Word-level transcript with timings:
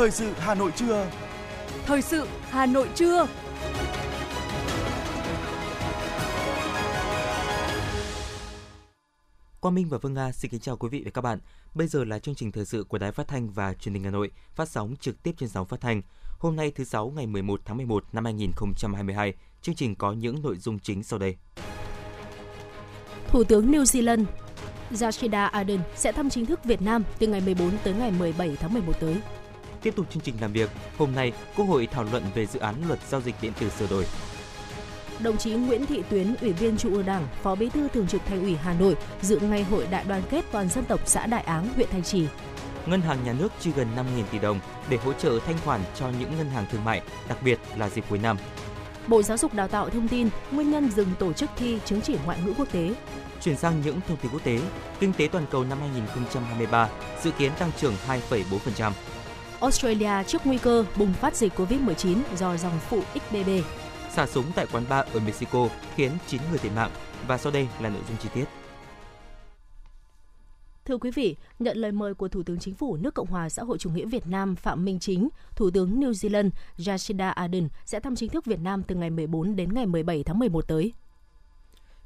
Thời 0.00 0.10
sự 0.10 0.32
Hà 0.38 0.54
Nội 0.54 0.72
trưa. 0.76 1.10
Thời 1.86 2.02
sự 2.02 2.26
Hà 2.50 2.66
Nội 2.66 2.88
trưa. 2.94 3.26
Quang 9.60 9.74
Minh 9.74 9.88
và 9.88 9.98
Vương 9.98 10.14
Nga 10.14 10.32
xin 10.32 10.50
kính 10.50 10.60
chào 10.60 10.76
quý 10.76 10.88
vị 10.88 11.02
và 11.04 11.10
các 11.10 11.20
bạn. 11.20 11.38
Bây 11.74 11.86
giờ 11.86 12.04
là 12.04 12.18
chương 12.18 12.34
trình 12.34 12.52
thời 12.52 12.64
sự 12.64 12.84
của 12.84 12.98
Đài 12.98 13.12
Phát 13.12 13.28
thanh 13.28 13.50
và 13.50 13.74
Truyền 13.74 13.94
hình 13.94 14.04
Hà 14.04 14.10
Nội, 14.10 14.30
phát 14.54 14.68
sóng 14.68 14.94
trực 15.00 15.22
tiếp 15.22 15.32
trên 15.38 15.48
sóng 15.48 15.66
phát 15.66 15.80
thanh. 15.80 16.02
Hôm 16.38 16.56
nay 16.56 16.72
thứ 16.74 16.84
sáu 16.84 17.12
ngày 17.16 17.26
11 17.26 17.60
tháng 17.64 17.76
11 17.76 18.04
năm 18.12 18.24
2022, 18.24 19.34
chương 19.62 19.74
trình 19.74 19.94
có 19.94 20.12
những 20.12 20.42
nội 20.42 20.56
dung 20.56 20.78
chính 20.78 21.02
sau 21.02 21.18
đây. 21.18 21.36
Thủ 23.28 23.44
tướng 23.44 23.72
New 23.72 23.82
Zealand 23.82 24.24
Jacinda 24.90 25.48
Ardern 25.50 25.82
sẽ 25.96 26.12
thăm 26.12 26.30
chính 26.30 26.46
thức 26.46 26.64
Việt 26.64 26.82
Nam 26.82 27.02
từ 27.18 27.26
ngày 27.26 27.40
14 27.40 27.70
tới 27.84 27.94
ngày 27.94 28.10
17 28.18 28.56
tháng 28.56 28.72
11 28.72 29.00
tới. 29.00 29.16
Tiếp 29.82 29.96
tục 29.96 30.06
chương 30.10 30.22
trình 30.22 30.34
làm 30.40 30.52
việc, 30.52 30.70
hôm 30.98 31.14
nay 31.14 31.32
Quốc 31.56 31.64
hội 31.64 31.88
thảo 31.90 32.04
luận 32.12 32.22
về 32.34 32.46
dự 32.46 32.60
án 32.60 32.74
luật 32.88 32.98
giao 33.08 33.20
dịch 33.20 33.34
điện 33.42 33.52
tử 33.60 33.68
sửa 33.78 33.86
đổi. 33.86 34.06
Đồng 35.22 35.36
chí 35.36 35.50
Nguyễn 35.50 35.86
Thị 35.86 36.02
Tuyến, 36.10 36.34
Ủy 36.40 36.52
viên 36.52 36.76
Trung 36.76 36.94
ương 36.94 37.06
Đảng, 37.06 37.26
Phó 37.42 37.54
Bí 37.54 37.68
thư 37.68 37.88
Thường 37.88 38.06
trực 38.06 38.20
Thành 38.26 38.42
ủy 38.42 38.56
Hà 38.56 38.72
Nội 38.72 38.96
dự 39.22 39.38
ngày 39.40 39.62
hội 39.62 39.86
đại 39.90 40.04
đoàn 40.08 40.22
kết 40.30 40.44
toàn 40.52 40.68
dân 40.68 40.84
tộc 40.84 41.00
xã 41.04 41.26
Đại 41.26 41.42
Áng, 41.42 41.68
huyện 41.74 41.88
Thanh 41.90 42.02
Trì. 42.02 42.26
Ngân 42.86 43.00
hàng 43.00 43.24
Nhà 43.24 43.32
nước 43.32 43.52
chi 43.60 43.70
gần 43.76 43.88
5.000 43.96 44.02
tỷ 44.32 44.38
đồng 44.38 44.60
để 44.88 44.96
hỗ 44.96 45.12
trợ 45.12 45.38
thanh 45.46 45.56
khoản 45.64 45.80
cho 45.94 46.10
những 46.20 46.36
ngân 46.38 46.50
hàng 46.50 46.66
thương 46.72 46.84
mại, 46.84 47.02
đặc 47.28 47.38
biệt 47.42 47.58
là 47.76 47.88
dịp 47.88 48.04
cuối 48.08 48.18
năm. 48.18 48.36
Bộ 49.06 49.22
Giáo 49.22 49.36
dục 49.36 49.54
Đào 49.54 49.68
tạo 49.68 49.90
thông 49.90 50.08
tin 50.08 50.28
nguyên 50.50 50.70
nhân 50.70 50.90
dừng 50.90 51.08
tổ 51.18 51.32
chức 51.32 51.50
thi 51.56 51.78
chứng 51.84 52.00
chỉ 52.00 52.16
ngoại 52.24 52.38
ngữ 52.44 52.54
quốc 52.58 52.72
tế. 52.72 52.94
Chuyển 53.42 53.56
sang 53.56 53.82
những 53.84 54.00
thông 54.08 54.16
tin 54.16 54.32
quốc 54.32 54.44
tế, 54.44 54.58
kinh 55.00 55.12
tế 55.12 55.28
toàn 55.32 55.46
cầu 55.50 55.64
năm 55.64 55.78
2023 55.80 56.88
dự 57.22 57.30
kiến 57.30 57.52
tăng 57.58 57.70
trưởng 57.80 57.94
2,4%. 58.30 58.92
Australia 59.60 60.24
trước 60.26 60.46
nguy 60.46 60.58
cơ 60.58 60.84
bùng 60.98 61.12
phát 61.12 61.36
dịch 61.36 61.52
COVID-19 61.56 62.18
do 62.36 62.56
dòng 62.56 62.78
phụ 62.88 63.02
XBB. 63.14 63.48
Xả 64.10 64.26
súng 64.26 64.44
tại 64.54 64.66
quán 64.72 64.84
bar 64.88 65.06
ở 65.12 65.20
Mexico 65.20 65.68
khiến 65.94 66.12
9 66.26 66.40
người 66.50 66.58
thiệt 66.58 66.72
mạng. 66.76 66.90
Và 67.26 67.38
sau 67.38 67.52
đây 67.52 67.68
là 67.80 67.88
nội 67.88 68.02
dung 68.08 68.16
chi 68.16 68.28
tiết. 68.34 68.44
Thưa 70.84 70.98
quý 70.98 71.10
vị, 71.10 71.36
nhận 71.58 71.76
lời 71.76 71.92
mời 71.92 72.14
của 72.14 72.28
Thủ 72.28 72.42
tướng 72.42 72.58
Chính 72.58 72.74
phủ 72.74 72.96
nước 72.96 73.14
Cộng 73.14 73.26
hòa 73.26 73.48
xã 73.48 73.62
hội 73.62 73.78
chủ 73.78 73.90
nghĩa 73.90 74.06
Việt 74.06 74.26
Nam 74.26 74.56
Phạm 74.56 74.84
Minh 74.84 74.98
Chính, 74.98 75.28
Thủ 75.56 75.70
tướng 75.70 76.00
New 76.00 76.10
Zealand 76.10 76.50
Jacinda 76.78 77.32
Ardern 77.32 77.68
sẽ 77.84 78.00
thăm 78.00 78.16
chính 78.16 78.30
thức 78.30 78.44
Việt 78.44 78.60
Nam 78.60 78.82
từ 78.82 78.94
ngày 78.94 79.10
14 79.10 79.56
đến 79.56 79.74
ngày 79.74 79.86
17 79.86 80.22
tháng 80.24 80.38
11 80.38 80.68
tới. 80.68 80.92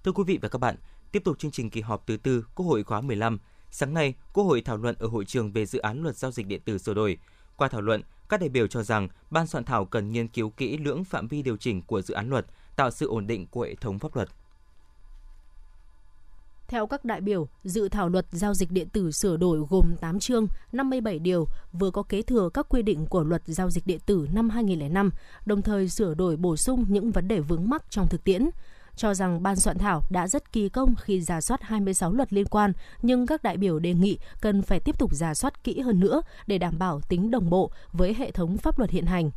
Thưa 0.04 0.12
quý 0.12 0.24
vị 0.26 0.38
và 0.42 0.48
các 0.48 0.58
bạn, 0.58 0.76
tiếp 1.12 1.22
tục 1.24 1.38
chương 1.38 1.50
trình 1.50 1.70
kỳ 1.70 1.80
họp 1.80 2.06
thứ 2.06 2.16
tư 2.16 2.46
Quốc 2.54 2.66
hội 2.66 2.84
khóa 2.84 3.00
15, 3.00 3.38
sáng 3.70 3.94
nay 3.94 4.14
Quốc 4.32 4.44
hội 4.44 4.60
thảo 4.60 4.76
luận 4.76 4.96
ở 4.98 5.06
hội 5.06 5.24
trường 5.24 5.52
về 5.52 5.66
dự 5.66 5.78
án 5.78 6.02
luật 6.02 6.16
giao 6.16 6.30
dịch 6.30 6.46
điện 6.46 6.60
tử 6.64 6.78
sửa 6.78 6.94
đổi. 6.94 7.18
Qua 7.56 7.68
thảo 7.68 7.80
luận, 7.80 8.02
các 8.28 8.40
đại 8.40 8.48
biểu 8.48 8.66
cho 8.66 8.82
rằng 8.82 9.08
ban 9.30 9.46
soạn 9.46 9.64
thảo 9.64 9.84
cần 9.84 10.12
nghiên 10.12 10.28
cứu 10.28 10.50
kỹ 10.50 10.76
lưỡng 10.78 11.04
phạm 11.04 11.28
vi 11.28 11.42
điều 11.42 11.56
chỉnh 11.56 11.82
của 11.82 12.02
dự 12.02 12.14
án 12.14 12.30
luật, 12.30 12.46
tạo 12.76 12.90
sự 12.90 13.08
ổn 13.08 13.26
định 13.26 13.46
của 13.46 13.62
hệ 13.62 13.74
thống 13.74 13.98
pháp 13.98 14.16
luật. 14.16 14.28
Theo 16.68 16.86
các 16.86 17.04
đại 17.04 17.20
biểu, 17.20 17.48
dự 17.64 17.88
thảo 17.88 18.08
luật 18.08 18.26
giao 18.30 18.54
dịch 18.54 18.70
điện 18.70 18.88
tử 18.88 19.10
sửa 19.10 19.36
đổi 19.36 19.66
gồm 19.70 19.96
8 20.00 20.18
chương, 20.18 20.46
57 20.72 21.18
điều, 21.18 21.46
vừa 21.72 21.90
có 21.90 22.02
kế 22.02 22.22
thừa 22.22 22.48
các 22.54 22.66
quy 22.68 22.82
định 22.82 23.06
của 23.06 23.24
luật 23.24 23.42
giao 23.46 23.70
dịch 23.70 23.86
điện 23.86 24.00
tử 24.06 24.28
năm 24.32 24.50
2005, 24.50 25.10
đồng 25.46 25.62
thời 25.62 25.88
sửa 25.88 26.14
đổi 26.14 26.36
bổ 26.36 26.56
sung 26.56 26.84
những 26.88 27.10
vấn 27.10 27.28
đề 27.28 27.40
vướng 27.40 27.68
mắc 27.68 27.84
trong 27.90 28.08
thực 28.08 28.24
tiễn 28.24 28.50
cho 28.96 29.14
rằng 29.14 29.42
ban 29.42 29.56
soạn 29.56 29.78
thảo 29.78 30.02
đã 30.10 30.28
rất 30.28 30.52
kỳ 30.52 30.68
công 30.68 30.94
khi 30.96 31.20
giả 31.20 31.40
soát 31.40 31.62
26 31.62 32.12
luật 32.12 32.32
liên 32.32 32.46
quan, 32.46 32.72
nhưng 33.02 33.26
các 33.26 33.42
đại 33.42 33.56
biểu 33.56 33.78
đề 33.78 33.94
nghị 33.94 34.18
cần 34.40 34.62
phải 34.62 34.80
tiếp 34.80 34.98
tục 34.98 35.14
giả 35.14 35.34
soát 35.34 35.64
kỹ 35.64 35.80
hơn 35.80 36.00
nữa 36.00 36.22
để 36.46 36.58
đảm 36.58 36.78
bảo 36.78 37.00
tính 37.00 37.30
đồng 37.30 37.50
bộ 37.50 37.70
với 37.92 38.14
hệ 38.14 38.30
thống 38.30 38.56
pháp 38.56 38.78
luật 38.78 38.90
hiện 38.90 39.06
hành 39.06 39.30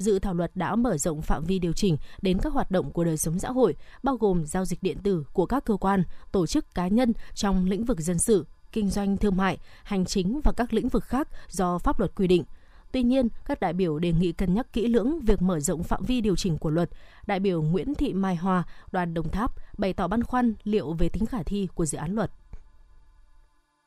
dự 0.00 0.18
thảo 0.18 0.34
luật 0.34 0.50
đã 0.54 0.74
mở 0.74 0.98
rộng 0.98 1.22
phạm 1.22 1.44
vi 1.44 1.58
điều 1.58 1.72
chỉnh 1.72 1.96
đến 2.22 2.38
các 2.38 2.52
hoạt 2.52 2.70
động 2.70 2.92
của 2.92 3.04
đời 3.04 3.16
sống 3.16 3.38
xã 3.38 3.50
hội, 3.50 3.76
bao 4.02 4.16
gồm 4.16 4.46
giao 4.46 4.64
dịch 4.64 4.82
điện 4.82 4.98
tử 5.02 5.24
của 5.32 5.46
các 5.46 5.64
cơ 5.64 5.76
quan, 5.76 6.02
tổ 6.32 6.46
chức 6.46 6.74
cá 6.74 6.88
nhân 6.88 7.12
trong 7.34 7.64
lĩnh 7.64 7.84
vực 7.84 8.00
dân 8.00 8.18
sự, 8.18 8.46
kinh 8.72 8.90
doanh 8.90 9.16
thương 9.16 9.36
mại, 9.36 9.58
hành 9.82 10.04
chính 10.04 10.40
và 10.44 10.52
các 10.52 10.72
lĩnh 10.72 10.88
vực 10.88 11.04
khác 11.04 11.28
do 11.48 11.78
pháp 11.78 11.98
luật 11.98 12.14
quy 12.14 12.26
định. 12.26 12.44
Tuy 12.92 13.02
nhiên, 13.02 13.28
các 13.46 13.60
đại 13.60 13.72
biểu 13.72 13.98
đề 13.98 14.12
nghị 14.12 14.32
cân 14.32 14.54
nhắc 14.54 14.72
kỹ 14.72 14.88
lưỡng 14.88 15.20
việc 15.20 15.42
mở 15.42 15.60
rộng 15.60 15.82
phạm 15.82 16.04
vi 16.04 16.20
điều 16.20 16.36
chỉnh 16.36 16.58
của 16.58 16.70
luật. 16.70 16.90
Đại 17.26 17.40
biểu 17.40 17.62
Nguyễn 17.62 17.94
Thị 17.94 18.12
Mai 18.12 18.36
Hòa, 18.36 18.62
đoàn 18.92 19.14
Đồng 19.14 19.28
Tháp 19.28 19.50
bày 19.78 19.92
tỏ 19.92 20.08
băn 20.08 20.22
khoăn 20.22 20.54
liệu 20.64 20.92
về 20.92 21.08
tính 21.08 21.26
khả 21.26 21.42
thi 21.42 21.68
của 21.74 21.86
dự 21.86 21.98
án 21.98 22.14
luật. 22.14 22.30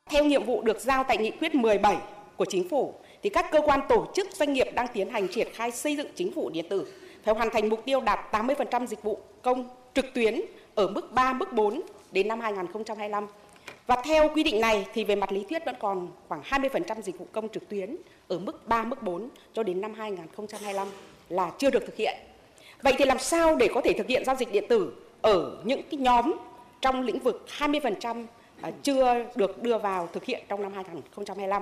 Theo 0.10 0.26
nhiệm 0.26 0.46
vụ 0.46 0.62
được 0.62 0.78
giao 0.80 1.04
tại 1.04 1.18
nghị 1.18 1.32
quyết 1.32 1.56
17 1.56 1.98
của 2.38 2.46
chính 2.50 2.70
phủ 2.70 2.94
thì 3.24 3.30
các 3.30 3.46
cơ 3.52 3.62
quan 3.66 3.80
tổ 3.90 4.08
chức 4.16 4.28
doanh 4.34 4.54
nghiệp 4.54 4.68
đang 4.76 4.88
tiến 4.94 5.10
hành 5.10 5.28
triển 5.28 5.48
khai 5.54 5.72
xây 5.72 5.98
dựng 5.98 6.08
chính 6.16 6.32
phủ 6.32 6.50
điện 6.50 6.66
tử 6.70 6.88
phải 7.24 7.36
hoàn 7.36 7.50
thành 7.54 7.70
mục 7.70 7.80
tiêu 7.86 8.02
đạt 8.02 8.20
80% 8.32 8.86
dịch 8.86 9.04
vụ 9.04 9.20
công 9.42 9.70
trực 9.94 10.06
tuyến 10.14 10.42
ở 10.76 10.88
mức 10.88 11.12
3, 11.14 11.34
mức 11.34 11.54
4 11.54 11.82
đến 12.12 12.28
năm 12.28 12.40
2025. 12.40 13.28
Và 13.88 13.96
theo 14.04 14.30
quy 14.30 14.44
định 14.44 14.62
này 14.62 14.88
thì 14.94 15.04
về 15.04 15.16
mặt 15.16 15.32
lý 15.32 15.46
thuyết 15.50 15.66
vẫn 15.66 15.76
còn 15.80 16.08
khoảng 16.28 16.42
20% 16.42 17.02
dịch 17.02 17.20
vụ 17.20 17.28
công 17.32 17.50
trực 17.50 17.70
tuyến 17.70 17.96
ở 18.28 18.40
mức 18.40 18.68
3, 18.68 18.84
mức 18.84 19.04
4 19.04 19.30
cho 19.54 19.64
đến 19.64 19.82
năm 19.82 19.94
2025 19.94 20.88
là 21.30 21.52
chưa 21.58 21.70
được 21.70 21.84
thực 21.86 21.96
hiện. 21.96 22.18
Vậy 22.82 22.94
thì 22.98 23.06
làm 23.06 23.20
sao 23.20 23.56
để 23.56 23.70
có 23.74 23.82
thể 23.82 23.94
thực 23.94 24.08
hiện 24.08 24.26
giao 24.26 24.36
dịch 24.36 24.52
điện 24.52 24.66
tử 24.70 24.94
ở 25.22 25.58
những 25.64 25.82
cái 25.92 26.00
nhóm 26.00 26.34
trong 26.82 27.02
lĩnh 27.02 27.20
vực 27.20 27.46
20% 27.58 28.26
à, 28.62 28.72
chưa 28.84 29.26
được 29.36 29.64
đưa 29.64 29.78
vào 29.78 30.10
thực 30.14 30.26
hiện 30.26 30.44
trong 30.48 30.62
năm 30.62 30.74
2025? 30.74 31.62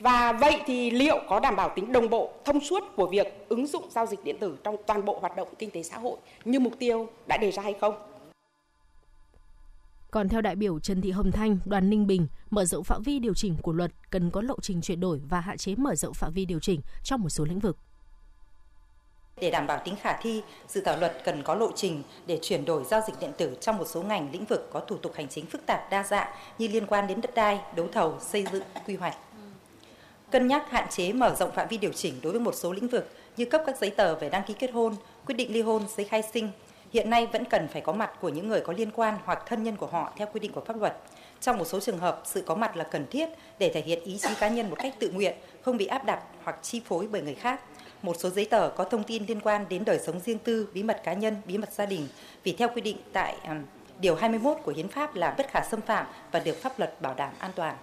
Và 0.00 0.32
vậy 0.32 0.60
thì 0.66 0.90
liệu 0.90 1.18
có 1.28 1.40
đảm 1.40 1.56
bảo 1.56 1.68
tính 1.68 1.92
đồng 1.92 2.10
bộ, 2.10 2.30
thông 2.44 2.60
suốt 2.60 2.84
của 2.96 3.06
việc 3.06 3.48
ứng 3.48 3.66
dụng 3.66 3.84
giao 3.90 4.06
dịch 4.06 4.24
điện 4.24 4.38
tử 4.38 4.58
trong 4.64 4.76
toàn 4.86 5.04
bộ 5.04 5.18
hoạt 5.20 5.36
động 5.36 5.48
kinh 5.58 5.70
tế 5.70 5.82
xã 5.82 5.98
hội 5.98 6.16
như 6.44 6.60
mục 6.60 6.72
tiêu 6.78 7.08
đã 7.26 7.36
đề 7.36 7.50
ra 7.50 7.62
hay 7.62 7.74
không? 7.80 7.94
Còn 10.10 10.28
theo 10.28 10.40
đại 10.40 10.56
biểu 10.56 10.78
Trần 10.80 11.00
Thị 11.00 11.10
Hồng 11.10 11.32
Thanh, 11.32 11.58
đoàn 11.64 11.90
Ninh 11.90 12.06
Bình, 12.06 12.26
mở 12.50 12.64
rộng 12.64 12.84
phạm 12.84 13.02
vi 13.02 13.18
điều 13.18 13.34
chỉnh 13.34 13.56
của 13.62 13.72
luật 13.72 13.92
cần 14.10 14.30
có 14.30 14.40
lộ 14.40 14.60
trình 14.62 14.80
chuyển 14.80 15.00
đổi 15.00 15.20
và 15.28 15.40
hạn 15.40 15.56
chế 15.56 15.74
mở 15.74 15.94
rộng 15.94 16.14
phạm 16.14 16.32
vi 16.32 16.44
điều 16.44 16.60
chỉnh 16.60 16.80
trong 17.02 17.20
một 17.20 17.28
số 17.28 17.44
lĩnh 17.44 17.58
vực. 17.58 17.76
Để 19.40 19.50
đảm 19.50 19.66
bảo 19.66 19.80
tính 19.84 19.94
khả 20.00 20.16
thi, 20.22 20.42
dự 20.68 20.80
thảo 20.80 20.96
luật 20.96 21.22
cần 21.24 21.42
có 21.42 21.54
lộ 21.54 21.70
trình 21.74 22.02
để 22.26 22.38
chuyển 22.42 22.64
đổi 22.64 22.84
giao 22.84 23.00
dịch 23.06 23.14
điện 23.20 23.32
tử 23.38 23.56
trong 23.60 23.78
một 23.78 23.84
số 23.88 24.02
ngành 24.02 24.32
lĩnh 24.32 24.44
vực 24.44 24.70
có 24.72 24.80
thủ 24.80 24.96
tục 24.96 25.12
hành 25.14 25.28
chính 25.28 25.46
phức 25.46 25.66
tạp 25.66 25.90
đa 25.90 26.02
dạng 26.02 26.28
như 26.58 26.68
liên 26.68 26.86
quan 26.86 27.06
đến 27.06 27.20
đất 27.20 27.34
đai, 27.34 27.60
đấu 27.76 27.88
thầu, 27.92 28.20
xây 28.20 28.44
dựng, 28.52 28.62
quy 28.86 28.96
hoạch. 28.96 29.16
Cân 30.30 30.46
nhắc 30.46 30.70
hạn 30.70 30.88
chế 30.90 31.12
mở 31.12 31.34
rộng 31.38 31.52
phạm 31.52 31.68
vi 31.68 31.78
điều 31.78 31.92
chỉnh 31.92 32.14
đối 32.22 32.32
với 32.32 32.40
một 32.40 32.54
số 32.54 32.72
lĩnh 32.72 32.88
vực 32.88 33.10
như 33.36 33.44
cấp 33.44 33.62
các 33.66 33.78
giấy 33.80 33.90
tờ 33.90 34.14
về 34.14 34.28
đăng 34.28 34.42
ký 34.46 34.54
kết 34.54 34.70
hôn, 34.72 34.94
quyết 35.26 35.34
định 35.34 35.52
ly 35.52 35.62
hôn, 35.62 35.82
giấy 35.96 36.06
khai 36.06 36.22
sinh, 36.32 36.50
hiện 36.96 37.10
nay 37.10 37.26
vẫn 37.26 37.44
cần 37.44 37.68
phải 37.68 37.82
có 37.82 37.92
mặt 37.92 38.10
của 38.20 38.28
những 38.28 38.48
người 38.48 38.60
có 38.60 38.72
liên 38.72 38.90
quan 38.94 39.18
hoặc 39.24 39.42
thân 39.46 39.62
nhân 39.62 39.76
của 39.76 39.86
họ 39.86 40.12
theo 40.16 40.28
quy 40.32 40.40
định 40.40 40.52
của 40.52 40.60
pháp 40.60 40.80
luật. 40.80 40.96
Trong 41.40 41.58
một 41.58 41.64
số 41.64 41.80
trường 41.80 41.98
hợp, 41.98 42.22
sự 42.24 42.42
có 42.46 42.54
mặt 42.54 42.76
là 42.76 42.84
cần 42.84 43.06
thiết 43.10 43.28
để 43.58 43.70
thể 43.74 43.80
hiện 43.80 44.02
ý 44.04 44.18
chí 44.18 44.28
cá 44.40 44.48
nhân 44.48 44.70
một 44.70 44.76
cách 44.78 44.94
tự 44.98 45.10
nguyện, 45.10 45.36
không 45.62 45.76
bị 45.76 45.86
áp 45.86 46.04
đặt 46.04 46.22
hoặc 46.44 46.58
chi 46.62 46.82
phối 46.88 47.06
bởi 47.06 47.22
người 47.22 47.34
khác. 47.34 47.60
Một 48.02 48.16
số 48.18 48.30
giấy 48.30 48.44
tờ 48.44 48.68
có 48.76 48.84
thông 48.84 49.04
tin 49.04 49.26
liên 49.26 49.40
quan 49.40 49.64
đến 49.68 49.84
đời 49.84 49.98
sống 49.98 50.20
riêng 50.20 50.38
tư, 50.38 50.68
bí 50.74 50.82
mật 50.82 51.00
cá 51.04 51.12
nhân, 51.12 51.36
bí 51.46 51.58
mật 51.58 51.72
gia 51.72 51.86
đình 51.86 52.08
vì 52.42 52.52
theo 52.52 52.68
quy 52.74 52.80
định 52.80 52.96
tại 53.12 53.36
à, 53.44 53.60
Điều 54.00 54.14
21 54.14 54.56
của 54.64 54.72
Hiến 54.76 54.88
pháp 54.88 55.14
là 55.14 55.34
bất 55.38 55.50
khả 55.50 55.60
xâm 55.70 55.80
phạm 55.80 56.06
và 56.32 56.40
được 56.40 56.62
pháp 56.62 56.78
luật 56.78 57.00
bảo 57.00 57.14
đảm 57.14 57.32
an 57.38 57.50
toàn. 57.54 57.76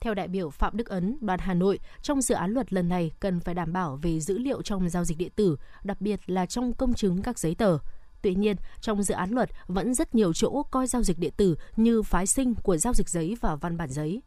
Theo 0.00 0.14
đại 0.14 0.28
biểu 0.28 0.50
Phạm 0.50 0.76
Đức 0.76 0.88
Ấn, 0.88 1.18
đoàn 1.20 1.40
Hà 1.42 1.54
Nội, 1.54 1.78
trong 2.02 2.20
dự 2.20 2.34
án 2.34 2.50
luật 2.50 2.72
lần 2.72 2.88
này 2.88 3.12
cần 3.20 3.40
phải 3.40 3.54
đảm 3.54 3.72
bảo 3.72 3.98
về 4.02 4.20
dữ 4.20 4.38
liệu 4.38 4.62
trong 4.62 4.88
giao 4.88 5.04
dịch 5.04 5.18
điện 5.18 5.30
tử, 5.36 5.56
đặc 5.84 6.00
biệt 6.00 6.20
là 6.26 6.46
trong 6.46 6.72
công 6.72 6.94
chứng 6.94 7.22
các 7.22 7.38
giấy 7.38 7.54
tờ. 7.54 7.78
Tuy 8.22 8.34
nhiên, 8.34 8.56
trong 8.80 9.02
dự 9.02 9.14
án 9.14 9.30
luật 9.30 9.50
vẫn 9.66 9.94
rất 9.94 10.14
nhiều 10.14 10.32
chỗ 10.32 10.62
coi 10.70 10.86
giao 10.86 11.02
dịch 11.02 11.18
điện 11.18 11.32
tử 11.36 11.56
như 11.76 12.02
phái 12.02 12.26
sinh 12.26 12.54
của 12.62 12.76
giao 12.76 12.94
dịch 12.94 13.08
giấy 13.08 13.36
và 13.40 13.56
văn 13.56 13.76
bản 13.76 13.88
giấy. 13.88 14.20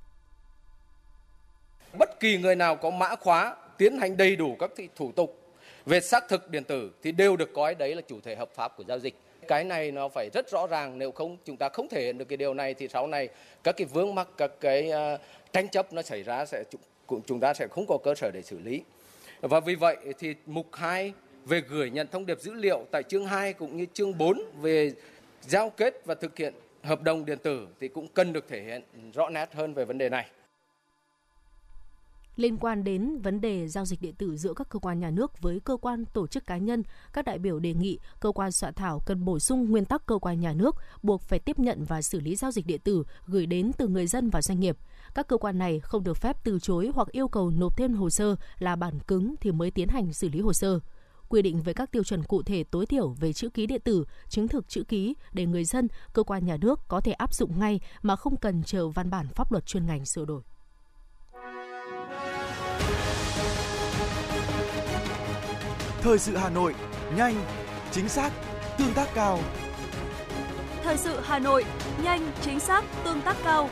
Bất 1.99 2.19
kỳ 2.19 2.37
người 2.37 2.55
nào 2.55 2.75
có 2.75 2.89
mã 2.89 3.15
khóa 3.15 3.55
tiến 3.77 3.97
hành 3.97 4.17
đầy 4.17 4.35
đủ 4.35 4.55
các 4.59 4.71
thủ 4.95 5.11
tục 5.11 5.37
về 5.85 5.99
xác 5.99 6.23
thực 6.29 6.49
điện 6.49 6.63
tử 6.63 6.91
thì 7.03 7.11
đều 7.11 7.37
được 7.37 7.49
coi 7.53 7.75
đấy 7.75 7.95
là 7.95 8.01
chủ 8.01 8.19
thể 8.23 8.35
hợp 8.35 8.49
pháp 8.55 8.77
của 8.77 8.83
giao 8.87 8.99
dịch 8.99 9.19
cái 9.47 9.63
này 9.63 9.91
nó 9.91 10.09
phải 10.09 10.29
rất 10.33 10.51
rõ 10.51 10.67
ràng 10.67 10.97
nếu 10.97 11.11
không 11.11 11.37
chúng 11.45 11.57
ta 11.57 11.69
không 11.69 11.87
thể 11.89 12.01
hiện 12.01 12.17
được 12.17 12.25
cái 12.25 12.37
điều 12.37 12.53
này 12.53 12.73
thì 12.73 12.87
sau 12.87 13.07
này 13.07 13.29
các 13.63 13.77
cái 13.77 13.87
vướng 13.93 14.15
mắc 14.15 14.27
các 14.37 14.51
cái 14.59 14.91
uh, 15.13 15.19
tranh 15.53 15.69
chấp 15.69 15.93
nó 15.93 16.01
xảy 16.01 16.23
ra 16.23 16.45
sẽ 16.45 16.63
chúng 17.27 17.39
ta 17.39 17.53
sẽ 17.53 17.67
không 17.67 17.85
có 17.87 17.97
cơ 18.03 18.15
sở 18.15 18.31
để 18.31 18.41
xử 18.41 18.59
lý 18.59 18.81
và 19.41 19.59
vì 19.59 19.75
vậy 19.75 19.97
thì 20.19 20.35
mục 20.45 20.67
2 20.73 21.13
về 21.45 21.61
gửi 21.69 21.89
nhận 21.89 22.07
thông 22.11 22.25
điệp 22.25 22.39
dữ 22.39 22.53
liệu 22.53 22.85
tại 22.91 23.03
chương 23.03 23.25
2 23.25 23.53
cũng 23.53 23.77
như 23.77 23.85
chương 23.93 24.17
4 24.17 24.41
về 24.61 24.91
giao 25.41 25.69
kết 25.69 26.01
và 26.05 26.15
thực 26.15 26.37
hiện 26.37 26.53
hợp 26.83 27.01
đồng 27.01 27.25
điện 27.25 27.37
tử 27.37 27.67
thì 27.79 27.87
cũng 27.87 28.07
cần 28.07 28.33
được 28.33 28.45
thể 28.49 28.61
hiện 28.61 28.81
rõ 29.13 29.29
nét 29.29 29.53
hơn 29.53 29.73
về 29.73 29.85
vấn 29.85 29.97
đề 29.97 30.09
này. 30.09 30.25
Liên 32.41 32.57
quan 32.57 32.83
đến 32.83 33.19
vấn 33.21 33.41
đề 33.41 33.67
giao 33.67 33.85
dịch 33.85 34.01
điện 34.01 34.15
tử 34.15 34.37
giữa 34.37 34.53
các 34.53 34.69
cơ 34.69 34.79
quan 34.79 34.99
nhà 34.99 35.09
nước 35.09 35.41
với 35.41 35.59
cơ 35.59 35.77
quan 35.77 36.05
tổ 36.05 36.27
chức 36.27 36.45
cá 36.45 36.57
nhân, 36.57 36.83
các 37.13 37.25
đại 37.25 37.39
biểu 37.39 37.59
đề 37.59 37.73
nghị 37.73 37.99
cơ 38.19 38.31
quan 38.31 38.51
soạn 38.51 38.73
thảo 38.73 38.99
cần 39.05 39.25
bổ 39.25 39.39
sung 39.39 39.71
nguyên 39.71 39.85
tắc 39.85 40.05
cơ 40.05 40.17
quan 40.17 40.39
nhà 40.39 40.53
nước 40.53 40.75
buộc 41.03 41.21
phải 41.21 41.39
tiếp 41.39 41.59
nhận 41.59 41.83
và 41.83 42.01
xử 42.01 42.19
lý 42.19 42.35
giao 42.35 42.51
dịch 42.51 42.65
điện 42.65 42.81
tử 42.83 43.03
gửi 43.25 43.45
đến 43.45 43.71
từ 43.77 43.87
người 43.87 44.07
dân 44.07 44.29
và 44.29 44.41
doanh 44.41 44.59
nghiệp. 44.59 44.77
Các 45.15 45.27
cơ 45.27 45.37
quan 45.37 45.57
này 45.57 45.79
không 45.79 46.03
được 46.03 46.17
phép 46.17 46.37
từ 46.43 46.59
chối 46.59 46.91
hoặc 46.95 47.07
yêu 47.11 47.27
cầu 47.27 47.49
nộp 47.49 47.77
thêm 47.77 47.93
hồ 47.93 48.09
sơ 48.09 48.35
là 48.59 48.75
bản 48.75 48.99
cứng 48.99 49.35
thì 49.41 49.51
mới 49.51 49.71
tiến 49.71 49.87
hành 49.87 50.13
xử 50.13 50.29
lý 50.29 50.41
hồ 50.41 50.53
sơ 50.53 50.79
quy 51.29 51.41
định 51.41 51.61
về 51.61 51.73
các 51.73 51.91
tiêu 51.91 52.03
chuẩn 52.03 52.23
cụ 52.23 52.43
thể 52.43 52.63
tối 52.63 52.85
thiểu 52.85 53.09
về 53.09 53.33
chữ 53.33 53.49
ký 53.49 53.65
điện 53.65 53.81
tử, 53.83 54.05
chứng 54.29 54.47
thực 54.47 54.69
chữ 54.69 54.83
ký 54.83 55.15
để 55.33 55.45
người 55.45 55.65
dân, 55.65 55.87
cơ 56.13 56.23
quan 56.23 56.45
nhà 56.45 56.57
nước 56.57 56.79
có 56.87 57.01
thể 57.01 57.11
áp 57.11 57.33
dụng 57.33 57.59
ngay 57.59 57.79
mà 58.01 58.15
không 58.15 58.37
cần 58.37 58.63
chờ 58.63 58.87
văn 58.87 59.09
bản 59.09 59.27
pháp 59.27 59.51
luật 59.51 59.65
chuyên 59.65 59.85
ngành 59.85 60.05
sửa 60.05 60.25
đổi. 60.25 60.41
Thời 66.03 66.19
sự 66.19 66.37
Hà 66.37 66.49
Nội, 66.49 66.75
nhanh, 67.15 67.35
chính 67.91 68.09
xác, 68.09 68.31
tương 68.77 68.93
tác 68.93 69.07
cao. 69.13 69.39
Thời 70.83 70.97
sự 70.97 71.19
Hà 71.23 71.39
Nội, 71.39 71.65
nhanh, 72.03 72.31
chính 72.41 72.59
xác, 72.59 72.85
tương 73.03 73.21
tác 73.21 73.37
cao. 73.43 73.69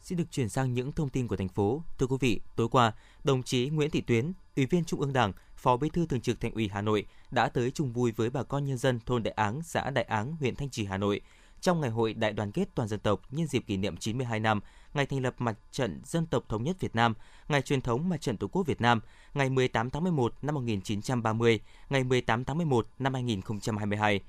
Xin 0.00 0.18
được 0.18 0.30
chuyển 0.30 0.48
sang 0.48 0.74
những 0.74 0.92
thông 0.92 1.08
tin 1.08 1.28
của 1.28 1.36
thành 1.36 1.48
phố. 1.48 1.82
Thưa 1.98 2.06
quý 2.06 2.16
vị, 2.20 2.40
tối 2.56 2.68
qua, 2.68 2.92
đồng 3.24 3.42
chí 3.42 3.68
Nguyễn 3.68 3.90
Thị 3.90 4.00
Tuyến, 4.00 4.32
Ủy 4.56 4.66
viên 4.66 4.84
Trung 4.84 5.00
ương 5.00 5.12
Đảng, 5.12 5.32
Phó 5.56 5.76
Bí 5.76 5.88
thư 5.88 6.06
Thường 6.06 6.20
trực 6.20 6.40
Thành 6.40 6.52
ủy 6.52 6.68
Hà 6.72 6.82
Nội 6.82 7.06
đã 7.30 7.48
tới 7.48 7.70
chung 7.70 7.92
vui 7.92 8.12
với 8.12 8.30
bà 8.30 8.42
con 8.42 8.64
nhân 8.64 8.78
dân 8.78 9.00
thôn 9.06 9.22
Đại 9.22 9.34
Áng, 9.36 9.62
xã 9.62 9.90
Đại 9.90 10.04
Áng, 10.04 10.36
huyện 10.36 10.56
Thanh 10.56 10.70
Trì, 10.70 10.84
Hà 10.84 10.96
Nội 10.96 11.20
trong 11.60 11.80
ngày 11.80 11.90
hội 11.90 12.14
đại 12.14 12.32
đoàn 12.32 12.52
kết 12.52 12.68
toàn 12.74 12.88
dân 12.88 13.00
tộc 13.00 13.20
nhân 13.30 13.46
dịp 13.46 13.64
kỷ 13.66 13.76
niệm 13.76 13.96
92 13.96 14.40
năm 14.40 14.60
ngày 14.94 15.06
thành 15.06 15.22
lập 15.22 15.34
Mặt 15.38 15.56
trận 15.72 16.00
Dân 16.04 16.26
tộc 16.26 16.44
thống 16.48 16.62
nhất 16.62 16.76
Việt 16.80 16.94
Nam, 16.94 17.14
ngày 17.48 17.62
truyền 17.62 17.80
thống 17.80 18.08
Mặt 18.08 18.20
trận 18.20 18.36
Tổ 18.36 18.46
quốc 18.46 18.66
Việt 18.66 18.80
Nam, 18.80 19.00
ngày 19.34 19.50
18 19.50 19.90
tháng 19.90 20.02
11 20.02 20.34
năm 20.42 20.54
1930, 20.54 21.60
ngày 21.90 22.04
18 22.04 22.44
tháng 22.44 22.56
11 22.56 22.88
năm 22.98 23.14
2022. 23.14 24.20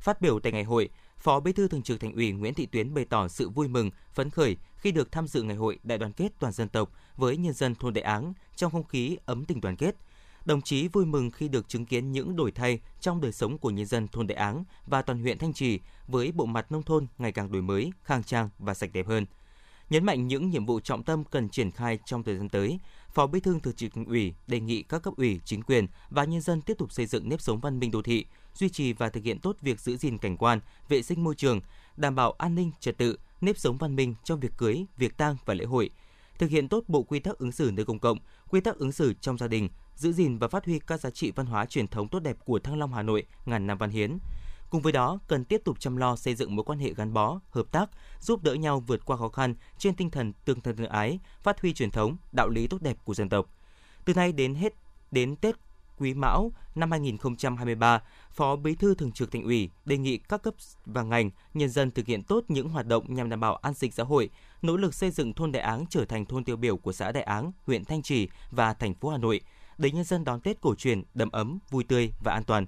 Phát 0.00 0.20
biểu 0.20 0.40
tại 0.40 0.52
ngày 0.52 0.64
hội, 0.64 0.88
Phó 1.18 1.40
Bí 1.40 1.52
thư 1.52 1.68
Thường 1.68 1.82
trực 1.82 2.00
Thành 2.00 2.12
ủy 2.12 2.32
Nguyễn 2.32 2.54
Thị 2.54 2.66
Tuyến 2.66 2.94
bày 2.94 3.04
tỏ 3.04 3.28
sự 3.28 3.48
vui 3.48 3.68
mừng, 3.68 3.90
phấn 4.14 4.30
khởi 4.30 4.56
khi 4.76 4.92
được 4.92 5.12
tham 5.12 5.28
dự 5.28 5.42
ngày 5.42 5.56
hội 5.56 5.78
đại 5.82 5.98
đoàn 5.98 6.12
kết 6.12 6.28
toàn 6.38 6.52
dân 6.52 6.68
tộc 6.68 6.90
với 7.16 7.36
nhân 7.36 7.52
dân 7.52 7.74
thôn 7.74 7.94
Đại 7.94 8.04
Áng 8.04 8.32
trong 8.56 8.72
không 8.72 8.84
khí 8.84 9.16
ấm 9.26 9.44
tình 9.44 9.60
đoàn 9.60 9.76
kết. 9.76 9.96
Đồng 10.46 10.62
chí 10.62 10.88
vui 10.88 11.06
mừng 11.06 11.30
khi 11.30 11.48
được 11.48 11.68
chứng 11.68 11.86
kiến 11.86 12.12
những 12.12 12.36
đổi 12.36 12.50
thay 12.50 12.80
trong 13.00 13.20
đời 13.20 13.32
sống 13.32 13.58
của 13.58 13.70
nhân 13.70 13.86
dân 13.86 14.08
thôn 14.08 14.26
Đại 14.26 14.36
Áng 14.36 14.64
và 14.86 15.02
toàn 15.02 15.22
huyện 15.22 15.38
Thanh 15.38 15.52
Trì 15.52 15.80
với 16.08 16.32
bộ 16.32 16.46
mặt 16.46 16.72
nông 16.72 16.82
thôn 16.82 17.06
ngày 17.18 17.32
càng 17.32 17.52
đổi 17.52 17.62
mới, 17.62 17.92
khang 18.02 18.22
trang 18.22 18.48
và 18.58 18.74
sạch 18.74 18.90
đẹp 18.92 19.06
hơn. 19.06 19.26
Nhấn 19.90 20.04
mạnh 20.04 20.26
những 20.26 20.50
nhiệm 20.50 20.66
vụ 20.66 20.80
trọng 20.80 21.02
tâm 21.02 21.24
cần 21.24 21.48
triển 21.48 21.70
khai 21.70 21.98
trong 22.04 22.22
thời 22.22 22.36
gian 22.36 22.48
tới, 22.48 22.78
Phó 23.08 23.26
Bí 23.26 23.40
thư 23.40 23.58
Thường 23.62 23.74
trực 23.74 23.92
ủy 24.06 24.34
đề 24.46 24.60
nghị 24.60 24.82
các 24.82 25.02
cấp 25.02 25.14
ủy, 25.16 25.40
chính 25.44 25.62
quyền 25.62 25.86
và 26.10 26.24
nhân 26.24 26.40
dân 26.40 26.60
tiếp 26.60 26.74
tục 26.78 26.92
xây 26.92 27.06
dựng 27.06 27.28
nếp 27.28 27.40
sống 27.40 27.60
văn 27.60 27.78
minh 27.78 27.90
đô 27.90 28.02
thị, 28.02 28.26
duy 28.54 28.68
trì 28.68 28.92
và 28.92 29.08
thực 29.08 29.24
hiện 29.24 29.38
tốt 29.38 29.56
việc 29.60 29.80
giữ 29.80 29.96
gìn 29.96 30.18
cảnh 30.18 30.36
quan, 30.36 30.60
vệ 30.88 31.02
sinh 31.02 31.24
môi 31.24 31.34
trường, 31.34 31.60
đảm 31.96 32.14
bảo 32.14 32.32
an 32.32 32.54
ninh 32.54 32.70
trật 32.80 32.98
tự, 32.98 33.18
nếp 33.40 33.58
sống 33.58 33.76
văn 33.76 33.96
minh 33.96 34.14
trong 34.24 34.40
việc 34.40 34.52
cưới, 34.56 34.84
việc 34.96 35.16
tang 35.16 35.36
và 35.44 35.54
lễ 35.54 35.64
hội, 35.64 35.90
thực 36.38 36.50
hiện 36.50 36.68
tốt 36.68 36.84
bộ 36.88 37.02
quy 37.02 37.20
tắc 37.20 37.38
ứng 37.38 37.52
xử 37.52 37.70
nơi 37.74 37.84
công 37.84 37.98
cộng, 37.98 38.18
quy 38.50 38.60
tắc 38.60 38.76
ứng 38.76 38.92
xử 38.92 39.14
trong 39.20 39.38
gia 39.38 39.48
đình, 39.48 39.68
giữ 39.94 40.12
gìn 40.12 40.38
và 40.38 40.48
phát 40.48 40.64
huy 40.64 40.78
các 40.78 41.00
giá 41.00 41.10
trị 41.10 41.30
văn 41.30 41.46
hóa 41.46 41.66
truyền 41.66 41.88
thống 41.88 42.08
tốt 42.08 42.20
đẹp 42.20 42.36
của 42.44 42.58
Thăng 42.58 42.78
Long 42.78 42.92
Hà 42.92 43.02
Nội 43.02 43.26
ngàn 43.46 43.66
năm 43.66 43.78
văn 43.78 43.90
hiến. 43.90 44.18
Cùng 44.70 44.82
với 44.82 44.92
đó, 44.92 45.18
cần 45.28 45.44
tiếp 45.44 45.62
tục 45.64 45.80
chăm 45.80 45.96
lo 45.96 46.16
xây 46.16 46.34
dựng 46.34 46.56
mối 46.56 46.64
quan 46.64 46.78
hệ 46.78 46.94
gắn 46.94 47.12
bó, 47.12 47.40
hợp 47.50 47.66
tác, 47.72 47.90
giúp 48.20 48.42
đỡ 48.42 48.54
nhau 48.54 48.80
vượt 48.80 49.04
qua 49.04 49.16
khó 49.16 49.28
khăn 49.28 49.54
trên 49.78 49.94
tinh 49.94 50.10
thần 50.10 50.32
tương 50.44 50.60
thân 50.60 50.76
tương 50.76 50.88
ái, 50.88 51.18
phát 51.42 51.60
huy 51.60 51.72
truyền 51.72 51.90
thống, 51.90 52.16
đạo 52.32 52.48
lý 52.48 52.66
tốt 52.66 52.82
đẹp 52.82 52.96
của 53.04 53.14
dân 53.14 53.28
tộc. 53.28 53.46
Từ 54.04 54.14
nay 54.14 54.32
đến 54.32 54.54
hết 54.54 54.74
đến 55.10 55.36
Tết 55.36 55.56
Quý 55.98 56.14
Mão 56.14 56.52
năm 56.74 56.90
2023, 56.90 58.02
Phó 58.30 58.56
Bí 58.56 58.74
thư 58.74 58.94
Thường 58.94 59.12
trực 59.12 59.32
Thành 59.32 59.42
ủy 59.42 59.70
đề 59.84 59.96
nghị 59.96 60.18
các 60.18 60.42
cấp 60.42 60.54
và 60.86 61.02
ngành, 61.02 61.30
nhân 61.54 61.68
dân 61.68 61.90
thực 61.90 62.06
hiện 62.06 62.22
tốt 62.22 62.44
những 62.48 62.68
hoạt 62.68 62.86
động 62.86 63.14
nhằm 63.14 63.28
đảm 63.28 63.40
bảo 63.40 63.56
an 63.56 63.74
sinh 63.74 63.92
xã 63.92 64.02
hội, 64.02 64.30
nỗ 64.62 64.76
lực 64.76 64.94
xây 64.94 65.10
dựng 65.10 65.32
thôn 65.32 65.52
Đại 65.52 65.62
Áng 65.62 65.84
trở 65.90 66.04
thành 66.04 66.26
thôn 66.26 66.44
tiêu 66.44 66.56
biểu 66.56 66.76
của 66.76 66.92
xã 66.92 67.12
Đại 67.12 67.22
Áng, 67.22 67.52
huyện 67.66 67.84
Thanh 67.84 68.02
Trì 68.02 68.28
và 68.50 68.74
thành 68.74 68.94
phố 68.94 69.08
Hà 69.08 69.18
Nội, 69.18 69.40
để 69.78 69.90
nhân 69.90 70.04
dân 70.04 70.24
đón 70.24 70.40
Tết 70.40 70.60
cổ 70.60 70.74
truyền 70.74 71.02
đầm 71.14 71.30
ấm, 71.30 71.58
vui 71.70 71.84
tươi 71.84 72.12
và 72.24 72.32
an 72.32 72.44
toàn. 72.44 72.66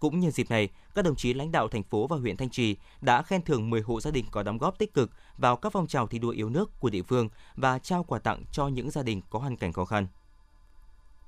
Cũng 0.00 0.20
nhân 0.20 0.30
dịp 0.30 0.50
này, 0.50 0.68
các 0.94 1.04
đồng 1.04 1.16
chí 1.16 1.34
lãnh 1.34 1.52
đạo 1.52 1.68
thành 1.68 1.82
phố 1.82 2.06
và 2.06 2.16
huyện 2.16 2.36
Thanh 2.36 2.50
Trì 2.50 2.76
đã 3.00 3.22
khen 3.22 3.42
thưởng 3.42 3.70
10 3.70 3.80
hộ 3.80 4.00
gia 4.00 4.10
đình 4.10 4.24
có 4.30 4.42
đóng 4.42 4.58
góp 4.58 4.78
tích 4.78 4.94
cực 4.94 5.10
vào 5.38 5.56
các 5.56 5.72
phong 5.72 5.86
trào 5.86 6.06
thi 6.06 6.18
đua 6.18 6.30
yêu 6.30 6.48
nước 6.48 6.80
của 6.80 6.90
địa 6.90 7.02
phương 7.02 7.28
và 7.54 7.78
trao 7.78 8.04
quà 8.04 8.18
tặng 8.18 8.42
cho 8.52 8.68
những 8.68 8.90
gia 8.90 9.02
đình 9.02 9.20
có 9.30 9.38
hoàn 9.38 9.56
cảnh 9.56 9.72
khó 9.72 9.84
khăn. 9.84 10.06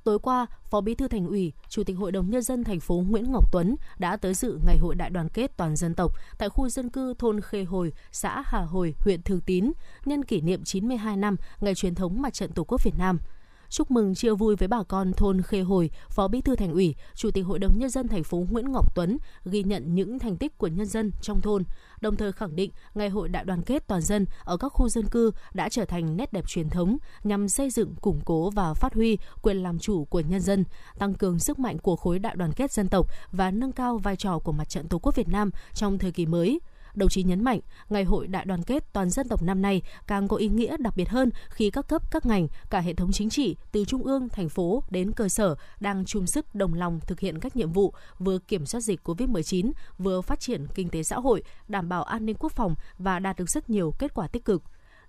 Tối 0.09 0.19
qua, 0.19 0.47
Phó 0.71 0.81
Bí 0.81 0.95
thư 0.95 1.09
Thành 1.09 1.27
ủy, 1.27 1.53
Chủ 1.69 1.85
tịch 1.85 1.97
Hội 1.97 2.13
đồng 2.13 2.31
nhân 2.31 2.43
dân 2.43 2.65
thành 2.65 2.81
phố 2.81 3.05
Nguyễn 3.09 3.33
Ngọc 3.33 3.53
Tuấn 3.53 3.77
đã 3.99 4.17
tới 4.17 4.35
dự 4.35 4.59
ngày 4.67 4.77
hội 4.79 4.95
đại 4.95 5.11
đoàn 5.11 5.29
kết 5.29 5.57
toàn 5.57 5.77
dân 5.77 5.95
tộc 5.95 6.13
tại 6.39 6.49
khu 6.49 6.69
dân 6.69 6.91
cư 6.91 7.15
thôn 7.19 7.41
Khê 7.41 7.65
Hồi, 7.65 7.93
xã 8.13 8.43
Hà 8.47 8.61
Hồi, 8.61 8.95
huyện 8.99 9.23
Thường 9.23 9.41
Tín, 9.41 9.73
nhân 10.05 10.25
kỷ 10.25 10.41
niệm 10.41 10.65
92 10.65 11.17
năm 11.17 11.37
ngày 11.61 11.75
truyền 11.75 11.95
thống 11.95 12.23
Mặt 12.23 12.35
trận 12.35 12.53
Tổ 12.53 12.65
quốc 12.65 12.83
Việt 12.85 12.99
Nam– 12.99 13.19
chúc 13.69 13.91
mừng 13.91 14.15
chia 14.15 14.35
vui 14.35 14.57
với 14.57 14.69
bà 14.69 14.83
con 14.83 15.13
thôn 15.13 15.43
Khê 15.43 15.61
Hồi, 15.61 15.91
Phó 16.11 16.29
Bí 16.29 16.41
thư 16.41 16.57
Thành 16.57 16.73
ủy, 16.73 16.95
Chủ 17.15 17.31
tịch 17.31 17.47
Hội 17.47 17.59
đồng 17.59 17.79
nhân 17.79 17.91
dân 17.91 18.09
thành 18.09 18.25
phố 18.25 18.47
Nguyễn 18.51 18.73
Ngọc 18.73 18.95
Tuấn 18.95 19.19
ghi 19.45 19.63
nhận 19.63 19.95
những 19.95 20.19
thành 20.19 20.37
tích 20.37 20.59
của 20.59 20.67
nhân 20.67 20.87
dân 20.87 21.13
trong 21.21 21.41
thôn, 21.41 21.63
đồng 22.01 22.17
thời 22.17 22.33
khẳng 22.33 22.57
định 22.57 22.71
ngày 22.95 23.09
hội 23.09 23.29
đại 23.29 23.45
đoàn 23.45 23.63
kết 23.63 23.87
toàn 23.87 24.01
dân 24.01 24.27
ở 24.45 24.57
các 24.57 24.69
khu 24.69 24.89
dân 24.89 25.09
cư 25.09 25.31
đã 25.55 25.69
trở 25.69 25.85
thành 25.85 26.17
nét 26.17 26.33
đẹp 26.33 26.49
truyền 26.49 26.69
thống 26.69 26.99
nhằm 27.25 27.49
xây 27.49 27.71
dựng, 27.71 27.95
củng 28.01 28.21
cố 28.25 28.51
và 28.51 28.75
phát 28.75 28.95
huy 28.95 29.19
quyền 29.43 29.63
làm 29.63 29.79
chủ 29.79 30.05
của 30.05 30.21
nhân 30.21 30.41
dân, 30.41 30.65
tăng 30.99 31.15
cường 31.15 31.39
sức 31.39 31.59
mạnh 31.59 31.79
của 31.79 31.97
khối 31.97 32.19
đại 32.19 32.37
đoàn 32.37 32.53
kết 32.53 32.73
dân 32.73 32.89
tộc 32.89 33.07
và 33.33 33.51
nâng 33.51 33.73
cao 33.73 33.99
vai 33.99 34.17
trò 34.17 34.39
của 34.39 34.53
mặt 34.53 34.69
trận 34.69 34.89
Tổ 34.89 34.99
quốc 34.99 35.17
Việt 35.17 35.29
Nam 35.29 35.51
trong 35.75 35.99
thời 35.99 36.13
kỳ 36.13 36.27
mới. 36.27 36.61
Đồng 36.99 37.09
chí 37.09 37.23
nhấn 37.23 37.45
mạnh, 37.45 37.61
Ngày 37.89 38.05
hội 38.05 38.27
đại 38.27 38.45
đoàn 38.45 38.63
kết 38.63 38.93
toàn 38.93 39.11
dân 39.11 39.29
tộc 39.29 39.43
năm 39.43 39.63
nay 39.63 39.83
càng 40.07 40.29
có 40.29 40.37
ý 40.37 40.49
nghĩa 40.49 40.77
đặc 40.77 40.97
biệt 40.97 41.09
hơn 41.09 41.31
khi 41.51 41.71
các 41.71 41.89
cấp, 41.89 42.11
các 42.11 42.27
ngành, 42.27 42.49
cả 42.71 42.81
hệ 42.81 42.95
thống 42.95 43.13
chính 43.13 43.31
trị 43.31 43.57
từ 43.73 43.85
trung 43.85 44.03
ương, 44.03 44.29
thành 44.29 44.49
phố 44.49 44.83
đến 44.91 45.13
cơ 45.13 45.29
sở 45.29 45.55
đang 45.81 46.05
chung 46.05 46.27
sức 46.27 46.55
đồng 46.55 46.75
lòng 46.75 47.01
thực 47.07 47.21
hiện 47.21 47.41
các 47.41 47.57
nhiệm 47.57 47.73
vụ 47.73 47.95
vừa 48.19 48.39
kiểm 48.39 48.67
soát 48.67 48.81
dịch 48.81 49.09
COVID-19, 49.09 49.71
vừa 49.99 50.21
phát 50.21 50.41
triển 50.41 50.67
kinh 50.75 50.89
tế 50.89 51.03
xã 51.03 51.17
hội, 51.17 51.43
đảm 51.69 51.89
bảo 51.89 52.03
an 52.03 52.27
ninh 52.27 52.37
quốc 52.39 52.53
phòng 52.53 52.75
và 52.99 53.19
đạt 53.19 53.37
được 53.37 53.51
rất 53.51 53.71
nhiều 53.71 53.95
kết 53.99 54.15
quả 54.15 54.27
tích 54.27 54.45
cực. 54.45 54.63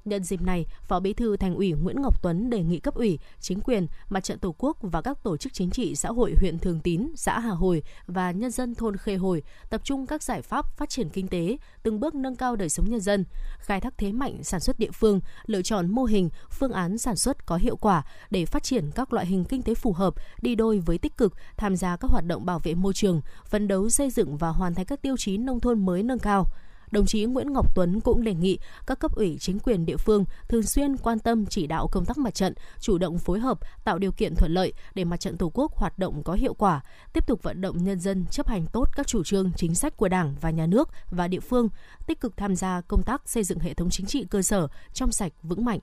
Nhân 0.05 0.23
dịp 0.23 0.41
này, 0.41 0.65
Phó 0.87 0.99
Bí 0.99 1.13
thư 1.13 1.37
Thành 1.37 1.55
ủy 1.55 1.71
Nguyễn 1.71 2.01
Ngọc 2.01 2.21
Tuấn 2.23 2.49
đề 2.49 2.63
nghị 2.63 2.79
cấp 2.79 2.95
ủy, 2.95 3.19
chính 3.39 3.61
quyền, 3.61 3.87
Mặt 4.09 4.23
trận 4.23 4.39
Tổ 4.39 4.55
quốc 4.57 4.77
và 4.81 5.01
các 5.01 5.23
tổ 5.23 5.37
chức 5.37 5.53
chính 5.53 5.69
trị 5.69 5.95
xã 5.95 6.09
hội 6.09 6.33
huyện 6.39 6.59
Thường 6.59 6.79
Tín, 6.79 7.07
xã 7.15 7.39
Hà 7.39 7.49
Hồi 7.49 7.83
và 8.07 8.31
nhân 8.31 8.51
dân 8.51 8.75
thôn 8.75 8.97
Khê 8.97 9.15
Hồi 9.15 9.43
tập 9.69 9.81
trung 9.83 10.07
các 10.07 10.23
giải 10.23 10.41
pháp 10.41 10.77
phát 10.77 10.89
triển 10.89 11.09
kinh 11.09 11.27
tế, 11.27 11.57
từng 11.83 11.99
bước 11.99 12.15
nâng 12.15 12.35
cao 12.35 12.55
đời 12.55 12.69
sống 12.69 12.89
nhân 12.89 12.99
dân, 12.99 13.25
khai 13.59 13.81
thác 13.81 13.97
thế 13.97 14.11
mạnh 14.11 14.43
sản 14.43 14.59
xuất 14.59 14.79
địa 14.79 14.91
phương, 14.91 15.19
lựa 15.45 15.61
chọn 15.61 15.89
mô 15.89 16.03
hình, 16.03 16.29
phương 16.51 16.71
án 16.71 16.97
sản 16.97 17.15
xuất 17.15 17.45
có 17.45 17.55
hiệu 17.55 17.75
quả 17.75 18.03
để 18.29 18.45
phát 18.45 18.63
triển 18.63 18.91
các 18.95 19.13
loại 19.13 19.25
hình 19.25 19.45
kinh 19.45 19.61
tế 19.61 19.73
phù 19.73 19.93
hợp, 19.93 20.13
đi 20.41 20.55
đôi 20.55 20.79
với 20.79 20.97
tích 20.97 21.17
cực 21.17 21.33
tham 21.57 21.75
gia 21.75 21.97
các 21.97 22.11
hoạt 22.11 22.25
động 22.25 22.45
bảo 22.45 22.59
vệ 22.59 22.75
môi 22.75 22.93
trường, 22.93 23.21
phấn 23.45 23.67
đấu 23.67 23.89
xây 23.89 24.09
dựng 24.09 24.37
và 24.37 24.49
hoàn 24.49 24.75
thành 24.75 24.85
các 24.85 25.01
tiêu 25.01 25.15
chí 25.17 25.37
nông 25.37 25.59
thôn 25.59 25.85
mới 25.85 26.03
nâng 26.03 26.19
cao 26.19 26.45
đồng 26.91 27.05
chí 27.05 27.25
Nguyễn 27.25 27.53
Ngọc 27.53 27.75
Tuấn 27.75 28.01
cũng 28.01 28.23
đề 28.23 28.33
nghị 28.33 28.59
các 28.87 28.99
cấp 28.99 29.15
ủy 29.15 29.37
chính 29.39 29.59
quyền 29.59 29.85
địa 29.85 29.97
phương 29.97 30.25
thường 30.47 30.63
xuyên 30.63 30.97
quan 30.97 31.19
tâm 31.19 31.45
chỉ 31.45 31.67
đạo 31.67 31.87
công 31.87 32.05
tác 32.05 32.17
mặt 32.17 32.33
trận, 32.33 32.53
chủ 32.79 32.97
động 32.97 33.17
phối 33.17 33.39
hợp, 33.39 33.59
tạo 33.83 33.99
điều 33.99 34.11
kiện 34.11 34.35
thuận 34.35 34.51
lợi 34.51 34.73
để 34.95 35.03
mặt 35.03 35.19
trận 35.19 35.37
Tổ 35.37 35.51
quốc 35.53 35.75
hoạt 35.75 35.99
động 35.99 36.23
có 36.23 36.33
hiệu 36.33 36.53
quả, 36.53 36.81
tiếp 37.13 37.27
tục 37.27 37.43
vận 37.43 37.61
động 37.61 37.83
nhân 37.83 37.99
dân 37.99 38.25
chấp 38.31 38.47
hành 38.47 38.65
tốt 38.73 38.89
các 38.95 39.07
chủ 39.07 39.23
trương 39.23 39.51
chính 39.55 39.75
sách 39.75 39.97
của 39.97 40.07
Đảng 40.07 40.35
và 40.41 40.49
nhà 40.49 40.65
nước 40.65 40.89
và 41.11 41.27
địa 41.27 41.39
phương, 41.39 41.69
tích 42.07 42.19
cực 42.19 42.37
tham 42.37 42.55
gia 42.55 42.81
công 42.81 43.03
tác 43.05 43.29
xây 43.29 43.43
dựng 43.43 43.59
hệ 43.59 43.73
thống 43.73 43.89
chính 43.89 44.05
trị 44.05 44.25
cơ 44.29 44.41
sở 44.41 44.67
trong 44.93 45.11
sạch 45.11 45.31
vững 45.43 45.65
mạnh. 45.65 45.79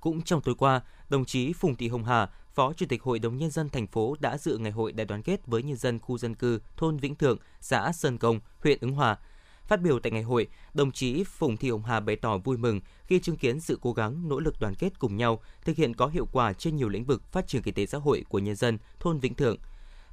Cũng 0.00 0.22
trong 0.22 0.40
tối 0.40 0.54
qua, 0.58 0.80
đồng 1.08 1.24
chí 1.24 1.52
Phùng 1.52 1.76
Thị 1.76 1.88
Hồng 1.88 2.04
Hà, 2.04 2.28
Phó 2.54 2.72
Chủ 2.72 2.86
tịch 2.88 3.02
Hội 3.02 3.18
đồng 3.18 3.36
Nhân 3.36 3.50
dân 3.50 3.68
thành 3.68 3.86
phố 3.86 4.16
đã 4.20 4.38
dự 4.38 4.58
ngày 4.58 4.72
hội 4.72 4.92
đại 4.92 5.06
đoàn 5.06 5.22
kết 5.22 5.46
với 5.46 5.62
nhân 5.62 5.76
dân 5.76 5.98
khu 5.98 6.18
dân 6.18 6.34
cư 6.34 6.60
thôn 6.76 6.96
Vĩnh 6.96 7.14
Thượng, 7.14 7.38
xã 7.60 7.92
Sơn 7.92 8.18
Công, 8.18 8.40
huyện 8.62 8.78
Ứng 8.80 8.92
Hòa 8.92 9.18
Phát 9.70 9.82
biểu 9.82 9.98
tại 9.98 10.12
ngày 10.12 10.22
hội, 10.22 10.48
đồng 10.74 10.92
chí 10.92 11.24
Phùng 11.24 11.56
Thị 11.56 11.70
Hồng 11.70 11.84
Hà 11.84 12.00
bày 12.00 12.16
tỏ 12.16 12.38
vui 12.38 12.56
mừng 12.56 12.80
khi 13.06 13.20
chứng 13.20 13.36
kiến 13.36 13.60
sự 13.60 13.78
cố 13.82 13.92
gắng, 13.92 14.28
nỗ 14.28 14.40
lực 14.40 14.60
đoàn 14.60 14.74
kết 14.74 14.98
cùng 14.98 15.16
nhau, 15.16 15.40
thực 15.64 15.76
hiện 15.76 15.94
có 15.94 16.06
hiệu 16.06 16.28
quả 16.32 16.52
trên 16.52 16.76
nhiều 16.76 16.88
lĩnh 16.88 17.04
vực 17.04 17.32
phát 17.32 17.48
triển 17.48 17.62
kinh 17.62 17.74
tế 17.74 17.86
xã 17.86 17.98
hội 17.98 18.24
của 18.28 18.38
nhân 18.38 18.56
dân 18.56 18.78
thôn 19.00 19.18
Vĩnh 19.18 19.34
Thượng. 19.34 19.56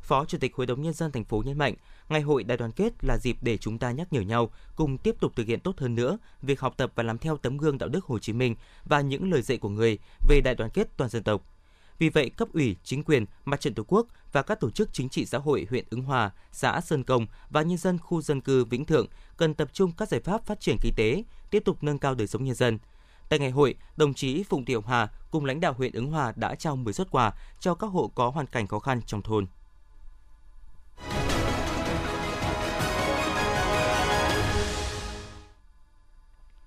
Phó 0.01 0.25
Chủ 0.25 0.37
tịch 0.37 0.55
Hội 0.55 0.65
đồng 0.65 0.81
Nhân 0.81 0.93
dân 0.93 1.11
thành 1.11 1.23
phố 1.23 1.43
nhấn 1.45 1.57
mạnh, 1.57 1.73
Ngày 2.09 2.21
hội 2.21 2.43
đại 2.43 2.57
đoàn 2.57 2.71
kết 2.71 2.93
là 3.01 3.17
dịp 3.21 3.37
để 3.41 3.57
chúng 3.57 3.77
ta 3.77 3.91
nhắc 3.91 4.13
nhở 4.13 4.21
nhau 4.21 4.51
cùng 4.75 4.97
tiếp 4.97 5.15
tục 5.19 5.35
thực 5.35 5.47
hiện 5.47 5.59
tốt 5.59 5.77
hơn 5.77 5.95
nữa 5.95 6.17
việc 6.41 6.59
học 6.59 6.73
tập 6.77 6.91
và 6.95 7.03
làm 7.03 7.17
theo 7.17 7.37
tấm 7.37 7.57
gương 7.57 7.77
đạo 7.77 7.89
đức 7.89 8.05
Hồ 8.05 8.19
Chí 8.19 8.33
Minh 8.33 8.55
và 8.85 9.01
những 9.01 9.31
lời 9.31 9.41
dạy 9.41 9.57
của 9.57 9.69
người 9.69 9.97
về 10.29 10.41
đại 10.41 10.55
đoàn 10.55 10.69
kết 10.73 10.97
toàn 10.97 11.09
dân 11.09 11.23
tộc 11.23 11.56
vì 11.99 12.09
vậy, 12.09 12.29
cấp 12.29 12.47
ủy, 12.53 12.75
chính 12.83 13.03
quyền, 13.03 13.25
mặt 13.45 13.61
trận 13.61 13.73
Tổ 13.73 13.83
quốc 13.87 14.07
và 14.31 14.41
các 14.41 14.59
tổ 14.59 14.69
chức 14.69 14.89
chính 14.93 15.09
trị 15.09 15.25
xã 15.25 15.37
hội 15.37 15.67
huyện 15.69 15.85
Ứng 15.89 16.01
Hòa, 16.01 16.31
xã 16.51 16.81
Sơn 16.81 17.03
Công 17.03 17.27
và 17.49 17.61
nhân 17.61 17.77
dân 17.77 17.97
khu 17.97 18.21
dân 18.21 18.41
cư 18.41 18.65
Vĩnh 18.65 18.85
Thượng 18.85 19.07
cần 19.37 19.53
tập 19.53 19.69
trung 19.73 19.91
các 19.97 20.09
giải 20.09 20.19
pháp 20.19 20.45
phát 20.45 20.59
triển 20.59 20.77
kinh 20.81 20.93
tế, 20.95 21.23
tiếp 21.49 21.63
tục 21.65 21.83
nâng 21.83 21.99
cao 21.99 22.15
đời 22.15 22.27
sống 22.27 22.43
nhân 22.43 22.55
dân. 22.55 22.79
Tại 23.29 23.39
ngày 23.39 23.51
hội, 23.51 23.75
đồng 23.97 24.13
chí 24.13 24.43
Phùng 24.43 24.65
tiểu 24.65 24.81
Hà 24.81 25.07
cùng 25.31 25.45
lãnh 25.45 25.59
đạo 25.59 25.73
huyện 25.73 25.93
Ứng 25.93 26.11
Hòa 26.11 26.33
đã 26.35 26.55
trao 26.55 26.75
10 26.75 26.93
xuất 26.93 27.11
quà 27.11 27.33
cho 27.59 27.75
các 27.75 27.87
hộ 27.87 28.11
có 28.15 28.29
hoàn 28.29 28.47
cảnh 28.47 28.67
khó 28.67 28.79
khăn 28.79 29.01
trong 29.05 29.21
thôn. 29.21 29.47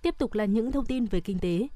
Tiếp 0.03 0.15
tục 0.19 0.35
là 0.35 0.45
những 0.45 0.73
thông 0.73 0.87
tin 0.87 1.07
về 1.07 1.21
kinh 1.21 1.39
tế. 1.39 1.69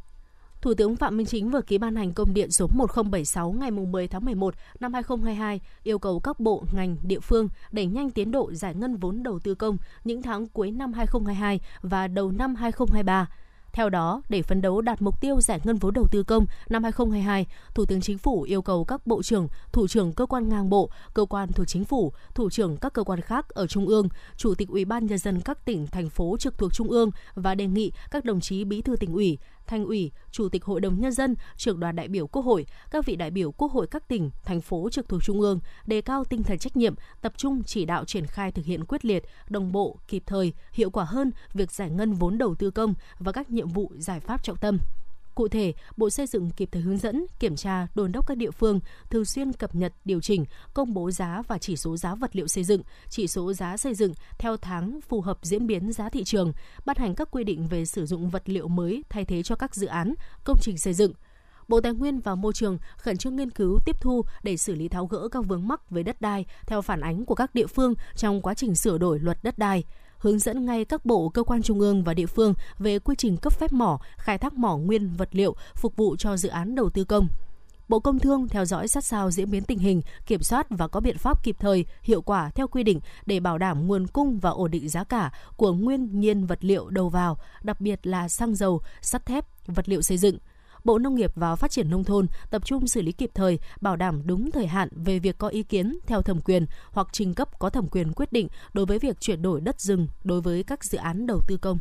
Thủ 0.64 0.74
tướng 0.74 0.96
Phạm 0.96 1.16
Minh 1.16 1.26
Chính 1.26 1.50
vừa 1.50 1.60
ký 1.60 1.78
ban 1.78 1.96
hành 1.96 2.12
công 2.12 2.34
điện 2.34 2.50
số 2.50 2.66
1076 2.74 3.52
ngày 3.52 3.70
10 3.70 4.08
tháng 4.08 4.24
11 4.24 4.54
năm 4.80 4.94
2022 4.94 5.60
yêu 5.82 5.98
cầu 5.98 6.20
các 6.20 6.40
bộ, 6.40 6.64
ngành, 6.72 6.96
địa 7.02 7.20
phương 7.20 7.48
đẩy 7.72 7.86
nhanh 7.86 8.10
tiến 8.10 8.30
độ 8.30 8.52
giải 8.52 8.74
ngân 8.74 8.96
vốn 8.96 9.22
đầu 9.22 9.38
tư 9.38 9.54
công 9.54 9.76
những 10.04 10.22
tháng 10.22 10.48
cuối 10.48 10.70
năm 10.70 10.92
2022 10.92 11.60
và 11.82 12.08
đầu 12.08 12.32
năm 12.32 12.54
2023 12.54 13.28
theo 13.74 13.88
đó, 13.88 14.22
để 14.28 14.42
phấn 14.42 14.62
đấu 14.62 14.80
đạt 14.80 15.02
mục 15.02 15.20
tiêu 15.20 15.40
giải 15.40 15.60
ngân 15.64 15.76
vốn 15.76 15.94
đầu 15.94 16.06
tư 16.10 16.22
công 16.22 16.46
năm 16.68 16.82
2022, 16.82 17.46
Thủ 17.74 17.84
tướng 17.86 18.00
Chính 18.00 18.18
phủ 18.18 18.42
yêu 18.42 18.62
cầu 18.62 18.84
các 18.84 19.06
bộ 19.06 19.22
trưởng, 19.22 19.48
thủ 19.72 19.88
trưởng 19.88 20.12
cơ 20.12 20.26
quan 20.26 20.48
ngang 20.48 20.70
bộ, 20.70 20.90
cơ 21.14 21.24
quan 21.24 21.52
thuộc 21.52 21.68
chính 21.68 21.84
phủ, 21.84 22.12
thủ 22.34 22.50
trưởng 22.50 22.76
các 22.76 22.92
cơ 22.92 23.04
quan 23.04 23.20
khác 23.20 23.48
ở 23.48 23.66
trung 23.66 23.86
ương, 23.86 24.08
chủ 24.36 24.54
tịch 24.54 24.68
Ủy 24.68 24.84
ban 24.84 25.06
nhân 25.06 25.18
dân 25.18 25.40
các 25.40 25.64
tỉnh 25.64 25.86
thành 25.86 26.10
phố 26.10 26.36
trực 26.38 26.58
thuộc 26.58 26.74
trung 26.74 26.88
ương 26.88 27.10
và 27.34 27.54
đề 27.54 27.66
nghị 27.66 27.92
các 28.10 28.24
đồng 28.24 28.40
chí 28.40 28.64
bí 28.64 28.82
thư 28.82 28.96
tỉnh 28.96 29.12
ủy, 29.12 29.38
thành 29.66 29.84
ủy, 29.84 30.10
chủ 30.30 30.48
tịch 30.48 30.64
hội 30.64 30.80
đồng 30.80 31.00
nhân 31.00 31.12
dân, 31.12 31.34
trưởng 31.56 31.80
đoàn 31.80 31.96
đại 31.96 32.08
biểu 32.08 32.26
Quốc 32.26 32.42
hội, 32.42 32.66
các 32.90 33.06
vị 33.06 33.16
đại 33.16 33.30
biểu 33.30 33.52
Quốc 33.52 33.72
hội 33.72 33.86
các 33.86 34.08
tỉnh, 34.08 34.30
thành 34.44 34.60
phố 34.60 34.88
trực 34.90 35.08
thuộc 35.08 35.24
trung 35.24 35.40
ương 35.40 35.60
đề 35.86 36.00
cao 36.00 36.24
tinh 36.24 36.42
thần 36.42 36.58
trách 36.58 36.76
nhiệm, 36.76 36.94
tập 37.20 37.32
trung 37.36 37.62
chỉ 37.62 37.84
đạo 37.84 38.04
triển 38.04 38.26
khai 38.26 38.52
thực 38.52 38.64
hiện 38.64 38.84
quyết 38.84 39.04
liệt, 39.04 39.24
đồng 39.48 39.72
bộ, 39.72 39.98
kịp 40.08 40.22
thời, 40.26 40.52
hiệu 40.72 40.90
quả 40.90 41.04
hơn 41.04 41.30
việc 41.54 41.72
giải 41.72 41.90
ngân 41.90 42.12
vốn 42.12 42.38
đầu 42.38 42.54
tư 42.54 42.70
công 42.70 42.94
và 43.18 43.32
các 43.32 43.50
nhiệm 43.50 43.68
vụ 43.68 43.92
giải 43.96 44.20
pháp 44.20 44.42
trọng 44.42 44.56
tâm. 44.56 44.78
Cụ 45.34 45.48
thể, 45.48 45.74
Bộ 45.96 46.10
Xây 46.10 46.26
dựng 46.26 46.50
kịp 46.50 46.68
thời 46.72 46.82
hướng 46.82 46.98
dẫn, 46.98 47.26
kiểm 47.38 47.56
tra, 47.56 47.86
đôn 47.94 48.12
đốc 48.12 48.26
các 48.26 48.36
địa 48.36 48.50
phương 48.50 48.80
thường 49.10 49.24
xuyên 49.24 49.52
cập 49.52 49.74
nhật, 49.74 49.92
điều 50.04 50.20
chỉnh, 50.20 50.44
công 50.74 50.94
bố 50.94 51.10
giá 51.10 51.42
và 51.48 51.58
chỉ 51.58 51.76
số 51.76 51.96
giá 51.96 52.14
vật 52.14 52.36
liệu 52.36 52.48
xây 52.48 52.64
dựng, 52.64 52.82
chỉ 53.08 53.26
số 53.26 53.52
giá 53.52 53.76
xây 53.76 53.94
dựng 53.94 54.12
theo 54.38 54.56
tháng 54.56 55.00
phù 55.08 55.20
hợp 55.20 55.38
diễn 55.42 55.66
biến 55.66 55.92
giá 55.92 56.08
thị 56.08 56.24
trường, 56.24 56.52
ban 56.84 56.96
hành 56.96 57.14
các 57.14 57.28
quy 57.30 57.44
định 57.44 57.66
về 57.66 57.84
sử 57.84 58.06
dụng 58.06 58.30
vật 58.30 58.42
liệu 58.46 58.68
mới 58.68 59.04
thay 59.08 59.24
thế 59.24 59.42
cho 59.42 59.56
các 59.56 59.74
dự 59.74 59.86
án, 59.86 60.14
công 60.44 60.58
trình 60.60 60.78
xây 60.78 60.94
dựng. 60.94 61.12
Bộ 61.68 61.80
Tài 61.80 61.92
nguyên 61.92 62.20
và 62.20 62.34
Môi 62.34 62.52
trường 62.52 62.78
khẩn 62.96 63.16
trương 63.16 63.36
nghiên 63.36 63.50
cứu 63.50 63.78
tiếp 63.84 63.96
thu 64.00 64.24
để 64.42 64.56
xử 64.56 64.74
lý 64.74 64.88
tháo 64.88 65.06
gỡ 65.06 65.28
các 65.28 65.44
vướng 65.48 65.68
mắc 65.68 65.90
về 65.90 66.02
đất 66.02 66.20
đai 66.20 66.44
theo 66.66 66.82
phản 66.82 67.00
ánh 67.00 67.24
của 67.24 67.34
các 67.34 67.54
địa 67.54 67.66
phương 67.66 67.94
trong 68.16 68.42
quá 68.42 68.54
trình 68.54 68.74
sửa 68.74 68.98
đổi 68.98 69.18
luật 69.18 69.38
đất 69.42 69.58
đai 69.58 69.84
hướng 70.24 70.38
dẫn 70.38 70.66
ngay 70.66 70.84
các 70.84 71.04
bộ, 71.04 71.28
cơ 71.28 71.42
quan 71.42 71.62
trung 71.62 71.80
ương 71.80 72.04
và 72.04 72.14
địa 72.14 72.26
phương 72.26 72.54
về 72.78 72.98
quy 72.98 73.14
trình 73.18 73.36
cấp 73.36 73.52
phép 73.52 73.72
mỏ, 73.72 74.00
khai 74.16 74.38
thác 74.38 74.54
mỏ 74.54 74.76
nguyên 74.76 75.12
vật 75.16 75.28
liệu 75.32 75.56
phục 75.74 75.96
vụ 75.96 76.16
cho 76.16 76.36
dự 76.36 76.48
án 76.48 76.74
đầu 76.74 76.90
tư 76.90 77.04
công. 77.04 77.28
Bộ 77.88 78.00
Công 78.00 78.18
Thương 78.18 78.48
theo 78.48 78.64
dõi 78.64 78.88
sát 78.88 79.04
sao 79.04 79.30
diễn 79.30 79.50
biến 79.50 79.62
tình 79.62 79.78
hình, 79.78 80.02
kiểm 80.26 80.42
soát 80.42 80.66
và 80.70 80.88
có 80.88 81.00
biện 81.00 81.18
pháp 81.18 81.44
kịp 81.44 81.56
thời, 81.58 81.86
hiệu 82.02 82.22
quả 82.22 82.50
theo 82.50 82.68
quy 82.68 82.82
định 82.82 83.00
để 83.26 83.40
bảo 83.40 83.58
đảm 83.58 83.86
nguồn 83.86 84.06
cung 84.06 84.38
và 84.38 84.50
ổn 84.50 84.70
định 84.70 84.88
giá 84.88 85.04
cả 85.04 85.32
của 85.56 85.72
nguyên 85.72 86.20
nhiên 86.20 86.46
vật 86.46 86.58
liệu 86.60 86.90
đầu 86.90 87.08
vào, 87.08 87.38
đặc 87.62 87.80
biệt 87.80 88.06
là 88.06 88.28
xăng 88.28 88.54
dầu, 88.54 88.80
sắt 89.02 89.26
thép, 89.26 89.66
vật 89.66 89.88
liệu 89.88 90.02
xây 90.02 90.18
dựng– 90.18 90.38
Bộ 90.84 90.98
Nông 90.98 91.14
nghiệp 91.14 91.32
và 91.34 91.56
Phát 91.56 91.70
triển 91.70 91.90
Nông 91.90 92.04
thôn 92.04 92.26
tập 92.50 92.64
trung 92.64 92.86
xử 92.86 93.02
lý 93.02 93.12
kịp 93.12 93.30
thời, 93.34 93.58
bảo 93.80 93.96
đảm 93.96 94.22
đúng 94.26 94.50
thời 94.50 94.66
hạn 94.66 94.88
về 94.92 95.18
việc 95.18 95.38
có 95.38 95.48
ý 95.48 95.62
kiến 95.62 95.98
theo 96.06 96.22
thẩm 96.22 96.40
quyền 96.40 96.66
hoặc 96.90 97.08
trình 97.12 97.34
cấp 97.34 97.58
có 97.58 97.70
thẩm 97.70 97.88
quyền 97.88 98.12
quyết 98.12 98.32
định 98.32 98.48
đối 98.72 98.86
với 98.86 98.98
việc 98.98 99.20
chuyển 99.20 99.42
đổi 99.42 99.60
đất 99.60 99.80
rừng 99.80 100.08
đối 100.24 100.40
với 100.40 100.62
các 100.62 100.84
dự 100.84 100.98
án 100.98 101.26
đầu 101.26 101.40
tư 101.48 101.56
công. 101.56 101.78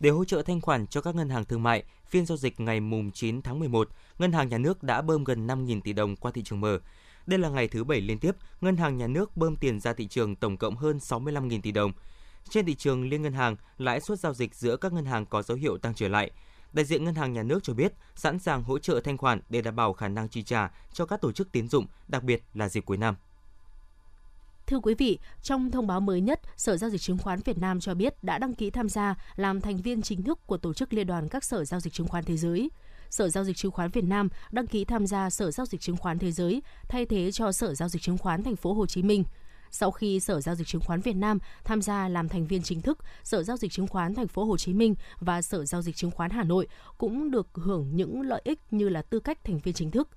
Để 0.00 0.10
hỗ 0.10 0.24
trợ 0.24 0.42
thanh 0.42 0.60
khoản 0.60 0.86
cho 0.86 1.00
các 1.00 1.14
ngân 1.14 1.28
hàng 1.28 1.44
thương 1.44 1.62
mại, 1.62 1.82
phiên 2.08 2.26
giao 2.26 2.36
dịch 2.36 2.60
ngày 2.60 2.80
9 3.14 3.42
tháng 3.42 3.58
11, 3.58 3.88
Ngân 4.18 4.32
hàng 4.32 4.48
Nhà 4.48 4.58
nước 4.58 4.82
đã 4.82 5.02
bơm 5.02 5.24
gần 5.24 5.46
5.000 5.46 5.80
tỷ 5.80 5.92
đồng 5.92 6.16
qua 6.16 6.30
thị 6.34 6.42
trường 6.42 6.60
mở. 6.60 6.78
Đây 7.26 7.38
là 7.38 7.48
ngày 7.48 7.68
thứ 7.68 7.84
bảy 7.84 8.00
liên 8.00 8.18
tiếp, 8.18 8.36
Ngân 8.60 8.76
hàng 8.76 8.96
Nhà 8.96 9.06
nước 9.06 9.36
bơm 9.36 9.56
tiền 9.56 9.80
ra 9.80 9.92
thị 9.92 10.06
trường 10.06 10.36
tổng 10.36 10.56
cộng 10.56 10.76
hơn 10.76 10.98
65.000 10.98 11.60
tỷ 11.62 11.72
đồng. 11.72 11.92
Trên 12.50 12.66
thị 12.66 12.74
trường 12.74 13.08
liên 13.08 13.22
ngân 13.22 13.32
hàng, 13.32 13.56
lãi 13.78 14.00
suất 14.00 14.20
giao 14.20 14.34
dịch 14.34 14.54
giữa 14.54 14.76
các 14.76 14.92
ngân 14.92 15.04
hàng 15.04 15.26
có 15.26 15.42
dấu 15.42 15.56
hiệu 15.56 15.78
tăng 15.78 15.94
trở 15.94 16.08
lại– 16.08 16.30
Đại 16.72 16.84
diện 16.84 17.04
Ngân 17.04 17.14
hàng 17.14 17.32
Nhà 17.32 17.42
nước 17.42 17.62
cho 17.62 17.74
biết 17.74 17.92
sẵn 18.14 18.38
sàng 18.38 18.62
hỗ 18.62 18.78
trợ 18.78 19.00
thanh 19.04 19.18
khoản 19.18 19.40
để 19.48 19.62
đảm 19.62 19.76
bảo 19.76 19.92
khả 19.92 20.08
năng 20.08 20.28
chi 20.28 20.42
trả 20.42 20.70
cho 20.92 21.06
các 21.06 21.20
tổ 21.20 21.32
chức 21.32 21.52
tín 21.52 21.68
dụng, 21.68 21.86
đặc 22.08 22.22
biệt 22.22 22.42
là 22.54 22.68
dịp 22.68 22.80
cuối 22.80 22.96
năm. 22.96 23.16
Thưa 24.66 24.78
quý 24.78 24.94
vị, 24.94 25.18
trong 25.42 25.70
thông 25.70 25.86
báo 25.86 26.00
mới 26.00 26.20
nhất, 26.20 26.40
Sở 26.56 26.76
Giao 26.76 26.90
dịch 26.90 27.00
Chứng 27.00 27.18
khoán 27.18 27.40
Việt 27.44 27.58
Nam 27.58 27.80
cho 27.80 27.94
biết 27.94 28.24
đã 28.24 28.38
đăng 28.38 28.54
ký 28.54 28.70
tham 28.70 28.88
gia 28.88 29.14
làm 29.36 29.60
thành 29.60 29.76
viên 29.76 30.02
chính 30.02 30.22
thức 30.22 30.46
của 30.46 30.56
Tổ 30.56 30.74
chức 30.74 30.92
Liên 30.92 31.06
đoàn 31.06 31.28
các 31.28 31.44
Sở 31.44 31.64
Giao 31.64 31.80
dịch 31.80 31.92
Chứng 31.92 32.08
khoán 32.08 32.24
Thế 32.24 32.36
giới. 32.36 32.70
Sở 33.10 33.28
Giao 33.28 33.44
dịch 33.44 33.56
Chứng 33.56 33.72
khoán 33.72 33.90
Việt 33.90 34.04
Nam 34.04 34.28
đăng 34.50 34.66
ký 34.66 34.84
tham 34.84 35.06
gia 35.06 35.30
Sở 35.30 35.50
Giao 35.50 35.66
dịch 35.66 35.80
Chứng 35.80 35.96
khoán 35.96 36.18
Thế 36.18 36.32
giới 36.32 36.62
thay 36.88 37.06
thế 37.06 37.32
cho 37.32 37.52
Sở 37.52 37.74
Giao 37.74 37.88
dịch 37.88 38.02
Chứng 38.02 38.18
khoán 38.18 38.42
Thành 38.42 38.56
phố 38.56 38.72
Hồ 38.72 38.86
Chí 38.86 39.02
Minh. 39.02 39.24
Sau 39.70 39.90
khi 39.90 40.20
Sở 40.20 40.40
Giao 40.40 40.54
dịch 40.54 40.66
Chứng 40.66 40.82
khoán 40.82 41.00
Việt 41.00 41.16
Nam 41.16 41.38
tham 41.64 41.82
gia 41.82 42.08
làm 42.08 42.28
thành 42.28 42.46
viên 42.46 42.62
chính 42.62 42.80
thức, 42.80 42.98
Sở 43.24 43.42
Giao 43.42 43.56
dịch 43.56 43.72
Chứng 43.72 43.86
khoán 43.86 44.14
Thành 44.14 44.28
phố 44.28 44.44
Hồ 44.44 44.56
Chí 44.56 44.74
Minh 44.74 44.94
và 45.20 45.42
Sở 45.42 45.64
Giao 45.64 45.82
dịch 45.82 45.96
Chứng 45.96 46.10
khoán 46.10 46.30
Hà 46.30 46.44
Nội 46.44 46.66
cũng 46.98 47.30
được 47.30 47.48
hưởng 47.54 47.96
những 47.96 48.20
lợi 48.22 48.40
ích 48.44 48.60
như 48.70 48.88
là 48.88 49.02
tư 49.02 49.20
cách 49.20 49.44
thành 49.44 49.58
viên 49.58 49.74
chính 49.74 49.90
thức 49.90 50.08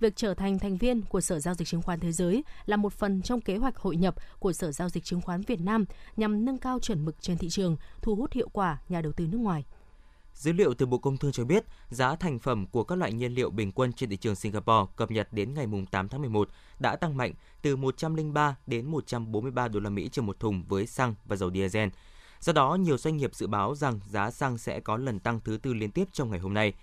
việc 0.00 0.16
trở 0.16 0.34
thành 0.34 0.58
thành 0.58 0.76
viên 0.76 1.02
của 1.02 1.20
Sở 1.20 1.40
Giao 1.40 1.54
dịch 1.54 1.68
Chứng 1.68 1.82
khoán 1.82 2.00
Thế 2.00 2.12
giới 2.12 2.44
là 2.66 2.76
một 2.76 2.92
phần 2.92 3.22
trong 3.22 3.40
kế 3.40 3.56
hoạch 3.56 3.76
hội 3.76 3.96
nhập 3.96 4.14
của 4.38 4.52
Sở 4.52 4.72
Giao 4.72 4.88
dịch 4.88 5.04
Chứng 5.04 5.20
khoán 5.20 5.40
Việt 5.40 5.60
Nam 5.60 5.84
nhằm 6.16 6.44
nâng 6.44 6.58
cao 6.58 6.78
chuẩn 6.78 7.04
mực 7.04 7.22
trên 7.22 7.38
thị 7.38 7.48
trường, 7.48 7.76
thu 8.02 8.16
hút 8.16 8.32
hiệu 8.32 8.48
quả 8.52 8.78
nhà 8.88 9.00
đầu 9.00 9.12
tư 9.12 9.26
nước 9.26 9.38
ngoài. 9.38 9.64
Dữ 10.34 10.52
liệu 10.52 10.74
từ 10.74 10.86
Bộ 10.86 10.98
Công 10.98 11.16
Thương 11.16 11.32
cho 11.32 11.44
biết, 11.44 11.64
giá 11.88 12.16
thành 12.16 12.38
phẩm 12.38 12.66
của 12.66 12.84
các 12.84 12.98
loại 12.98 13.12
nhiên 13.12 13.34
liệu 13.34 13.50
bình 13.50 13.72
quân 13.72 13.92
trên 13.92 14.10
thị 14.10 14.16
trường 14.16 14.34
Singapore 14.34 14.92
cập 14.96 15.10
nhật 15.10 15.28
đến 15.32 15.54
ngày 15.54 15.66
8 15.90 16.08
tháng 16.08 16.20
11 16.20 16.48
đã 16.78 16.96
tăng 16.96 17.16
mạnh 17.16 17.32
từ 17.62 17.76
103 17.76 18.56
đến 18.66 18.86
143 18.86 19.68
đô 19.68 19.80
la 19.80 19.90
Mỹ 19.90 20.08
trên 20.12 20.26
một 20.26 20.40
thùng 20.40 20.64
với 20.68 20.86
xăng 20.86 21.14
và 21.24 21.36
dầu 21.36 21.50
diesel. 21.50 21.88
Do 22.40 22.52
đó, 22.52 22.74
nhiều 22.74 22.98
doanh 22.98 23.16
nghiệp 23.16 23.34
dự 23.34 23.46
báo 23.46 23.74
rằng 23.74 24.00
giá 24.08 24.30
xăng 24.30 24.58
sẽ 24.58 24.80
có 24.80 24.96
lần 24.96 25.18
tăng 25.18 25.40
thứ 25.40 25.58
tư 25.62 25.74
liên 25.74 25.90
tiếp 25.90 26.08
trong 26.12 26.30
ngày 26.30 26.40
hôm 26.40 26.54
nay– 26.54 26.72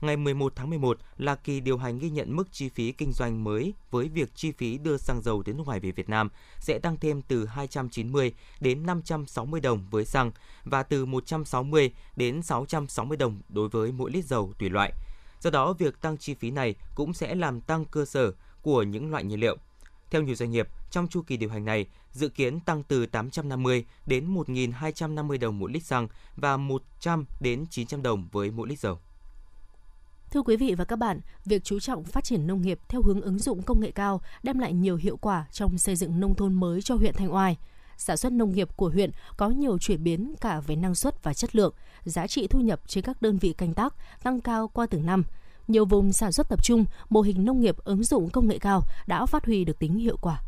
Ngày 0.00 0.16
11 0.16 0.52
tháng 0.56 0.70
11 0.70 0.98
là 1.18 1.34
kỳ 1.34 1.60
điều 1.60 1.78
hành 1.78 1.98
ghi 1.98 2.10
nhận 2.10 2.36
mức 2.36 2.48
chi 2.52 2.68
phí 2.68 2.92
kinh 2.92 3.12
doanh 3.12 3.44
mới 3.44 3.74
với 3.90 4.08
việc 4.08 4.34
chi 4.34 4.52
phí 4.52 4.78
đưa 4.78 4.96
xăng 4.96 5.22
dầu 5.22 5.42
đến 5.42 5.56
nước 5.56 5.62
ngoài 5.66 5.80
về 5.80 5.90
Việt 5.90 6.08
Nam 6.08 6.28
sẽ 6.60 6.78
tăng 6.78 6.96
thêm 6.96 7.22
từ 7.22 7.46
290 7.46 8.32
đến 8.60 8.86
560 8.86 9.60
đồng 9.60 9.86
với 9.90 10.04
xăng 10.04 10.30
và 10.64 10.82
từ 10.82 11.06
160 11.06 11.92
đến 12.16 12.42
660 12.42 13.16
đồng 13.16 13.40
đối 13.48 13.68
với 13.68 13.92
mỗi 13.92 14.10
lít 14.10 14.24
dầu 14.24 14.52
tùy 14.58 14.70
loại. 14.70 14.92
Do 15.40 15.50
đó, 15.50 15.72
việc 15.72 16.00
tăng 16.00 16.18
chi 16.18 16.34
phí 16.34 16.50
này 16.50 16.74
cũng 16.94 17.12
sẽ 17.12 17.34
làm 17.34 17.60
tăng 17.60 17.84
cơ 17.84 18.04
sở 18.04 18.32
của 18.62 18.82
những 18.82 19.10
loại 19.10 19.24
nhiên 19.24 19.40
liệu. 19.40 19.56
Theo 20.10 20.22
nhiều 20.22 20.34
doanh 20.34 20.50
nghiệp, 20.50 20.68
trong 20.90 21.08
chu 21.08 21.22
kỳ 21.22 21.36
điều 21.36 21.50
hành 21.50 21.64
này, 21.64 21.86
dự 22.12 22.28
kiến 22.28 22.60
tăng 22.60 22.82
từ 22.82 23.06
850 23.06 23.84
đến 24.06 24.34
1.250 24.34 25.38
đồng 25.38 25.58
mỗi 25.58 25.72
lít 25.72 25.82
xăng 25.82 26.08
và 26.36 26.56
100 26.56 27.24
đến 27.40 27.66
900 27.70 28.02
đồng 28.02 28.28
với 28.32 28.50
mỗi 28.50 28.68
lít 28.68 28.78
dầu. 28.78 28.98
Thưa 30.30 30.42
quý 30.42 30.56
vị 30.56 30.74
và 30.74 30.84
các 30.84 30.96
bạn, 30.96 31.20
việc 31.44 31.64
chú 31.64 31.80
trọng 31.80 32.04
phát 32.04 32.24
triển 32.24 32.46
nông 32.46 32.62
nghiệp 32.62 32.78
theo 32.88 33.02
hướng 33.02 33.20
ứng 33.20 33.38
dụng 33.38 33.62
công 33.62 33.80
nghệ 33.80 33.90
cao 33.90 34.20
đem 34.42 34.58
lại 34.58 34.72
nhiều 34.72 34.96
hiệu 34.96 35.16
quả 35.16 35.46
trong 35.52 35.78
xây 35.78 35.96
dựng 35.96 36.20
nông 36.20 36.34
thôn 36.34 36.54
mới 36.54 36.82
cho 36.82 36.94
huyện 36.94 37.14
Thanh 37.14 37.34
Oai. 37.34 37.56
Sản 37.96 38.16
xuất 38.16 38.32
nông 38.32 38.52
nghiệp 38.52 38.68
của 38.76 38.88
huyện 38.88 39.10
có 39.36 39.48
nhiều 39.48 39.78
chuyển 39.78 40.04
biến 40.04 40.34
cả 40.40 40.60
về 40.60 40.76
năng 40.76 40.94
suất 40.94 41.22
và 41.22 41.34
chất 41.34 41.56
lượng, 41.56 41.74
giá 42.04 42.26
trị 42.26 42.46
thu 42.46 42.60
nhập 42.60 42.80
trên 42.86 43.04
các 43.04 43.22
đơn 43.22 43.38
vị 43.38 43.52
canh 43.52 43.74
tác 43.74 43.94
tăng 44.22 44.40
cao 44.40 44.68
qua 44.68 44.86
từng 44.86 45.06
năm. 45.06 45.24
Nhiều 45.68 45.84
vùng 45.84 46.12
sản 46.12 46.32
xuất 46.32 46.48
tập 46.48 46.64
trung, 46.64 46.84
mô 47.08 47.20
hình 47.20 47.44
nông 47.44 47.60
nghiệp 47.60 47.76
ứng 47.84 48.04
dụng 48.04 48.30
công 48.30 48.48
nghệ 48.48 48.58
cao 48.58 48.82
đã 49.06 49.26
phát 49.26 49.44
huy 49.44 49.64
được 49.64 49.78
tính 49.78 49.98
hiệu 49.98 50.16
quả. 50.20 50.42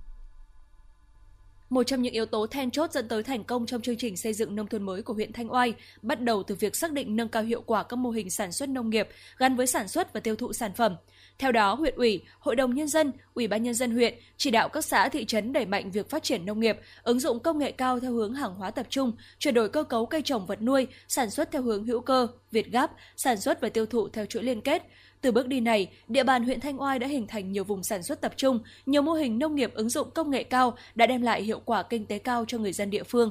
Một 1.70 1.82
trong 1.82 2.02
những 2.02 2.14
yếu 2.14 2.26
tố 2.26 2.46
then 2.46 2.70
chốt 2.70 2.92
dẫn 2.92 3.08
tới 3.08 3.22
thành 3.22 3.44
công 3.44 3.66
trong 3.66 3.80
chương 3.82 3.96
trình 3.96 4.16
xây 4.16 4.32
dựng 4.32 4.56
nông 4.56 4.66
thôn 4.66 4.82
mới 4.82 5.02
của 5.02 5.14
huyện 5.14 5.32
Thanh 5.32 5.52
Oai 5.52 5.75
bắt 6.02 6.20
đầu 6.20 6.42
từ 6.42 6.54
việc 6.54 6.76
xác 6.76 6.92
định 6.92 7.16
nâng 7.16 7.28
cao 7.28 7.42
hiệu 7.42 7.62
quả 7.66 7.82
các 7.82 7.96
mô 7.96 8.10
hình 8.10 8.30
sản 8.30 8.52
xuất 8.52 8.68
nông 8.68 8.90
nghiệp 8.90 9.08
gắn 9.38 9.56
với 9.56 9.66
sản 9.66 9.88
xuất 9.88 10.12
và 10.12 10.20
tiêu 10.20 10.37
thụ 10.37 10.52
sản 10.52 10.72
phẩm. 10.76 10.96
Theo 11.38 11.52
đó, 11.52 11.75
huyện 11.75 11.94
ủy, 11.96 12.22
hội 12.38 12.56
đồng 12.56 12.75
nhân 12.75 12.88
dân, 12.88 13.12
ủy 13.34 13.48
ban 13.48 13.62
nhân 13.62 13.75
dân 13.75 13.90
huyện 13.90 14.14
chỉ 14.37 14.50
đạo 14.50 14.68
các 14.68 14.84
xã 14.84 15.08
thị 15.08 15.25
trấn 15.25 15.52
đẩy 15.52 15.66
mạnh 15.66 15.90
việc 15.90 16.10
phát 16.10 16.22
triển 16.22 16.46
nông 16.46 16.60
nghiệp, 16.60 16.78
ứng 17.02 17.20
dụng 17.20 17.40
công 17.40 17.58
nghệ 17.58 17.72
cao 17.72 18.00
theo 18.00 18.12
hướng 18.12 18.34
hàng 18.34 18.54
hóa 18.54 18.70
tập 18.70 18.87
trung, 18.90 19.12
chuyển 19.38 19.54
đổi 19.54 19.68
cơ 19.68 19.84
cấu 19.84 20.06
cây 20.06 20.22
trồng 20.22 20.46
vật 20.46 20.62
nuôi, 20.62 20.87
sản 21.08 21.30
xuất 21.30 21.50
theo 21.50 21.62
hướng 21.62 21.84
hữu 21.84 22.00
cơ, 22.00 22.26
việt 22.50 22.72
gáp, 22.72 22.90
sản 23.16 23.40
xuất 23.40 23.60
và 23.60 23.68
tiêu 23.68 23.87
thụ 23.87 24.08
theo 24.08 24.26
chuỗi 24.26 24.42
liên 24.42 24.60
kết, 24.60 24.82
từ 25.20 25.32
bước 25.32 25.46
đi 25.46 25.60
này, 25.60 25.90
địa 26.08 26.25
bàn 26.25 26.44
huyện 26.44 26.60
Thanh 26.60 26.80
Oai 26.80 26.98
đã 26.98 27.06
hình 27.06 27.26
thành 27.26 27.52
nhiều 27.52 27.64
vùng 27.64 27.82
sản 27.82 28.02
xuất 28.02 28.20
tập 28.20 28.32
trung, 28.37 28.60
nhiều 28.87 29.02
mô 29.02 29.12
hình 29.12 29.38
nông 29.38 29.54
nghiệp 29.54 29.75
ứng 29.75 29.88
dụng 29.88 30.10
công 30.10 30.30
nghệ 30.30 30.42
cao 30.42 30.76
đã 30.94 31.06
đem 31.06 31.22
lại 31.22 31.42
hiệu 31.42 31.60
quả 31.64 31.82
kinh 31.82 32.06
tế 32.06 32.18
cao 32.18 32.44
cho 32.48 32.58
người 32.58 32.72
dân 32.72 32.90
địa 32.90 33.02
phương. 33.02 33.30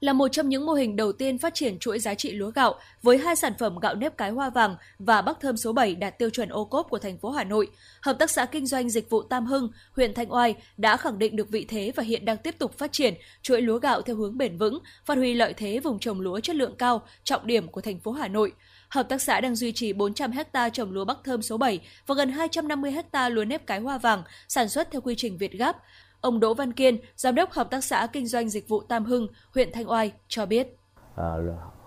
là 0.00 0.12
một 0.12 0.28
trong 0.28 0.48
những 0.48 0.66
mô 0.66 0.72
hình 0.72 0.96
đầu 0.96 1.12
tiên 1.12 1.38
phát 1.38 1.54
triển 1.54 1.78
chuỗi 1.78 1.98
giá 1.98 2.14
trị 2.14 2.32
lúa 2.32 2.50
gạo 2.50 2.74
với 3.02 3.18
hai 3.18 3.36
sản 3.36 3.52
phẩm 3.58 3.78
gạo 3.78 3.94
nếp 3.94 4.16
cái 4.16 4.30
hoa 4.30 4.50
vàng 4.50 4.76
và 4.98 5.22
bắc 5.22 5.40
thơm 5.40 5.56
số 5.56 5.72
7 5.72 5.94
đạt 5.94 6.18
tiêu 6.18 6.30
chuẩn 6.30 6.48
ô 6.48 6.64
cốp 6.64 6.86
của 6.90 6.98
thành 6.98 7.18
phố 7.18 7.30
Hà 7.30 7.44
Nội. 7.44 7.68
Hợp 8.02 8.16
tác 8.18 8.30
xã 8.30 8.44
kinh 8.46 8.66
doanh 8.66 8.90
dịch 8.90 9.10
vụ 9.10 9.22
Tam 9.22 9.46
Hưng, 9.46 9.68
huyện 9.92 10.14
Thanh 10.14 10.32
Oai 10.32 10.54
đã 10.76 10.96
khẳng 10.96 11.18
định 11.18 11.36
được 11.36 11.48
vị 11.48 11.64
thế 11.68 11.92
và 11.96 12.02
hiện 12.02 12.24
đang 12.24 12.36
tiếp 12.36 12.54
tục 12.58 12.78
phát 12.78 12.92
triển 12.92 13.14
chuỗi 13.42 13.62
lúa 13.62 13.78
gạo 13.78 14.02
theo 14.02 14.16
hướng 14.16 14.38
bền 14.38 14.58
vững, 14.58 14.78
phát 15.04 15.18
huy 15.18 15.34
lợi 15.34 15.54
thế 15.56 15.80
vùng 15.80 15.98
trồng 15.98 16.20
lúa 16.20 16.40
chất 16.40 16.56
lượng 16.56 16.74
cao, 16.78 17.02
trọng 17.24 17.46
điểm 17.46 17.68
của 17.68 17.80
thành 17.80 17.98
phố 17.98 18.12
Hà 18.12 18.28
Nội. 18.28 18.52
Hợp 18.88 19.08
tác 19.08 19.22
xã 19.22 19.40
đang 19.40 19.54
duy 19.54 19.72
trì 19.72 19.92
400 19.92 20.30
ha 20.54 20.68
trồng 20.68 20.92
lúa 20.92 21.04
Bắc 21.04 21.18
Thơm 21.24 21.42
số 21.42 21.56
7 21.56 21.80
và 22.06 22.14
gần 22.14 22.30
250 22.30 22.94
ha 23.12 23.28
lúa 23.28 23.44
nếp 23.44 23.66
cái 23.66 23.80
hoa 23.80 23.98
vàng 23.98 24.22
sản 24.48 24.68
xuất 24.68 24.90
theo 24.90 25.00
quy 25.00 25.14
trình 25.16 25.38
Việt 25.38 25.52
Gáp. 25.52 25.76
Ông 26.20 26.40
Đỗ 26.40 26.54
Văn 26.54 26.72
Kiên, 26.72 26.98
Giám 27.16 27.34
đốc 27.34 27.52
Hợp 27.52 27.70
tác 27.70 27.84
xã 27.84 28.06
Kinh 28.12 28.26
doanh 28.26 28.48
Dịch 28.48 28.68
vụ 28.68 28.82
Tam 28.82 29.04
Hưng, 29.04 29.26
huyện 29.54 29.72
Thanh 29.72 29.90
Oai 29.90 30.12
cho 30.28 30.46
biết. 30.46 30.76
À, 31.16 31.34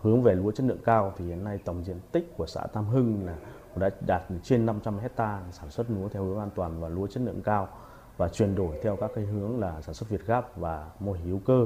hướng 0.02 0.24
về 0.24 0.36
lúa 0.36 0.52
chất 0.52 0.64
lượng 0.64 0.82
cao 0.86 1.14
thì 1.18 1.26
hiện 1.26 1.44
nay 1.44 1.58
tổng 1.66 1.84
diện 1.86 2.00
tích 2.12 2.34
của 2.38 2.46
xã 2.46 2.62
Tam 2.74 2.88
Hưng 2.88 3.26
là 3.26 3.36
đã 3.76 3.90
đạt 4.08 4.22
trên 4.44 4.66
500 4.66 5.00
hecta 5.00 5.40
sản 5.52 5.70
xuất 5.70 5.90
lúa 5.90 6.10
theo 6.10 6.24
hướng 6.24 6.40
an 6.40 6.50
toàn 6.56 6.82
và 6.82 6.90
lúa 6.90 7.08
chất 7.08 7.24
lượng 7.24 7.42
cao 7.44 7.70
và 8.18 8.28
chuyển 8.28 8.56
đổi 8.56 8.80
theo 8.84 8.96
các 8.96 9.12
cái 9.16 9.26
hướng 9.26 9.60
là 9.60 9.82
sản 9.82 9.94
xuất 9.94 10.10
Việt 10.10 10.26
Gáp 10.26 10.58
và 10.58 10.90
mô 11.00 11.12
hình 11.12 11.26
hữu 11.26 11.40
cơ 11.46 11.66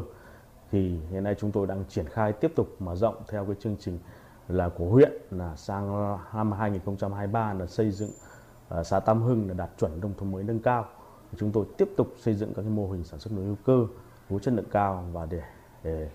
thì 0.71 0.99
hiện 1.11 1.23
nay 1.23 1.35
chúng 1.39 1.51
tôi 1.51 1.67
đang 1.67 1.83
triển 1.89 2.05
khai 2.09 2.33
tiếp 2.33 2.51
tục 2.55 2.75
mở 2.79 2.95
rộng 2.95 3.15
theo 3.27 3.45
cái 3.45 3.55
chương 3.59 3.75
trình 3.79 3.99
là 4.47 4.69
của 4.69 4.89
huyện 4.89 5.11
là 5.31 5.55
sang 5.55 6.17
năm 6.33 6.51
2023 6.51 7.53
là 7.53 7.65
xây 7.65 7.91
dựng 7.91 8.09
à, 8.69 8.83
xã 8.83 8.99
Tam 8.99 9.21
Hưng 9.21 9.47
là 9.47 9.53
đạt 9.53 9.69
chuẩn 9.77 10.01
nông 10.01 10.13
thôn 10.17 10.31
mới 10.31 10.43
nâng 10.43 10.59
cao. 10.59 10.85
Chúng 11.37 11.51
tôi 11.51 11.65
tiếp 11.77 11.89
tục 11.97 12.07
xây 12.17 12.33
dựng 12.33 12.53
các 12.53 12.61
cái 12.61 12.71
mô 12.71 12.87
hình 12.87 13.03
sản 13.03 13.19
xuất 13.19 13.33
nông 13.33 13.45
hữu 13.45 13.55
cơ, 13.65 13.87
lúa 14.29 14.39
chất 14.39 14.53
lượng 14.53 14.65
cao 14.71 15.05
và 15.13 15.25
để, 15.25 15.41
để, 15.83 16.09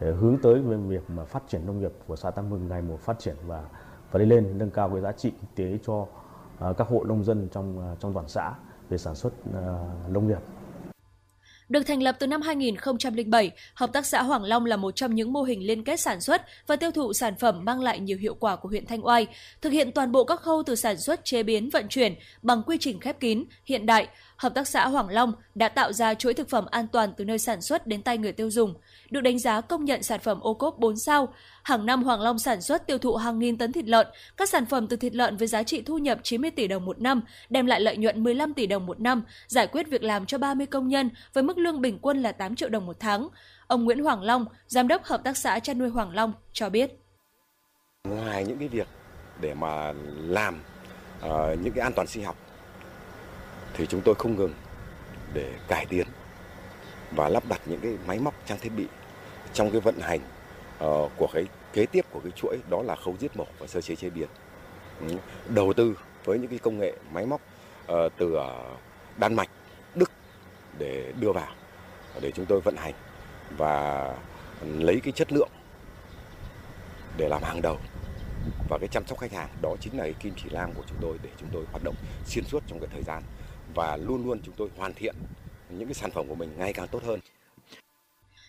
để 0.00 0.12
hướng 0.12 0.38
tới 0.42 0.60
về 0.60 0.76
việc 0.76 1.10
mà 1.10 1.24
phát 1.24 1.42
triển 1.48 1.66
nông 1.66 1.80
nghiệp 1.80 1.92
của 2.06 2.16
xã 2.16 2.30
Tam 2.30 2.50
Hưng 2.50 2.68
ngày 2.68 2.82
một 2.82 3.00
phát 3.00 3.18
triển 3.18 3.36
và 3.46 3.64
và 4.10 4.18
đi 4.18 4.26
lên 4.26 4.58
nâng 4.58 4.70
cao 4.70 4.88
cái 4.88 5.00
giá 5.00 5.12
trị 5.12 5.30
kinh 5.30 5.50
tế 5.54 5.78
cho 5.86 6.06
à, 6.58 6.72
các 6.78 6.88
hộ 6.88 7.04
nông 7.04 7.24
dân 7.24 7.48
trong 7.52 7.80
à, 7.80 7.96
trong 8.00 8.12
toàn 8.12 8.28
xã 8.28 8.52
về 8.88 8.98
sản 8.98 9.14
xuất 9.14 9.32
nông 10.08 10.26
nghiệp. 10.28 10.38
Được 11.68 11.82
thành 11.82 12.02
lập 12.02 12.16
từ 12.18 12.26
năm 12.26 12.42
2007, 12.42 13.50
Hợp 13.74 13.92
tác 13.92 14.06
xã 14.06 14.22
Hoàng 14.22 14.44
Long 14.44 14.64
là 14.64 14.76
một 14.76 14.96
trong 14.96 15.14
những 15.14 15.32
mô 15.32 15.42
hình 15.42 15.66
liên 15.66 15.84
kết 15.84 16.00
sản 16.00 16.20
xuất 16.20 16.42
và 16.66 16.76
tiêu 16.76 16.90
thụ 16.90 17.12
sản 17.12 17.34
phẩm 17.36 17.64
mang 17.64 17.80
lại 17.80 18.00
nhiều 18.00 18.18
hiệu 18.18 18.34
quả 18.34 18.56
của 18.56 18.68
huyện 18.68 18.86
Thanh 18.86 19.06
Oai, 19.06 19.26
thực 19.60 19.72
hiện 19.72 19.92
toàn 19.92 20.12
bộ 20.12 20.24
các 20.24 20.40
khâu 20.40 20.62
từ 20.66 20.74
sản 20.74 20.96
xuất, 20.96 21.24
chế 21.24 21.42
biến, 21.42 21.70
vận 21.70 21.88
chuyển 21.88 22.14
bằng 22.42 22.62
quy 22.66 22.76
trình 22.80 23.00
khép 23.00 23.20
kín, 23.20 23.44
hiện 23.64 23.86
đại. 23.86 24.08
Hợp 24.36 24.54
tác 24.54 24.68
xã 24.68 24.88
Hoàng 24.88 25.08
Long 25.08 25.32
đã 25.54 25.68
tạo 25.68 25.92
ra 25.92 26.14
chuỗi 26.14 26.34
thực 26.34 26.48
phẩm 26.48 26.66
an 26.70 26.86
toàn 26.88 27.12
từ 27.16 27.24
nơi 27.24 27.38
sản 27.38 27.62
xuất 27.62 27.86
đến 27.86 28.02
tay 28.02 28.18
người 28.18 28.32
tiêu 28.32 28.50
dùng, 28.50 28.74
được 29.10 29.20
đánh 29.20 29.38
giá 29.38 29.60
công 29.60 29.84
nhận 29.84 30.02
sản 30.02 30.20
phẩm 30.20 30.40
ô 30.40 30.54
cốp 30.54 30.78
4 30.78 30.96
sao. 30.96 31.28
Hàng 31.62 31.86
năm 31.86 32.02
Hoàng 32.02 32.20
Long 32.20 32.38
sản 32.38 32.62
xuất 32.62 32.86
tiêu 32.86 32.98
thụ 32.98 33.16
hàng 33.16 33.38
nghìn 33.38 33.58
tấn 33.58 33.72
thịt 33.72 33.84
lợn, 33.88 34.06
các 34.36 34.48
sản 34.48 34.66
phẩm 34.66 34.86
từ 34.86 34.96
thịt 34.96 35.14
lợn 35.14 35.36
với 35.36 35.48
giá 35.48 35.62
trị 35.62 35.82
thu 35.82 35.98
nhập 35.98 36.18
90 36.22 36.50
tỷ 36.50 36.68
đồng 36.68 36.84
một 36.84 37.00
năm, 37.00 37.22
đem 37.50 37.66
lại 37.66 37.80
lợi 37.80 37.96
nhuận 37.96 38.24
15 38.24 38.54
tỷ 38.54 38.66
đồng 38.66 38.86
một 38.86 39.00
năm, 39.00 39.22
giải 39.46 39.66
quyết 39.66 39.88
việc 39.90 40.02
làm 40.02 40.26
cho 40.26 40.38
30 40.38 40.66
công 40.66 40.88
nhân 40.88 41.10
với 41.32 41.42
mức 41.42 41.58
lương 41.58 41.80
bình 41.80 41.98
quân 42.02 42.22
là 42.22 42.32
8 42.32 42.56
triệu 42.56 42.68
đồng 42.68 42.86
một 42.86 42.96
tháng. 43.00 43.28
Ông 43.66 43.84
Nguyễn 43.84 44.04
Hoàng 44.04 44.22
Long, 44.22 44.44
giám 44.66 44.88
đốc 44.88 45.04
hợp 45.04 45.20
tác 45.24 45.36
xã 45.36 45.58
chăn 45.58 45.78
nuôi 45.78 45.88
Hoàng 45.88 46.14
Long 46.14 46.32
cho 46.52 46.70
biết. 46.70 46.90
Ngoài 48.08 48.44
những 48.44 48.58
cái 48.58 48.68
việc 48.68 48.86
để 49.40 49.54
mà 49.54 49.92
làm 50.18 50.60
uh, 51.18 51.30
những 51.62 51.72
cái 51.74 51.82
an 51.82 51.92
toàn 51.92 52.06
sinh 52.06 52.24
học 52.24 52.45
thì 53.76 53.86
chúng 53.86 54.00
tôi 54.00 54.14
không 54.14 54.36
ngừng 54.36 54.54
để 55.34 55.52
cải 55.68 55.86
tiến 55.86 56.06
và 57.10 57.28
lắp 57.28 57.42
đặt 57.48 57.60
những 57.66 57.80
cái 57.80 57.92
máy 58.06 58.18
móc 58.18 58.34
trang 58.46 58.58
thiết 58.58 58.72
bị 58.76 58.86
trong 59.52 59.70
cái 59.70 59.80
vận 59.80 59.98
hành 60.00 60.20
uh, 60.84 61.12
của 61.16 61.28
cái 61.32 61.46
kế 61.72 61.86
tiếp 61.86 62.04
của 62.10 62.20
cái 62.20 62.32
chuỗi 62.36 62.58
đó 62.70 62.82
là 62.82 62.96
khâu 62.96 63.16
giết 63.20 63.36
mổ 63.36 63.46
và 63.58 63.66
sơ 63.66 63.80
chế 63.80 63.96
chế 63.96 64.10
biến. 64.10 64.28
Ừ. 65.00 65.16
Đầu 65.48 65.72
tư 65.72 65.98
với 66.24 66.38
những 66.38 66.50
cái 66.50 66.58
công 66.58 66.78
nghệ 66.78 66.92
máy 67.12 67.26
móc 67.26 67.40
uh, 67.92 68.12
từ 68.18 68.34
ờ, 68.34 68.74
Đan 69.18 69.34
Mạch, 69.34 69.50
Đức 69.94 70.10
để 70.78 71.12
đưa 71.20 71.32
vào 71.32 71.54
để 72.20 72.30
chúng 72.30 72.46
tôi 72.46 72.60
vận 72.60 72.76
hành 72.76 72.94
và 73.56 74.14
lấy 74.62 75.00
cái 75.00 75.12
chất 75.12 75.32
lượng 75.32 75.50
để 77.16 77.28
làm 77.28 77.42
hàng 77.42 77.62
đầu. 77.62 77.78
Và 78.68 78.78
cái 78.78 78.88
chăm 78.88 79.06
sóc 79.06 79.18
khách 79.18 79.32
hàng 79.32 79.48
đó 79.62 79.74
chính 79.80 79.98
là 79.98 80.04
cái 80.04 80.14
kim 80.20 80.32
chỉ 80.36 80.50
nam 80.52 80.72
của 80.72 80.82
chúng 80.86 80.98
tôi 81.00 81.18
để 81.22 81.30
chúng 81.40 81.48
tôi 81.52 81.64
hoạt 81.70 81.84
động 81.84 81.94
xuyên 82.26 82.44
suốt 82.44 82.62
trong 82.66 82.80
cái 82.80 82.88
thời 82.92 83.02
gian 83.02 83.22
và 83.74 83.96
luôn 83.96 84.24
luôn 84.26 84.40
chúng 84.44 84.54
tôi 84.56 84.68
hoàn 84.76 84.94
thiện 84.94 85.14
những 85.70 85.88
cái 85.88 85.94
sản 85.94 86.10
phẩm 86.10 86.28
của 86.28 86.34
mình 86.34 86.50
ngày 86.58 86.72
càng 86.72 86.88
tốt 86.88 87.02
hơn. 87.04 87.20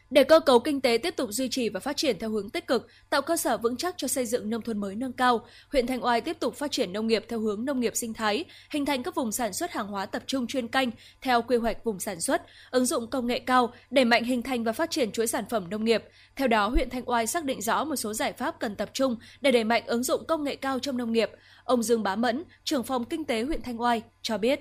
Để 0.09 0.23
cơ 0.23 0.39
cấu 0.39 0.59
kinh 0.59 0.81
tế 0.81 0.97
tiếp 0.97 1.15
tục 1.15 1.29
duy 1.31 1.49
trì 1.49 1.69
và 1.69 1.79
phát 1.79 1.97
triển 1.97 2.19
theo 2.19 2.29
hướng 2.29 2.49
tích 2.49 2.67
cực, 2.67 2.87
tạo 3.09 3.21
cơ 3.21 3.37
sở 3.37 3.57
vững 3.57 3.77
chắc 3.77 3.95
cho 3.97 4.07
xây 4.07 4.25
dựng 4.25 4.49
nông 4.49 4.61
thôn 4.61 4.77
mới 4.77 4.95
nâng 4.95 5.13
cao, 5.13 5.45
huyện 5.71 5.87
Thanh 5.87 6.03
Oai 6.03 6.21
tiếp 6.21 6.37
tục 6.39 6.55
phát 6.55 6.71
triển 6.71 6.93
nông 6.93 7.07
nghiệp 7.07 7.25
theo 7.29 7.39
hướng 7.39 7.65
nông 7.65 7.79
nghiệp 7.79 7.95
sinh 7.95 8.13
thái, 8.13 8.45
hình 8.69 8.85
thành 8.85 9.03
các 9.03 9.15
vùng 9.15 9.31
sản 9.31 9.53
xuất 9.53 9.71
hàng 9.71 9.87
hóa 9.87 10.05
tập 10.05 10.23
trung 10.27 10.47
chuyên 10.47 10.67
canh 10.67 10.91
theo 11.21 11.41
quy 11.41 11.57
hoạch 11.57 11.83
vùng 11.83 11.99
sản 11.99 12.21
xuất, 12.21 12.41
ứng 12.71 12.85
dụng 12.85 13.09
công 13.09 13.27
nghệ 13.27 13.39
cao, 13.39 13.73
đẩy 13.89 14.05
mạnh 14.05 14.23
hình 14.23 14.41
thành 14.41 14.63
và 14.63 14.73
phát 14.73 14.91
triển 14.91 15.11
chuỗi 15.11 15.27
sản 15.27 15.43
phẩm 15.49 15.69
nông 15.69 15.83
nghiệp. 15.83 16.03
Theo 16.35 16.47
đó, 16.47 16.69
huyện 16.69 16.89
Thanh 16.89 17.09
Oai 17.09 17.27
xác 17.27 17.43
định 17.43 17.61
rõ 17.61 17.83
một 17.83 17.95
số 17.95 18.13
giải 18.13 18.33
pháp 18.33 18.59
cần 18.59 18.75
tập 18.75 18.89
trung 18.93 19.15
để 19.41 19.51
đẩy 19.51 19.63
mạnh 19.63 19.83
ứng 19.87 20.03
dụng 20.03 20.23
công 20.27 20.43
nghệ 20.43 20.55
cao 20.55 20.79
trong 20.79 20.97
nông 20.97 21.11
nghiệp. 21.11 21.29
Ông 21.63 21.83
Dương 21.83 22.03
Bá 22.03 22.15
Mẫn, 22.15 22.43
trưởng 22.63 22.83
phòng 22.83 23.05
kinh 23.05 23.25
tế 23.25 23.41
huyện 23.41 23.61
Thanh 23.61 23.81
Oai 23.81 24.01
cho 24.21 24.37
biết. 24.37 24.59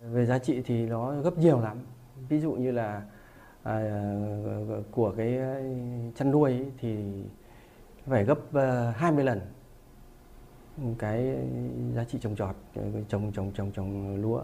Về 0.00 0.26
giá 0.26 0.38
trị 0.38 0.62
thì 0.64 0.86
nó 0.86 1.20
gấp 1.20 1.38
nhiều 1.38 1.60
lắm. 1.60 1.78
Ví 2.28 2.40
dụ 2.40 2.52
như 2.52 2.70
là 2.70 3.02
à, 3.62 4.02
của 4.90 5.14
cái 5.16 5.38
chăn 6.14 6.30
nuôi 6.30 6.50
ấy, 6.50 6.66
thì 6.78 6.96
phải 8.06 8.24
gấp 8.24 8.38
ờ, 8.52 8.90
20 8.90 9.24
lần 9.24 9.40
cái 10.98 11.36
giá 11.94 12.04
trị 12.04 12.18
trồng 12.20 12.36
trọt 12.36 12.56
trồng 13.08 13.32
trồng 13.32 13.52
trồng 13.52 13.72
trồng 13.72 14.16
lúa 14.16 14.42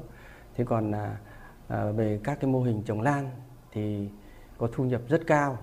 thế 0.54 0.64
còn 0.64 0.90
là 0.90 1.18
à, 1.68 1.84
về 1.84 2.20
các 2.24 2.40
cái 2.40 2.50
mô 2.50 2.62
hình 2.62 2.82
trồng 2.86 3.00
lan 3.00 3.30
thì 3.72 4.08
có 4.58 4.68
thu 4.72 4.84
nhập 4.84 5.00
rất 5.08 5.26
cao 5.26 5.58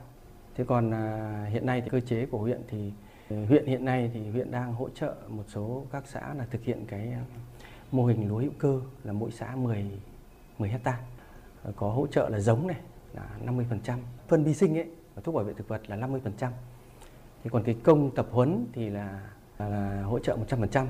thế 0.56 0.64
còn 0.68 0.92
à, 0.92 1.46
hiện 1.50 1.66
nay 1.66 1.82
thì 1.82 1.90
cơ 1.90 2.00
chế 2.00 2.26
của 2.26 2.38
huyện 2.38 2.62
thì 2.68 2.92
huyện 3.28 3.66
hiện 3.66 3.86
nay 3.86 4.12
thì 4.14 4.30
huyện 4.30 4.52
đang 4.52 4.74
hỗ 4.74 4.90
trợ 4.90 5.16
một 5.28 5.44
số 5.48 5.86
các 5.92 6.04
xã 6.08 6.34
là 6.34 6.46
thực 6.52 6.64
hiện 6.64 6.86
cái 6.88 7.14
mô 7.94 8.06
hình 8.06 8.28
lúa 8.28 8.38
hữu 8.38 8.52
cơ 8.60 8.82
là 9.04 9.14
mỗi 9.14 9.32
xã 9.32 9.56
10 9.56 9.86
10 10.58 10.70
hecta 10.70 11.00
ờ, 11.64 11.74
có 11.76 11.90
hỗ 11.90 12.08
trợ 12.08 12.30
là 12.30 12.40
giống 12.40 12.68
này 12.68 12.78
là 13.14 13.30
50%, 13.46 13.98
phân 14.28 14.44
vi 14.44 14.54
sinh 14.54 14.78
ấy 14.78 14.88
và 15.16 15.22
thuốc 15.22 15.36
bảo 15.36 15.44
vệ 15.44 15.54
thực 15.54 15.68
vật 15.68 15.82
là 15.88 15.98
50%. 15.98 16.50
Thì 17.44 17.50
còn 17.50 17.64
cái 17.64 17.76
công 17.84 18.16
tập 18.16 18.28
huấn 18.32 18.68
thì 18.74 18.90
là, 18.90 19.20
là, 19.58 19.70
là 19.70 20.04
hỗ 20.04 20.20
trợ 20.20 20.38
100%. 20.50 20.88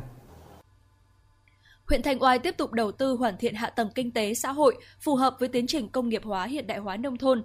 Huyện 1.88 2.02
Thanh 2.02 2.24
Oai 2.24 2.40
tiếp 2.40 2.56
tục 2.58 2.72
đầu 2.72 2.92
tư 2.92 3.16
hoàn 3.16 3.38
thiện 3.38 3.56
hạ 3.56 3.70
tầng 3.70 3.90
kinh 3.96 4.12
tế 4.12 4.34
xã 4.34 4.52
hội 4.52 4.78
phù 5.00 5.16
hợp 5.16 5.36
với 5.40 5.50
tiến 5.50 5.68
trình 5.68 5.90
công 5.90 6.10
nghiệp 6.10 6.22
hóa 6.24 6.46
hiện 6.46 6.68
đại 6.68 6.78
hóa 6.78 6.98
nông 6.98 7.18
thôn, 7.18 7.44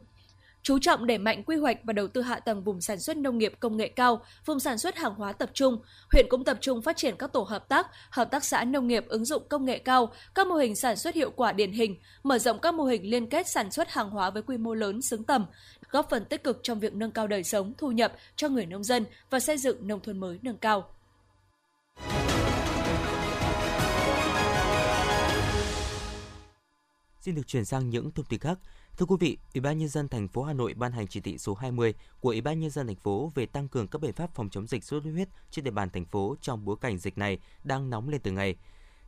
chú 0.68 0.78
trọng 0.78 1.06
đẩy 1.06 1.18
mạnh 1.18 1.42
quy 1.44 1.56
hoạch 1.56 1.78
và 1.84 1.92
đầu 1.92 2.08
tư 2.08 2.22
hạ 2.22 2.40
tầng 2.40 2.64
vùng 2.64 2.80
sản 2.80 3.00
xuất 3.00 3.16
nông 3.16 3.38
nghiệp 3.38 3.52
công 3.60 3.76
nghệ 3.76 3.88
cao, 3.88 4.22
vùng 4.44 4.60
sản 4.60 4.78
xuất 4.78 4.96
hàng 4.96 5.14
hóa 5.14 5.32
tập 5.32 5.50
trung. 5.54 5.78
Huyện 6.12 6.26
cũng 6.28 6.44
tập 6.44 6.58
trung 6.60 6.82
phát 6.82 6.96
triển 6.96 7.16
các 7.18 7.32
tổ 7.32 7.42
hợp 7.42 7.68
tác, 7.68 7.86
hợp 8.10 8.30
tác 8.30 8.44
xã 8.44 8.64
nông 8.64 8.88
nghiệp 8.88 9.04
ứng 9.08 9.24
dụng 9.24 9.42
công 9.48 9.64
nghệ 9.64 9.78
cao, 9.78 10.12
các 10.34 10.46
mô 10.46 10.54
hình 10.54 10.76
sản 10.76 10.96
xuất 10.96 11.14
hiệu 11.14 11.30
quả 11.30 11.52
điển 11.52 11.72
hình, 11.72 11.96
mở 12.22 12.38
rộng 12.38 12.58
các 12.58 12.74
mô 12.74 12.84
hình 12.84 13.10
liên 13.10 13.26
kết 13.26 13.46
sản 13.48 13.70
xuất 13.70 13.90
hàng 13.90 14.10
hóa 14.10 14.30
với 14.30 14.42
quy 14.42 14.56
mô 14.56 14.74
lớn 14.74 15.02
xứng 15.02 15.24
tầm, 15.24 15.46
góp 15.90 16.10
phần 16.10 16.24
tích 16.24 16.44
cực 16.44 16.60
trong 16.62 16.80
việc 16.80 16.94
nâng 16.94 17.10
cao 17.10 17.26
đời 17.26 17.44
sống, 17.44 17.72
thu 17.78 17.90
nhập 17.90 18.12
cho 18.36 18.48
người 18.48 18.66
nông 18.66 18.84
dân 18.84 19.06
và 19.30 19.40
xây 19.40 19.58
dựng 19.58 19.86
nông 19.86 20.00
thôn 20.00 20.18
mới 20.18 20.38
nâng 20.42 20.56
cao. 20.56 20.90
Xin 27.20 27.34
được 27.34 27.46
chuyển 27.46 27.64
sang 27.64 27.90
những 27.90 28.10
thông 28.10 28.26
tin 28.26 28.40
khác. 28.40 28.58
Thưa 28.98 29.06
quý 29.06 29.16
vị, 29.20 29.38
Ủy 29.54 29.60
ban 29.60 29.78
nhân 29.78 29.88
dân 29.88 30.08
thành 30.08 30.28
phố 30.28 30.42
Hà 30.42 30.52
Nội 30.52 30.74
ban 30.74 30.92
hành 30.92 31.06
chỉ 31.06 31.20
thị 31.20 31.38
số 31.38 31.54
20 31.54 31.94
của 32.20 32.28
Ủy 32.28 32.40
ban 32.40 32.60
nhân 32.60 32.70
dân 32.70 32.86
thành 32.86 32.96
phố 32.96 33.32
về 33.34 33.46
tăng 33.46 33.68
cường 33.68 33.88
các 33.88 34.02
biện 34.02 34.12
pháp 34.12 34.34
phòng 34.34 34.50
chống 34.50 34.66
dịch 34.66 34.84
sốt 34.84 35.02
xuất 35.02 35.10
huyết 35.10 35.28
trên 35.50 35.64
địa 35.64 35.70
bàn 35.70 35.90
thành 35.90 36.04
phố 36.04 36.36
trong 36.40 36.64
bối 36.64 36.76
cảnh 36.80 36.98
dịch 36.98 37.18
này 37.18 37.38
đang 37.64 37.90
nóng 37.90 38.08
lên 38.08 38.20
từng 38.20 38.34
ngày. 38.34 38.56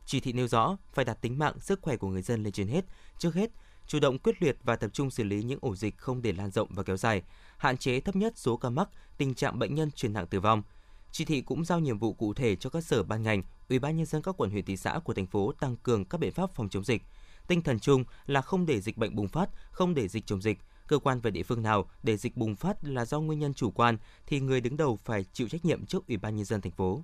Chỉ 0.05 0.19
thị 0.19 0.33
nêu 0.33 0.47
rõ 0.47 0.77
phải 0.93 1.05
đặt 1.05 1.21
tính 1.21 1.39
mạng, 1.39 1.59
sức 1.59 1.79
khỏe 1.81 1.97
của 1.97 2.07
người 2.07 2.21
dân 2.21 2.43
lên 2.43 2.53
trên 2.53 2.67
hết. 2.67 2.85
Trước 3.17 3.35
hết, 3.35 3.51
chủ 3.87 3.99
động 3.99 4.19
quyết 4.19 4.41
liệt 4.43 4.57
và 4.63 4.75
tập 4.75 4.89
trung 4.93 5.11
xử 5.11 5.23
lý 5.23 5.43
những 5.43 5.59
ổ 5.61 5.75
dịch 5.75 5.97
không 5.97 6.21
để 6.21 6.31
lan 6.31 6.51
rộng 6.51 6.69
và 6.71 6.83
kéo 6.83 6.97
dài, 6.97 7.21
hạn 7.57 7.77
chế 7.77 7.99
thấp 7.99 8.15
nhất 8.15 8.33
số 8.35 8.57
ca 8.57 8.69
mắc, 8.69 8.89
tình 9.17 9.33
trạng 9.33 9.59
bệnh 9.59 9.75
nhân 9.75 9.91
chuyển 9.91 10.13
nặng 10.13 10.27
tử 10.27 10.39
vong. 10.39 10.63
Chỉ 11.11 11.25
thị 11.25 11.41
cũng 11.41 11.65
giao 11.65 11.79
nhiệm 11.79 11.99
vụ 11.99 12.13
cụ 12.13 12.33
thể 12.33 12.55
cho 12.55 12.69
các 12.69 12.83
sở 12.83 13.03
ban 13.03 13.23
ngành, 13.23 13.43
Ủy 13.69 13.79
ban 13.79 13.97
nhân 13.97 14.05
dân 14.05 14.21
các 14.21 14.35
quận 14.37 14.51
huyện 14.51 14.65
thị 14.65 14.77
xã 14.77 14.99
của 15.03 15.13
thành 15.13 15.27
phố 15.27 15.51
tăng 15.59 15.75
cường 15.75 16.05
các 16.05 16.17
biện 16.17 16.31
pháp 16.31 16.55
phòng 16.55 16.69
chống 16.69 16.83
dịch 16.83 17.01
Tinh 17.51 17.61
thần 17.61 17.79
chung 17.79 18.03
là 18.25 18.41
không 18.41 18.65
để 18.65 18.81
dịch 18.81 18.97
bệnh 18.97 19.15
bùng 19.15 19.27
phát, 19.27 19.49
không 19.71 19.93
để 19.93 20.07
dịch 20.07 20.25
chống 20.25 20.41
dịch. 20.41 20.57
Cơ 20.87 20.99
quan 20.99 21.19
và 21.21 21.29
địa 21.29 21.43
phương 21.43 21.63
nào 21.63 21.85
để 22.03 22.17
dịch 22.17 22.37
bùng 22.37 22.55
phát 22.55 22.77
là 22.83 23.05
do 23.05 23.19
nguyên 23.19 23.39
nhân 23.39 23.53
chủ 23.53 23.71
quan 23.71 23.97
thì 24.27 24.39
người 24.39 24.61
đứng 24.61 24.77
đầu 24.77 24.95
phải 24.95 25.25
chịu 25.33 25.47
trách 25.49 25.65
nhiệm 25.65 25.85
trước 25.85 26.07
Ủy 26.07 26.17
ban 26.17 26.35
nhân 26.35 26.45
dân 26.45 26.61
thành 26.61 26.71
phố. 26.71 27.03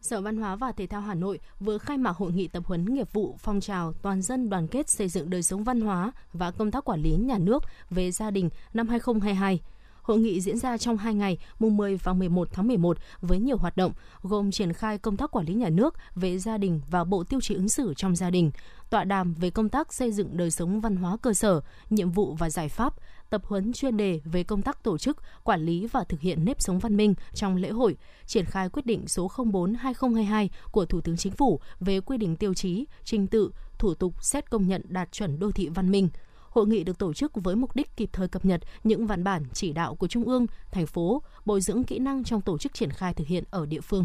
Sở 0.00 0.20
Văn 0.20 0.36
hóa 0.36 0.56
và 0.56 0.72
Thể 0.72 0.86
thao 0.86 1.00
Hà 1.00 1.14
Nội 1.14 1.40
vừa 1.60 1.78
khai 1.78 1.98
mạc 1.98 2.16
hội 2.16 2.32
nghị 2.32 2.48
tập 2.48 2.66
huấn 2.66 2.94
nghiệp 2.94 3.12
vụ 3.12 3.36
phong 3.38 3.60
trào 3.60 3.92
toàn 3.92 4.22
dân 4.22 4.50
đoàn 4.50 4.68
kết 4.68 4.88
xây 4.88 5.08
dựng 5.08 5.30
đời 5.30 5.42
sống 5.42 5.64
văn 5.64 5.80
hóa 5.80 6.12
và 6.32 6.50
công 6.50 6.70
tác 6.70 6.84
quản 6.84 7.02
lý 7.02 7.10
nhà 7.10 7.38
nước 7.38 7.62
về 7.90 8.10
gia 8.10 8.30
đình 8.30 8.50
năm 8.74 8.88
2022. 8.88 9.60
Hội 10.06 10.18
nghị 10.18 10.40
diễn 10.40 10.58
ra 10.58 10.78
trong 10.78 10.96
2 10.96 11.14
ngày, 11.14 11.38
mùng 11.58 11.76
10 11.76 11.96
và 11.96 12.12
11 12.12 12.48
tháng 12.52 12.68
11 12.68 12.98
với 13.20 13.38
nhiều 13.38 13.56
hoạt 13.56 13.76
động, 13.76 13.92
gồm 14.22 14.50
triển 14.50 14.72
khai 14.72 14.98
công 14.98 15.16
tác 15.16 15.30
quản 15.30 15.46
lý 15.46 15.54
nhà 15.54 15.68
nước 15.68 15.94
về 16.14 16.38
gia 16.38 16.58
đình 16.58 16.80
và 16.90 17.04
bộ 17.04 17.24
tiêu 17.24 17.40
chí 17.40 17.54
ứng 17.54 17.68
xử 17.68 17.94
trong 17.94 18.16
gia 18.16 18.30
đình, 18.30 18.50
tọa 18.90 19.04
đàm 19.04 19.34
về 19.34 19.50
công 19.50 19.68
tác 19.68 19.94
xây 19.94 20.12
dựng 20.12 20.36
đời 20.36 20.50
sống 20.50 20.80
văn 20.80 20.96
hóa 20.96 21.16
cơ 21.22 21.34
sở, 21.34 21.60
nhiệm 21.90 22.10
vụ 22.10 22.34
và 22.34 22.50
giải 22.50 22.68
pháp, 22.68 22.94
tập 23.30 23.42
huấn 23.44 23.72
chuyên 23.72 23.96
đề 23.96 24.20
về 24.24 24.44
công 24.44 24.62
tác 24.62 24.82
tổ 24.82 24.98
chức, 24.98 25.16
quản 25.44 25.64
lý 25.64 25.86
và 25.86 26.04
thực 26.04 26.20
hiện 26.20 26.44
nếp 26.44 26.62
sống 26.62 26.78
văn 26.78 26.96
minh 26.96 27.14
trong 27.34 27.56
lễ 27.56 27.70
hội, 27.70 27.96
triển 28.26 28.44
khai 28.44 28.68
quyết 28.68 28.86
định 28.86 29.08
số 29.08 29.28
04/2022 29.28 30.48
của 30.70 30.84
Thủ 30.86 31.00
tướng 31.00 31.16
Chính 31.16 31.32
phủ 31.32 31.60
về 31.80 32.00
quy 32.00 32.16
định 32.16 32.36
tiêu 32.36 32.54
chí, 32.54 32.86
trình 33.04 33.26
tự, 33.26 33.50
thủ 33.78 33.94
tục 33.94 34.24
xét 34.24 34.50
công 34.50 34.66
nhận 34.68 34.82
đạt 34.88 35.12
chuẩn 35.12 35.38
đô 35.38 35.50
thị 35.50 35.68
văn 35.68 35.90
minh. 35.90 36.08
Hội 36.56 36.66
nghị 36.66 36.84
được 36.84 36.98
tổ 36.98 37.12
chức 37.12 37.32
với 37.34 37.56
mục 37.56 37.76
đích 37.76 37.96
kịp 37.96 38.10
thời 38.12 38.28
cập 38.28 38.44
nhật 38.44 38.60
những 38.84 39.06
văn 39.06 39.24
bản 39.24 39.44
chỉ 39.52 39.72
đạo 39.72 39.94
của 39.94 40.08
Trung 40.08 40.24
ương, 40.24 40.46
thành 40.72 40.86
phố, 40.86 41.22
bồi 41.44 41.60
dưỡng 41.60 41.84
kỹ 41.84 41.98
năng 41.98 42.24
trong 42.24 42.40
tổ 42.40 42.58
chức 42.58 42.74
triển 42.74 42.90
khai 42.90 43.14
thực 43.14 43.26
hiện 43.26 43.44
ở 43.50 43.66
địa 43.66 43.80
phương. 43.80 44.04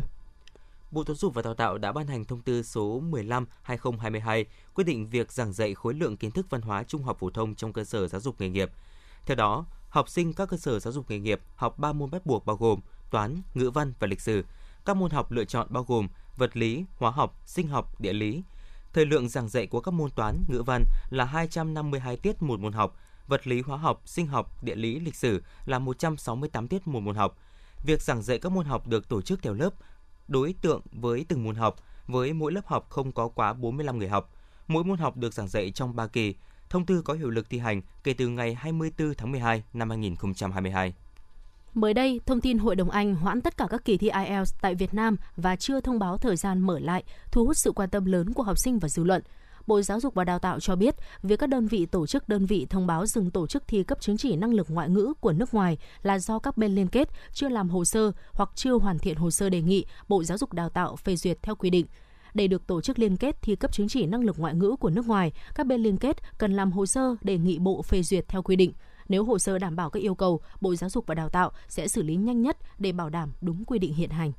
Bộ 0.92 1.04
Giáo 1.08 1.16
dục 1.16 1.34
và 1.34 1.42
Đào 1.42 1.54
tạo 1.54 1.78
đã 1.78 1.92
ban 1.92 2.08
hành 2.08 2.26
thông 2.26 2.42
tư 2.42 2.64
số 2.64 3.02
15/2022 3.02 4.46
quyết 4.74 4.84
định 4.84 5.08
việc 5.08 5.32
giảng 5.32 5.54
dạy 5.54 5.74
khối 5.74 5.94
lượng 5.94 6.18
kiến 6.18 6.32
thức 6.32 6.46
văn 6.50 6.62
hóa 6.62 6.84
trung 6.84 7.04
học 7.04 7.18
phổ 7.20 7.30
thông 7.30 7.56
trong 7.56 7.74
cơ 7.74 7.84
sở 7.84 8.08
giáo 8.08 8.22
dục 8.22 8.42
nghề 8.42 8.50
nghiệp. 8.50 8.72
Theo 9.26 9.36
đó, 9.36 9.66
học 9.90 10.10
sinh 10.10 10.34
các 10.34 10.50
cơ 10.50 10.58
sở 10.58 10.80
giáo 10.80 10.94
dục 10.94 11.12
nghề 11.12 11.20
nghiệp 11.20 11.42
học 11.56 11.80
3 11.80 11.94
môn 11.94 12.12
bắt 12.12 12.26
buộc 12.26 12.46
bao 12.46 12.56
gồm 12.56 12.80
toán, 13.12 13.42
ngữ 13.54 13.70
văn 13.70 13.94
và 14.00 14.08
lịch 14.08 14.22
sử. 14.22 14.46
Các 14.86 14.98
môn 14.98 15.12
học 15.12 15.32
lựa 15.32 15.46
chọn 15.46 15.68
bao 15.70 15.84
gồm 15.84 16.08
vật 16.38 16.58
lý, 16.58 16.86
hóa 16.98 17.12
học, 17.12 17.42
sinh 17.46 17.68
học, 17.68 18.02
địa 18.02 18.14
lý. 18.14 18.44
Thời 18.94 19.06
lượng 19.06 19.30
giảng 19.30 19.50
dạy 19.50 19.68
của 19.68 19.82
các 19.82 19.92
môn 19.92 20.12
toán, 20.12 20.44
ngữ 20.48 20.64
văn 20.66 20.84
là 21.10 21.26
252 21.26 22.18
tiết 22.18 22.42
một 22.42 22.60
môn 22.60 22.74
học, 22.74 22.98
vật 23.28 23.48
lý, 23.48 23.62
hóa 23.62 23.78
học, 23.78 24.02
sinh 24.06 24.28
học, 24.28 24.64
địa 24.64 24.76
lý, 24.76 25.00
lịch 25.00 25.16
sử 25.16 25.44
là 25.66 25.80
168 25.80 26.68
tiết 26.68 26.88
một 26.88 27.00
môn 27.00 27.16
học. 27.16 27.38
Việc 27.86 28.02
giảng 28.02 28.22
dạy 28.22 28.40
các 28.40 28.52
môn 28.52 28.66
học 28.66 28.88
được 28.88 29.10
tổ 29.10 29.22
chức 29.22 29.42
theo 29.44 29.54
lớp, 29.54 29.70
đối 30.28 30.54
tượng 30.62 30.82
với 30.92 31.26
từng 31.28 31.44
môn 31.44 31.56
học, 31.56 31.76
với 32.08 32.34
mỗi 32.34 32.52
lớp 32.52 32.68
học 32.68 32.90
không 32.90 33.12
có 33.12 33.28
quá 33.28 33.54
45 33.54 33.98
người 33.98 34.10
học. 34.10 34.34
Mỗi 34.68 34.84
môn 34.84 34.98
học 34.98 35.18
được 35.18 35.34
giảng 35.34 35.48
dạy 35.48 35.72
trong 35.72 35.96
3 35.96 36.08
kỳ. 36.08 36.36
Thông 36.70 36.86
tư 36.86 37.02
có 37.02 37.14
hiệu 37.14 37.30
lực 37.30 37.50
thi 37.50 37.58
hành 37.58 37.82
kể 38.04 38.14
từ 38.14 38.28
ngày 38.28 38.54
24 38.54 39.14
tháng 39.16 39.32
12 39.32 39.64
năm 39.74 39.90
2022. 39.90 40.94
Mới 41.74 41.94
đây, 41.94 42.22
thông 42.26 42.42
tin 42.42 42.58
Hội 42.58 42.76
đồng 42.76 42.90
Anh 42.90 43.16
hoãn 43.16 43.42
tất 43.42 43.58
cả 43.58 43.68
các 43.70 43.86
kỳ 43.86 43.98
thi 43.98 44.10
IELTS 44.10 44.54
tại 44.62 44.76
Việt 44.76 44.94
Nam 44.94 45.16
và 45.36 45.56
chưa 45.56 45.82
thông 45.82 46.00
báo 46.00 46.18
thời 46.18 46.36
gian 46.36 46.60
mở 46.60 46.80
lại, 46.80 47.04
thu 47.32 47.46
hút 47.46 47.58
sự 47.58 47.72
quan 47.72 47.90
tâm 47.90 48.06
lớn 48.06 48.34
của 48.34 48.44
học 48.44 48.58
sinh 48.60 48.80
và 48.80 48.90
dư 48.90 49.04
luận. 49.04 49.22
Bộ 49.68 49.82
Giáo 49.82 50.00
dục 50.00 50.14
và 50.14 50.24
Đào 50.24 50.40
tạo 50.40 50.60
cho 50.60 50.76
biết, 50.76 50.96
việc 51.24 51.40
các 51.40 51.50
đơn 51.50 51.68
vị 51.68 51.86
tổ 51.86 52.08
chức 52.08 52.30
đơn 52.30 52.46
vị 52.46 52.68
thông 52.70 52.88
báo 52.88 53.06
dừng 53.06 53.32
tổ 53.32 53.48
chức 53.48 53.64
thi 53.68 53.84
cấp 53.84 54.02
chứng 54.02 54.18
chỉ 54.18 54.36
năng 54.36 54.54
lực 54.54 54.68
ngoại 54.70 54.90
ngữ 54.90 55.14
của 55.20 55.32
nước 55.32 55.54
ngoài 55.54 55.78
là 56.02 56.20
do 56.20 56.40
các 56.40 56.58
bên 56.58 56.76
liên 56.76 56.88
kết 56.88 57.10
chưa 57.34 57.50
làm 57.50 57.70
hồ 57.70 57.86
sơ 57.86 58.12
hoặc 58.32 58.50
chưa 58.56 58.74
hoàn 58.74 59.00
thiện 59.00 59.16
hồ 59.16 59.32
sơ 59.32 59.50
đề 59.50 59.62
nghị 59.62 59.86
Bộ 60.08 60.24
Giáo 60.24 60.38
dục 60.38 60.54
Đào 60.54 60.70
tạo 60.70 60.96
phê 60.96 61.16
duyệt 61.16 61.38
theo 61.42 61.56
quy 61.56 61.70
định. 61.70 61.86
Để 62.34 62.48
được 62.48 62.68
tổ 62.68 62.82
chức 62.82 63.00
liên 63.00 63.18
kết 63.18 63.42
thi 63.42 63.56
cấp 63.56 63.74
chứng 63.74 63.88
chỉ 63.88 64.06
năng 64.06 64.24
lực 64.24 64.40
ngoại 64.40 64.56
ngữ 64.56 64.76
của 64.80 64.90
nước 64.90 65.08
ngoài, 65.08 65.32
các 65.56 65.68
bên 65.68 65.82
liên 65.82 65.98
kết 65.98 66.38
cần 66.38 66.54
làm 66.54 66.72
hồ 66.72 66.86
sơ 66.86 67.16
đề 67.22 67.38
nghị 67.38 67.60
Bộ 67.60 67.82
phê 67.82 68.04
duyệt 68.04 68.28
theo 68.28 68.42
quy 68.42 68.56
định. 68.56 68.74
Nếu 69.12 69.24
hồ 69.24 69.40
sơ 69.40 69.60
đảm 69.60 69.76
bảo 69.76 69.90
các 69.90 70.00
yêu 70.00 70.16
cầu, 70.16 70.42
Bộ 70.62 70.76
Giáo 70.76 70.90
dục 70.90 71.06
và 71.08 71.16
Đào 71.16 71.30
tạo 71.30 71.52
sẽ 71.70 71.88
xử 71.88 72.02
lý 72.04 72.16
nhanh 72.16 72.42
nhất 72.42 72.58
để 72.80 72.92
bảo 72.92 73.10
đảm 73.10 73.34
đúng 73.42 73.66
quy 73.66 73.80
định 73.80 73.94
hiện 73.94 74.10
hành. 74.10 74.32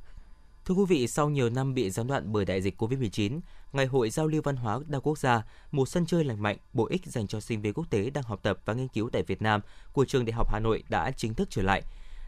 Thưa 0.64 0.74
quý 0.74 0.84
vị, 0.88 1.08
sau 1.08 1.30
nhiều 1.30 1.50
năm 1.50 1.74
bị 1.74 1.90
gián 1.90 2.06
đoạn 2.06 2.32
bởi 2.32 2.44
đại 2.44 2.62
dịch 2.62 2.82
Covid-19, 2.82 3.40
Ngày 3.72 3.86
hội 3.86 4.10
giao 4.10 4.26
lưu 4.26 4.42
văn 4.42 4.56
hóa 4.56 4.80
đa 4.86 4.98
quốc 4.98 5.18
gia, 5.18 5.42
một 5.70 5.88
sân 5.88 6.06
chơi 6.06 6.24
lành 6.24 6.42
mạnh, 6.42 6.56
bổ 6.72 6.86
ích 6.86 7.06
dành 7.06 7.26
cho 7.26 7.40
sinh 7.40 7.62
viên 7.62 7.72
quốc 7.72 7.90
tế 7.90 8.10
đang 8.10 8.24
học 8.24 8.40
tập 8.42 8.58
và 8.64 8.74
nghiên 8.74 8.88
cứu 8.88 9.10
tại 9.12 9.22
Việt 9.22 9.42
Nam 9.42 9.60
của 9.92 10.04
trường 10.04 10.24
Đại 10.24 10.32
học 10.32 10.48
Hà 10.52 10.60
Nội 10.60 10.82
đã 10.88 11.10
chính 11.10 11.34
thức 11.34 11.48
trở 11.50 11.62
lại. 11.62 11.82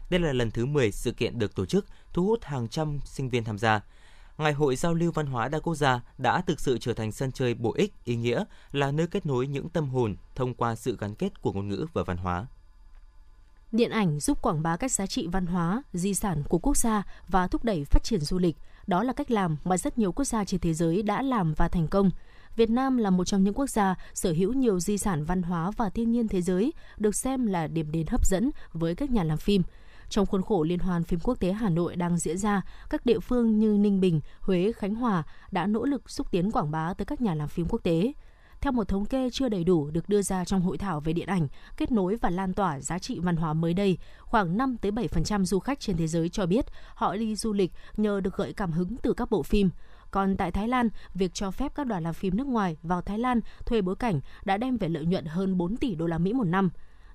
Đây 0.09 0.19
là 0.19 0.33
lần 0.33 0.51
thứ 0.51 0.65
10 0.65 0.91
sự 0.91 1.11
kiện 1.11 1.39
được 1.39 1.55
tổ 1.55 1.65
chức, 1.65 1.85
thu 2.13 2.25
hút 2.25 2.43
hàng 2.43 2.67
trăm 2.67 2.99
sinh 3.05 3.29
viên 3.29 3.43
tham 3.43 3.57
gia. 3.57 3.81
Ngày 4.37 4.53
hội 4.53 4.75
giao 4.75 4.93
lưu 4.93 5.11
văn 5.11 5.25
hóa 5.25 5.47
đa 5.47 5.59
quốc 5.59 5.75
gia 5.75 6.01
đã 6.17 6.41
thực 6.41 6.59
sự 6.59 6.77
trở 6.77 6.93
thành 6.93 7.11
sân 7.11 7.31
chơi 7.31 7.53
bổ 7.53 7.73
ích, 7.73 7.93
ý 8.03 8.15
nghĩa, 8.15 8.43
là 8.71 8.91
nơi 8.91 9.07
kết 9.07 9.25
nối 9.25 9.47
những 9.47 9.69
tâm 9.69 9.89
hồn 9.89 10.15
thông 10.35 10.53
qua 10.53 10.75
sự 10.75 10.97
gắn 10.99 11.15
kết 11.15 11.41
của 11.41 11.53
ngôn 11.53 11.67
ngữ 11.67 11.85
và 11.93 12.03
văn 12.03 12.17
hóa. 12.17 12.45
Điện 13.71 13.91
ảnh 13.91 14.19
giúp 14.19 14.41
quảng 14.41 14.63
bá 14.63 14.77
các 14.77 14.91
giá 14.91 15.07
trị 15.07 15.27
văn 15.27 15.45
hóa, 15.45 15.83
di 15.93 16.13
sản 16.13 16.43
của 16.49 16.59
quốc 16.59 16.77
gia 16.77 17.03
và 17.27 17.47
thúc 17.47 17.63
đẩy 17.63 17.85
phát 17.85 18.03
triển 18.03 18.19
du 18.19 18.39
lịch. 18.39 18.55
Đó 18.87 19.03
là 19.03 19.13
cách 19.13 19.31
làm 19.31 19.57
mà 19.63 19.77
rất 19.77 19.97
nhiều 19.97 20.11
quốc 20.11 20.25
gia 20.25 20.45
trên 20.45 20.59
thế 20.59 20.73
giới 20.73 21.03
đã 21.03 21.21
làm 21.21 21.53
và 21.53 21.67
thành 21.67 21.87
công. 21.87 22.11
Việt 22.55 22.69
Nam 22.69 22.97
là 22.97 23.09
một 23.09 23.23
trong 23.23 23.43
những 23.43 23.53
quốc 23.53 23.69
gia 23.69 23.95
sở 24.13 24.31
hữu 24.31 24.53
nhiều 24.53 24.79
di 24.79 24.97
sản 24.97 25.25
văn 25.25 25.41
hóa 25.43 25.71
và 25.71 25.89
thiên 25.89 26.11
nhiên 26.11 26.27
thế 26.27 26.41
giới, 26.41 26.73
được 26.97 27.15
xem 27.15 27.45
là 27.45 27.67
điểm 27.67 27.91
đến 27.91 28.07
hấp 28.07 28.25
dẫn 28.25 28.51
với 28.73 28.95
các 28.95 29.11
nhà 29.11 29.23
làm 29.23 29.37
phim. 29.37 29.63
Trong 30.09 30.25
khuôn 30.25 30.41
khổ 30.41 30.63
Liên 30.63 30.79
hoan 30.79 31.03
phim 31.03 31.19
quốc 31.19 31.39
tế 31.39 31.51
Hà 31.51 31.69
Nội 31.69 31.95
đang 31.95 32.17
diễn 32.17 32.37
ra, 32.37 32.61
các 32.89 33.05
địa 33.05 33.19
phương 33.19 33.59
như 33.59 33.77
Ninh 33.77 33.99
Bình, 33.99 34.21
Huế, 34.41 34.71
Khánh 34.75 34.95
Hòa 34.95 35.23
đã 35.51 35.67
nỗ 35.67 35.85
lực 35.85 36.09
xúc 36.09 36.31
tiến 36.31 36.51
quảng 36.51 36.71
bá 36.71 36.93
tới 36.93 37.05
các 37.05 37.21
nhà 37.21 37.35
làm 37.35 37.47
phim 37.47 37.65
quốc 37.69 37.83
tế. 37.83 38.13
Theo 38.61 38.71
một 38.71 38.87
thống 38.87 39.05
kê 39.05 39.29
chưa 39.29 39.49
đầy 39.49 39.63
đủ 39.63 39.89
được 39.89 40.09
đưa 40.09 40.21
ra 40.21 40.45
trong 40.45 40.61
hội 40.61 40.77
thảo 40.77 40.99
về 40.99 41.13
điện 41.13 41.27
ảnh, 41.27 41.47
kết 41.77 41.91
nối 41.91 42.15
và 42.15 42.29
lan 42.29 42.53
tỏa 42.53 42.79
giá 42.79 42.99
trị 42.99 43.19
văn 43.19 43.35
hóa 43.35 43.53
mới 43.53 43.73
đây, 43.73 43.97
khoảng 44.21 44.57
5 44.57 44.77
tới 44.81 44.91
7% 44.91 45.45
du 45.45 45.59
khách 45.59 45.79
trên 45.79 45.97
thế 45.97 46.07
giới 46.07 46.29
cho 46.29 46.45
biết 46.45 46.65
họ 46.95 47.15
đi 47.15 47.35
du 47.35 47.53
lịch 47.53 47.71
nhờ 47.97 48.21
được 48.21 48.37
gợi 48.37 48.53
cảm 48.53 48.71
hứng 48.71 48.97
từ 48.97 49.13
các 49.13 49.29
bộ 49.29 49.43
phim. 49.43 49.69
Còn 50.11 50.37
tại 50.37 50.51
Thái 50.51 50.67
Lan, 50.67 50.89
việc 51.13 51.33
cho 51.33 51.51
phép 51.51 51.71
các 51.75 51.87
đoàn 51.87 52.03
làm 52.03 52.13
phim 52.13 52.37
nước 52.37 52.47
ngoài 52.47 52.77
vào 52.83 53.01
Thái 53.01 53.19
Lan 53.19 53.39
thuê 53.65 53.81
bối 53.81 53.95
cảnh 53.95 54.21
đã 54.45 54.57
đem 54.57 54.77
về 54.77 54.89
lợi 54.89 55.05
nhuận 55.05 55.25
hơn 55.25 55.57
4 55.57 55.77
tỷ 55.77 55.95
đô 55.95 56.05
la 56.05 56.17
Mỹ 56.17 56.33
một 56.33 56.43
năm. 56.43 56.69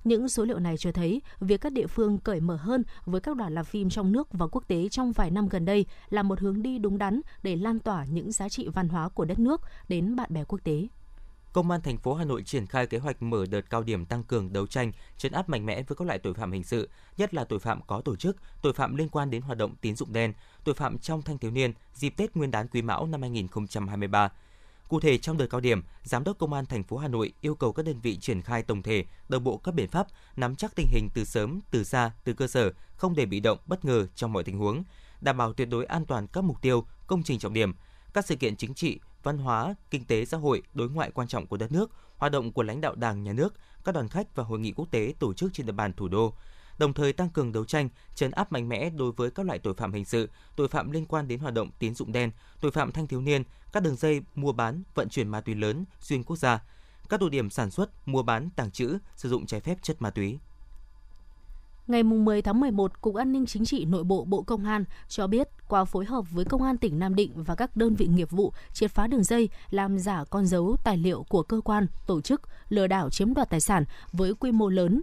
Những 0.04 0.28
số 0.28 0.44
liệu 0.44 0.58
này 0.58 0.76
cho 0.76 0.92
thấy 0.92 1.22
việc 1.40 1.60
các 1.60 1.72
địa 1.72 1.86
phương 1.86 2.18
cởi 2.18 2.40
mở 2.40 2.56
hơn 2.56 2.82
với 3.04 3.20
các 3.20 3.36
đoàn 3.36 3.54
làm 3.54 3.64
phim 3.64 3.90
trong 3.90 4.12
nước 4.12 4.28
và 4.32 4.46
quốc 4.46 4.64
tế 4.68 4.88
trong 4.88 5.12
vài 5.12 5.30
năm 5.30 5.48
gần 5.48 5.64
đây 5.64 5.86
là 6.10 6.22
một 6.22 6.40
hướng 6.40 6.62
đi 6.62 6.78
đúng 6.78 6.98
đắn 6.98 7.20
để 7.42 7.56
lan 7.56 7.78
tỏa 7.78 8.04
những 8.04 8.32
giá 8.32 8.48
trị 8.48 8.68
văn 8.68 8.88
hóa 8.88 9.08
của 9.08 9.24
đất 9.24 9.38
nước 9.38 9.60
đến 9.88 10.16
bạn 10.16 10.32
bè 10.32 10.44
quốc 10.44 10.58
tế. 10.64 10.86
Công 11.52 11.70
an 11.70 11.80
thành 11.80 11.98
phố 11.98 12.14
Hà 12.14 12.24
Nội 12.24 12.42
triển 12.42 12.66
khai 12.66 12.86
kế 12.86 12.98
hoạch 12.98 13.22
mở 13.22 13.46
đợt 13.46 13.70
cao 13.70 13.82
điểm 13.82 14.06
tăng 14.06 14.24
cường 14.24 14.52
đấu 14.52 14.66
tranh, 14.66 14.92
chấn 15.16 15.32
áp 15.32 15.48
mạnh 15.48 15.66
mẽ 15.66 15.82
với 15.82 15.96
các 15.96 16.06
loại 16.06 16.18
tội 16.18 16.34
phạm 16.34 16.52
hình 16.52 16.64
sự, 16.64 16.88
nhất 17.16 17.34
là 17.34 17.44
tội 17.44 17.58
phạm 17.58 17.80
có 17.86 18.00
tổ 18.00 18.16
chức, 18.16 18.36
tội 18.62 18.72
phạm 18.72 18.96
liên 18.96 19.08
quan 19.08 19.30
đến 19.30 19.42
hoạt 19.42 19.58
động 19.58 19.74
tín 19.80 19.96
dụng 19.96 20.12
đen, 20.12 20.32
tội 20.64 20.74
phạm 20.74 20.98
trong 20.98 21.22
thanh 21.22 21.38
thiếu 21.38 21.50
niên 21.50 21.72
dịp 21.94 22.10
Tết 22.10 22.36
Nguyên 22.36 22.50
đán 22.50 22.68
Quý 22.68 22.82
Mão 22.82 23.06
năm 23.06 23.20
2023. 23.20 24.30
Cụ 24.90 25.00
thể 25.00 25.18
trong 25.18 25.36
đợt 25.36 25.46
cao 25.46 25.60
điểm, 25.60 25.82
Giám 26.02 26.24
đốc 26.24 26.38
Công 26.38 26.52
an 26.52 26.66
thành 26.66 26.82
phố 26.82 26.96
Hà 26.96 27.08
Nội 27.08 27.32
yêu 27.40 27.54
cầu 27.54 27.72
các 27.72 27.86
đơn 27.86 28.00
vị 28.00 28.16
triển 28.16 28.42
khai 28.42 28.62
tổng 28.62 28.82
thể, 28.82 29.04
đồng 29.28 29.44
bộ 29.44 29.56
các 29.56 29.74
biện 29.74 29.88
pháp 29.88 30.06
nắm 30.36 30.56
chắc 30.56 30.74
tình 30.74 30.86
hình 30.90 31.08
từ 31.14 31.24
sớm, 31.24 31.60
từ 31.70 31.84
xa, 31.84 32.10
từ 32.24 32.32
cơ 32.32 32.46
sở, 32.46 32.72
không 32.96 33.14
để 33.14 33.26
bị 33.26 33.40
động, 33.40 33.58
bất 33.66 33.84
ngờ 33.84 34.06
trong 34.14 34.32
mọi 34.32 34.44
tình 34.44 34.58
huống, 34.58 34.82
đảm 35.20 35.36
bảo 35.36 35.52
tuyệt 35.52 35.68
đối 35.68 35.84
an 35.84 36.06
toàn 36.06 36.26
các 36.26 36.44
mục 36.44 36.62
tiêu, 36.62 36.86
công 37.06 37.22
trình 37.22 37.38
trọng 37.38 37.52
điểm, 37.52 37.74
các 38.14 38.26
sự 38.26 38.36
kiện 38.36 38.56
chính 38.56 38.74
trị, 38.74 39.00
văn 39.22 39.38
hóa, 39.38 39.74
kinh 39.90 40.04
tế 40.04 40.24
xã 40.24 40.36
hội, 40.36 40.62
đối 40.74 40.90
ngoại 40.90 41.10
quan 41.10 41.28
trọng 41.28 41.46
của 41.46 41.56
đất 41.56 41.72
nước, 41.72 41.90
hoạt 42.16 42.32
động 42.32 42.52
của 42.52 42.62
lãnh 42.62 42.80
đạo 42.80 42.94
Đảng, 42.94 43.22
Nhà 43.22 43.32
nước, 43.32 43.54
các 43.84 43.94
đoàn 43.94 44.08
khách 44.08 44.36
và 44.36 44.44
hội 44.44 44.58
nghị 44.58 44.72
quốc 44.72 44.90
tế 44.90 45.14
tổ 45.18 45.34
chức 45.34 45.52
trên 45.54 45.66
địa 45.66 45.72
bàn 45.72 45.92
thủ 45.92 46.08
đô, 46.08 46.34
đồng 46.80 46.92
thời 46.92 47.12
tăng 47.12 47.28
cường 47.28 47.52
đấu 47.52 47.64
tranh, 47.64 47.88
chấn 48.14 48.30
áp 48.30 48.52
mạnh 48.52 48.68
mẽ 48.68 48.90
đối 48.90 49.12
với 49.12 49.30
các 49.30 49.46
loại 49.46 49.58
tội 49.58 49.74
phạm 49.74 49.92
hình 49.92 50.04
sự, 50.04 50.30
tội 50.56 50.68
phạm 50.68 50.90
liên 50.90 51.06
quan 51.06 51.28
đến 51.28 51.40
hoạt 51.40 51.54
động 51.54 51.70
tín 51.78 51.94
dụng 51.94 52.12
đen, 52.12 52.30
tội 52.60 52.70
phạm 52.70 52.92
thanh 52.92 53.06
thiếu 53.06 53.20
niên, 53.20 53.42
các 53.72 53.82
đường 53.82 53.96
dây 53.96 54.20
mua 54.34 54.52
bán, 54.52 54.82
vận 54.94 55.08
chuyển 55.08 55.28
ma 55.28 55.40
túy 55.40 55.54
lớn 55.54 55.84
xuyên 56.00 56.22
quốc 56.22 56.36
gia, 56.36 56.62
các 57.08 57.20
tụ 57.20 57.28
điểm 57.28 57.50
sản 57.50 57.70
xuất, 57.70 58.08
mua 58.08 58.22
bán, 58.22 58.48
tàng 58.56 58.70
trữ, 58.70 58.98
sử 59.16 59.28
dụng 59.28 59.46
trái 59.46 59.60
phép 59.60 59.78
chất 59.82 60.02
ma 60.02 60.10
túy. 60.10 60.38
Ngày 61.86 62.02
10 62.02 62.42
tháng 62.42 62.60
11, 62.60 63.00
Cục 63.00 63.14
An 63.14 63.32
ninh 63.32 63.46
Chính 63.46 63.64
trị 63.64 63.84
Nội 63.84 64.04
bộ 64.04 64.24
Bộ 64.24 64.42
Công 64.42 64.64
an 64.64 64.84
cho 65.08 65.26
biết 65.26 65.48
qua 65.68 65.84
phối 65.84 66.04
hợp 66.04 66.30
với 66.30 66.44
Công 66.44 66.62
an 66.62 66.78
tỉnh 66.78 66.98
Nam 66.98 67.14
Định 67.14 67.44
và 67.44 67.54
các 67.54 67.76
đơn 67.76 67.94
vị 67.94 68.06
nghiệp 68.06 68.30
vụ 68.30 68.52
triệt 68.72 68.90
phá 68.90 69.06
đường 69.06 69.24
dây 69.24 69.48
làm 69.70 69.98
giả 69.98 70.24
con 70.30 70.46
dấu 70.46 70.76
tài 70.84 70.96
liệu 70.96 71.24
của 71.28 71.42
cơ 71.42 71.60
quan, 71.60 71.86
tổ 72.06 72.20
chức, 72.20 72.42
lừa 72.68 72.86
đảo 72.86 73.10
chiếm 73.10 73.34
đoạt 73.34 73.50
tài 73.50 73.60
sản 73.60 73.84
với 74.12 74.34
quy 74.34 74.52
mô 74.52 74.68
lớn, 74.68 75.02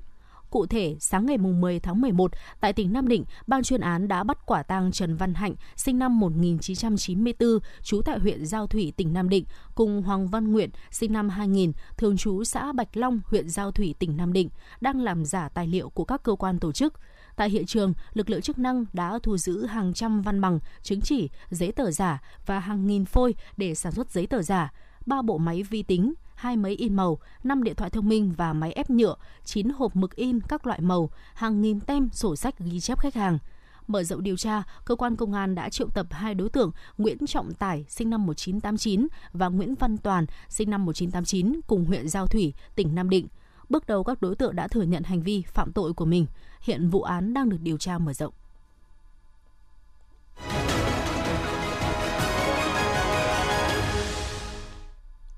Cụ 0.50 0.66
thể, 0.66 0.96
sáng 1.00 1.26
ngày 1.26 1.38
10 1.38 1.80
tháng 1.80 2.02
11, 2.02 2.32
tại 2.60 2.74
tỉnh 2.74 2.94
Nam 2.94 3.08
Định, 3.08 3.26
ban 3.48 3.64
chuyên 3.64 3.82
án 3.82 4.08
đã 4.08 4.24
bắt 4.24 4.46
quả 4.46 4.64
tang 4.64 4.92
Trần 4.92 5.16
Văn 5.16 5.34
Hạnh, 5.34 5.56
sinh 5.76 6.00
năm 6.00 6.20
1994, 6.20 7.50
trú 7.84 8.02
tại 8.02 8.20
huyện 8.20 8.46
Giao 8.46 8.68
Thủy, 8.68 8.94
tỉnh 8.98 9.14
Nam 9.14 9.30
Định, 9.30 9.46
cùng 9.76 10.02
Hoàng 10.02 10.28
Văn 10.28 10.52
Nguyện, 10.52 10.70
sinh 10.92 11.14
năm 11.14 11.30
2000, 11.30 11.72
thường 11.98 12.18
trú 12.18 12.44
xã 12.44 12.72
Bạch 12.72 12.98
Long, 12.98 13.22
huyện 13.26 13.50
Giao 13.50 13.72
Thủy, 13.72 13.96
tỉnh 14.00 14.18
Nam 14.18 14.34
Định, 14.34 14.50
đang 14.82 15.02
làm 15.02 15.26
giả 15.26 15.50
tài 15.50 15.68
liệu 15.68 15.90
của 15.90 16.06
các 16.06 16.24
cơ 16.24 16.36
quan 16.36 16.60
tổ 16.60 16.72
chức. 16.72 16.94
Tại 17.36 17.50
hiện 17.50 17.66
trường, 17.66 17.94
lực 18.14 18.30
lượng 18.30 18.42
chức 18.42 18.60
năng 18.60 18.86
đã 18.94 19.20
thu 19.24 19.38
giữ 19.38 19.66
hàng 19.66 19.94
trăm 19.94 20.22
văn 20.22 20.42
bằng, 20.42 20.60
chứng 20.84 21.02
chỉ, 21.02 21.30
giấy 21.50 21.72
tờ 21.72 21.92
giả 21.92 22.22
và 22.46 22.60
hàng 22.60 22.88
nghìn 22.88 23.06
phôi 23.06 23.36
để 23.58 23.76
sản 23.76 23.92
xuất 23.92 24.12
giấy 24.12 24.28
tờ 24.28 24.42
giả, 24.42 24.72
ba 25.08 25.22
bộ 25.22 25.38
máy 25.38 25.64
vi 25.64 25.84
tính, 25.84 26.14
hai 26.36 26.58
máy 26.58 26.74
in 26.74 26.96
màu, 26.96 27.20
5 27.44 27.64
điện 27.64 27.76
thoại 27.76 27.90
thông 27.90 28.10
minh 28.10 28.34
và 28.38 28.54
máy 28.54 28.72
ép 28.72 28.90
nhựa, 28.90 29.16
9 29.44 29.70
hộp 29.70 29.96
mực 29.96 30.16
in 30.16 30.40
các 30.42 30.68
loại 30.68 30.82
màu, 30.82 31.10
hàng 31.34 31.62
nghìn 31.62 31.80
tem 31.80 32.10
sổ 32.14 32.36
sách 32.36 32.60
ghi 32.60 32.80
chép 32.80 33.00
khách 33.00 33.16
hàng. 33.16 33.40
Mở 33.88 34.04
rộng 34.04 34.24
điều 34.24 34.38
tra, 34.38 34.64
cơ 34.86 34.96
quan 34.96 35.16
công 35.16 35.34
an 35.34 35.56
đã 35.56 35.70
triệu 35.70 35.88
tập 35.90 36.08
hai 36.12 36.34
đối 36.34 36.50
tượng 36.50 36.72
Nguyễn 36.98 37.18
Trọng 37.28 37.54
Tải, 37.54 37.86
sinh 37.90 38.10
năm 38.10 38.26
1989 38.26 39.08
và 39.34 39.48
Nguyễn 39.48 39.76
Văn 39.76 39.98
Toàn, 39.98 40.26
sinh 40.50 40.70
năm 40.70 40.86
1989 40.86 41.62
cùng 41.68 41.86
huyện 41.86 42.10
Giao 42.10 42.28
Thủy, 42.28 42.54
tỉnh 42.76 42.96
Nam 42.96 43.10
Định. 43.10 43.28
Bước 43.70 43.88
đầu 43.88 44.04
các 44.04 44.22
đối 44.22 44.36
tượng 44.36 44.56
đã 44.56 44.68
thừa 44.68 44.82
nhận 44.82 45.04
hành 45.04 45.22
vi 45.22 45.44
phạm 45.48 45.72
tội 45.72 45.94
của 45.94 46.06
mình. 46.06 46.26
Hiện 46.62 46.90
vụ 46.90 47.02
án 47.02 47.34
đang 47.34 47.50
được 47.50 47.60
điều 47.62 47.78
tra 47.78 47.98
mở 47.98 48.14
rộng. 48.14 48.34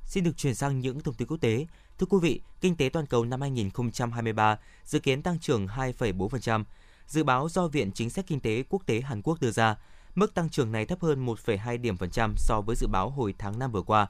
Xin 0.09 0.23
được 0.23 0.37
chuyển 0.37 0.55
sang 0.55 0.79
những 0.79 0.99
thông 0.99 1.13
tin 1.13 1.27
quốc 1.27 1.37
tế. 1.41 1.65
Thưa 1.97 2.05
quý 2.09 2.17
vị, 2.21 2.41
kinh 2.61 2.75
tế 2.75 2.89
toàn 2.89 3.05
cầu 3.05 3.25
năm 3.25 3.41
2023 3.41 4.59
dự 4.83 4.99
kiến 4.99 5.21
tăng 5.21 5.39
trưởng 5.39 5.67
2,4%. 5.67 6.63
Dự 7.07 7.23
báo 7.23 7.49
do 7.49 7.67
Viện 7.67 7.91
Chính 7.91 8.09
sách 8.09 8.27
Kinh 8.27 8.39
tế 8.39 8.63
Quốc 8.69 8.85
tế 8.85 9.01
Hàn 9.01 9.21
Quốc 9.21 9.41
đưa 9.41 9.51
ra, 9.51 9.75
mức 10.15 10.33
tăng 10.33 10.49
trưởng 10.49 10.71
này 10.71 10.85
thấp 10.85 11.01
hơn 11.01 11.25
1,2 11.25 11.81
điểm 11.81 11.97
phần 11.97 12.09
trăm 12.09 12.33
so 12.37 12.61
với 12.61 12.75
dự 12.75 12.87
báo 12.87 13.09
hồi 13.09 13.33
tháng 13.37 13.59
5 13.59 13.71
vừa 13.71 13.81
qua. 13.81 14.07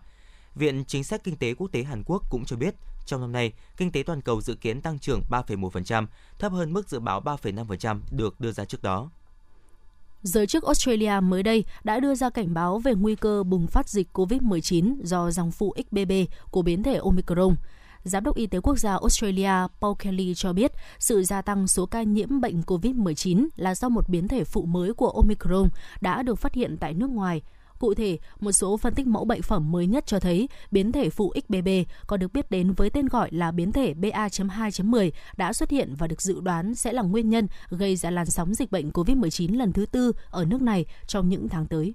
Viện 0.55 0.85
Chính 0.85 1.03
sách 1.03 1.23
Kinh 1.23 1.37
tế 1.37 1.53
Quốc 1.53 1.67
tế 1.71 1.83
Hàn 1.83 2.03
Quốc 2.05 2.23
cũng 2.29 2.45
cho 2.45 2.55
biết, 2.55 2.75
trong 3.05 3.21
năm 3.21 3.31
nay, 3.31 3.53
kinh 3.77 3.91
tế 3.91 4.03
toàn 4.03 4.21
cầu 4.21 4.41
dự 4.41 4.55
kiến 4.55 4.81
tăng 4.81 4.99
trưởng 4.99 5.21
3,1%, 5.29 6.07
thấp 6.39 6.51
hơn 6.51 6.73
mức 6.73 6.89
dự 6.89 6.99
báo 6.99 7.21
3,5% 7.21 7.99
được 8.11 8.39
đưa 8.39 8.51
ra 8.51 8.65
trước 8.65 8.83
đó. 8.83 9.09
Giới 10.23 10.47
chức 10.47 10.63
Australia 10.63 11.19
mới 11.23 11.43
đây 11.43 11.65
đã 11.83 11.99
đưa 11.99 12.15
ra 12.15 12.29
cảnh 12.29 12.53
báo 12.53 12.79
về 12.79 12.93
nguy 12.93 13.15
cơ 13.15 13.43
bùng 13.43 13.67
phát 13.67 13.89
dịch 13.89 14.07
COVID-19 14.13 14.95
do 15.03 15.31
dòng 15.31 15.51
phụ 15.51 15.75
XBB 15.77 16.11
của 16.51 16.61
biến 16.61 16.83
thể 16.83 16.95
Omicron. 16.95 17.55
Giám 18.03 18.23
đốc 18.23 18.35
Y 18.35 18.47
tế 18.47 18.59
Quốc 18.59 18.79
gia 18.79 18.91
Australia 18.91 19.51
Paul 19.81 19.95
Kelly 19.99 20.33
cho 20.35 20.53
biết 20.53 20.71
sự 20.99 21.23
gia 21.23 21.41
tăng 21.41 21.67
số 21.67 21.85
ca 21.85 22.03
nhiễm 22.03 22.41
bệnh 22.41 22.61
COVID-19 22.61 23.47
là 23.55 23.75
do 23.75 23.89
một 23.89 24.09
biến 24.09 24.27
thể 24.27 24.43
phụ 24.43 24.65
mới 24.65 24.93
của 24.93 25.09
Omicron 25.09 25.69
đã 26.01 26.23
được 26.23 26.35
phát 26.35 26.53
hiện 26.53 26.77
tại 26.79 26.93
nước 26.93 27.09
ngoài 27.09 27.41
Cụ 27.79 27.93
thể, 27.93 28.17
một 28.39 28.51
số 28.51 28.77
phân 28.77 28.93
tích 28.95 29.07
mẫu 29.07 29.25
bệnh 29.25 29.41
phẩm 29.41 29.71
mới 29.71 29.87
nhất 29.87 30.05
cho 30.07 30.19
thấy 30.19 30.49
biến 30.71 30.91
thể 30.91 31.09
phụ 31.09 31.33
XBB 31.47 31.67
có 32.07 32.17
được 32.17 32.33
biết 32.33 32.51
đến 32.51 32.73
với 32.73 32.89
tên 32.89 33.07
gọi 33.07 33.29
là 33.31 33.51
biến 33.51 33.71
thể 33.71 33.93
BA.2.10 33.93 35.11
đã 35.37 35.53
xuất 35.53 35.69
hiện 35.69 35.95
và 35.97 36.07
được 36.07 36.21
dự 36.21 36.39
đoán 36.39 36.75
sẽ 36.75 36.93
là 36.93 37.01
nguyên 37.01 37.29
nhân 37.29 37.47
gây 37.69 37.95
ra 37.95 38.11
làn 38.11 38.25
sóng 38.25 38.53
dịch 38.53 38.71
bệnh 38.71 38.89
COVID-19 38.89 39.57
lần 39.57 39.73
thứ 39.73 39.85
tư 39.85 40.11
ở 40.29 40.45
nước 40.45 40.61
này 40.61 40.85
trong 41.07 41.29
những 41.29 41.49
tháng 41.49 41.65
tới. 41.65 41.93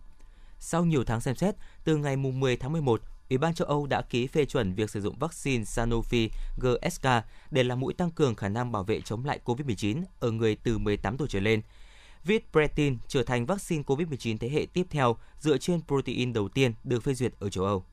Sau 0.58 0.84
nhiều 0.84 1.04
tháng 1.04 1.20
xem 1.20 1.34
xét, 1.34 1.54
từ 1.84 1.96
ngày 1.96 2.16
10 2.16 2.56
tháng 2.56 2.72
11, 2.72 3.00
Ủy 3.30 3.38
ban 3.38 3.54
châu 3.54 3.68
Âu 3.68 3.86
đã 3.86 4.02
ký 4.02 4.26
phê 4.26 4.44
chuẩn 4.44 4.74
việc 4.74 4.90
sử 4.90 5.00
dụng 5.00 5.18
vaccine 5.18 5.64
Sanofi 5.64 6.28
GSK 6.56 7.06
để 7.50 7.62
làm 7.62 7.80
mũi 7.80 7.94
tăng 7.94 8.10
cường 8.10 8.34
khả 8.34 8.48
năng 8.48 8.72
bảo 8.72 8.82
vệ 8.82 9.00
chống 9.00 9.24
lại 9.24 9.40
COVID-19 9.44 10.02
ở 10.20 10.30
người 10.30 10.56
từ 10.56 10.78
18 10.78 11.16
tuổi 11.16 11.28
trở 11.30 11.40
lên– 11.40 11.60
Vitpretin 12.24 12.98
trở 13.08 13.22
thành 13.22 13.46
vaccine 13.46 13.82
COVID-19 13.82 14.36
thế 14.40 14.48
hệ 14.48 14.66
tiếp 14.72 14.86
theo 14.90 15.16
dựa 15.40 15.58
trên 15.58 15.80
protein 15.88 16.32
đầu 16.32 16.48
tiên 16.48 16.72
được 16.84 17.02
phê 17.02 17.14
duyệt 17.14 17.32
ở 17.38 17.50
châu 17.50 17.64
Âu. 17.64 17.84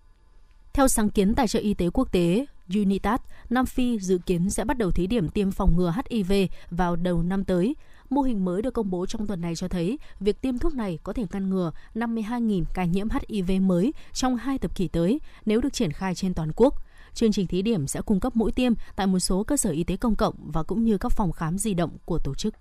Theo 0.73 0.87
sáng 0.87 1.09
kiến 1.09 1.35
tài 1.35 1.47
trợ 1.47 1.59
y 1.59 1.73
tế 1.73 1.89
quốc 1.93 2.11
tế 2.11 2.45
UNITAS, 2.75 3.21
Nam 3.49 3.65
Phi 3.65 3.99
dự 3.99 4.17
kiến 4.25 4.49
sẽ 4.49 4.65
bắt 4.65 4.77
đầu 4.77 4.91
thí 4.91 5.07
điểm 5.07 5.29
tiêm 5.29 5.51
phòng 5.51 5.77
ngừa 5.77 5.93
HIV 6.09 6.33
vào 6.69 6.95
đầu 6.95 7.23
năm 7.23 7.43
tới. 7.43 7.75
Mô 8.09 8.21
hình 8.21 8.45
mới 8.45 8.61
được 8.61 8.73
công 8.73 8.89
bố 8.89 9.05
trong 9.05 9.27
tuần 9.27 9.41
này 9.41 9.55
cho 9.55 9.67
thấy 9.67 9.99
việc 10.19 10.41
tiêm 10.41 10.57
thuốc 10.57 10.73
này 10.73 10.99
có 11.03 11.13
thể 11.13 11.25
ngăn 11.31 11.49
ngừa 11.49 11.71
52.000 11.95 12.63
ca 12.73 12.85
nhiễm 12.85 13.07
HIV 13.09 13.61
mới 13.61 13.93
trong 14.13 14.35
hai 14.35 14.57
thập 14.57 14.75
kỷ 14.75 14.87
tới 14.87 15.19
nếu 15.45 15.61
được 15.61 15.73
triển 15.73 15.91
khai 15.91 16.15
trên 16.15 16.33
toàn 16.33 16.51
quốc. 16.55 16.75
Chương 17.13 17.31
trình 17.31 17.47
thí 17.47 17.61
điểm 17.61 17.87
sẽ 17.87 18.01
cung 18.01 18.19
cấp 18.19 18.35
mũi 18.35 18.51
tiêm 18.51 18.73
tại 18.95 19.07
một 19.07 19.19
số 19.19 19.43
cơ 19.43 19.57
sở 19.57 19.69
y 19.69 19.83
tế 19.83 19.97
công 19.97 20.15
cộng 20.15 20.35
và 20.51 20.63
cũng 20.63 20.83
như 20.83 20.97
các 20.97 21.11
phòng 21.11 21.31
khám 21.31 21.57
di 21.57 21.73
động 21.73 21.97
của 22.05 22.19
tổ 22.23 22.35
chức. 22.35 22.53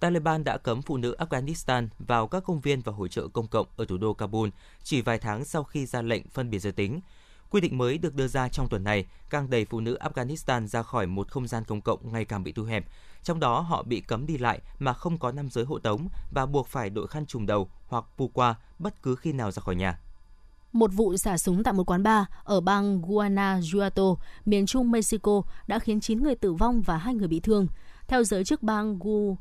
Taliban 0.00 0.44
đã 0.44 0.58
cấm 0.58 0.82
phụ 0.82 0.96
nữ 0.96 1.16
Afghanistan 1.18 1.88
vào 1.98 2.28
các 2.28 2.44
công 2.44 2.60
viên 2.60 2.80
và 2.80 2.92
hội 2.92 3.08
trợ 3.08 3.28
công 3.28 3.46
cộng 3.46 3.66
ở 3.76 3.84
thủ 3.84 3.98
đô 3.98 4.14
Kabul 4.14 4.48
chỉ 4.82 5.02
vài 5.02 5.18
tháng 5.18 5.44
sau 5.44 5.64
khi 5.64 5.86
ra 5.86 6.02
lệnh 6.02 6.28
phân 6.28 6.50
biệt 6.50 6.58
giới 6.58 6.72
tính. 6.72 7.00
Quy 7.50 7.60
định 7.60 7.78
mới 7.78 7.98
được 7.98 8.14
đưa 8.14 8.28
ra 8.28 8.48
trong 8.48 8.68
tuần 8.68 8.84
này 8.84 9.06
càng 9.30 9.50
đẩy 9.50 9.64
phụ 9.64 9.80
nữ 9.80 9.98
Afghanistan 10.00 10.66
ra 10.66 10.82
khỏi 10.82 11.06
một 11.06 11.30
không 11.30 11.46
gian 11.46 11.64
công 11.64 11.80
cộng 11.80 12.12
ngày 12.12 12.24
càng 12.24 12.44
bị 12.44 12.52
thu 12.52 12.64
hẹp. 12.64 12.86
Trong 13.22 13.40
đó 13.40 13.60
họ 13.60 13.82
bị 13.82 14.00
cấm 14.00 14.26
đi 14.26 14.38
lại 14.38 14.60
mà 14.78 14.92
không 14.92 15.18
có 15.18 15.32
nam 15.32 15.50
giới 15.50 15.64
hộ 15.64 15.78
tống 15.78 16.08
và 16.30 16.46
buộc 16.46 16.68
phải 16.68 16.90
đội 16.90 17.06
khăn 17.06 17.26
trùm 17.26 17.46
đầu 17.46 17.68
hoặc 17.88 18.04
pu 18.16 18.28
qua 18.28 18.54
bất 18.78 19.02
cứ 19.02 19.16
khi 19.16 19.32
nào 19.32 19.50
ra 19.50 19.60
khỏi 19.60 19.74
nhà. 19.74 19.98
Một 20.72 20.90
vụ 20.92 21.16
xả 21.16 21.38
súng 21.38 21.62
tại 21.62 21.74
một 21.74 21.90
quán 21.90 22.02
bar 22.02 22.24
ở 22.44 22.60
bang 22.60 23.02
Guanajuato, 23.02 24.16
miền 24.44 24.66
trung 24.66 24.90
Mexico 24.90 25.42
đã 25.66 25.78
khiến 25.78 26.00
9 26.00 26.22
người 26.22 26.34
tử 26.34 26.52
vong 26.52 26.82
và 26.82 26.96
2 26.96 27.14
người 27.14 27.28
bị 27.28 27.40
thương. 27.40 27.66
Theo 28.08 28.24
giới 28.24 28.44
chức 28.44 28.62
bang 28.62 28.98
Gu 28.98 29.36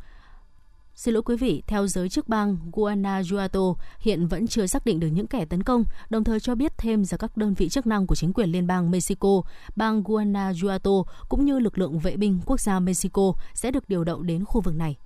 Xin 1.00 1.14
lỗi 1.14 1.24
quý 1.24 1.36
vị, 1.36 1.64
theo 1.68 1.88
giới 1.88 2.10
chức 2.10 2.28
bang 2.28 2.58
Guanajuato, 2.72 3.76
hiện 4.00 4.28
vẫn 4.28 4.48
chưa 4.48 4.68
xác 4.68 4.86
định 4.86 5.00
được 5.00 5.08
những 5.08 5.28
kẻ 5.28 5.46
tấn 5.46 5.64
công, 5.64 5.84
đồng 6.10 6.24
thời 6.24 6.40
cho 6.40 6.56
biết 6.56 6.78
thêm 6.78 7.06
rằng 7.06 7.18
các 7.18 7.38
đơn 7.38 7.54
vị 7.54 7.70
chức 7.70 7.88
năng 7.88 8.08
của 8.08 8.16
chính 8.16 8.34
quyền 8.34 8.52
liên 8.52 8.68
bang 8.68 8.92
Mexico, 8.92 9.42
bang 9.76 10.04
Guanajuato 10.04 11.04
cũng 11.30 11.46
như 11.46 11.60
lực 11.60 11.78
lượng 11.78 12.00
vệ 12.00 12.18
binh 12.18 12.40
quốc 12.46 12.60
gia 12.60 12.80
Mexico 12.80 13.34
sẽ 13.54 13.72
được 13.72 13.90
điều 13.90 14.04
động 14.04 14.28
đến 14.28 14.46
khu 14.46 14.62
vực 14.62 14.76
này. 14.76 14.98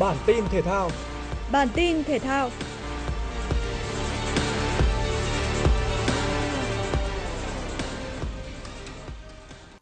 Bản 0.00 0.16
tin 0.26 0.44
thể 0.50 0.62
thao. 0.62 0.90
Bản 1.52 1.68
tin 1.74 2.04
thể 2.04 2.18
thao 2.18 2.50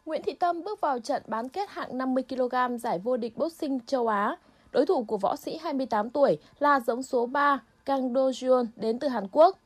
Nguyễn 0.05 0.21
Thị 0.23 0.33
Tâm 0.33 0.63
bước 0.63 0.81
vào 0.81 0.99
trận 0.99 1.23
bán 1.27 1.49
kết 1.49 1.69
hạng 1.69 1.97
50 1.97 2.23
kg 2.29 2.77
giải 2.79 2.99
vô 2.99 3.17
địch 3.17 3.37
boxing 3.37 3.79
châu 3.85 4.07
Á. 4.07 4.35
Đối 4.71 4.85
thủ 4.85 5.03
của 5.03 5.17
võ 5.17 5.35
sĩ 5.35 5.57
28 5.57 6.09
tuổi 6.09 6.37
là 6.59 6.79
giống 6.79 7.03
số 7.03 7.25
3 7.25 7.63
Kang 7.85 8.13
Do 8.13 8.29
Jeon 8.29 8.65
đến 8.75 8.99
từ 8.99 9.07
Hàn 9.07 9.27
Quốc. 9.31 9.59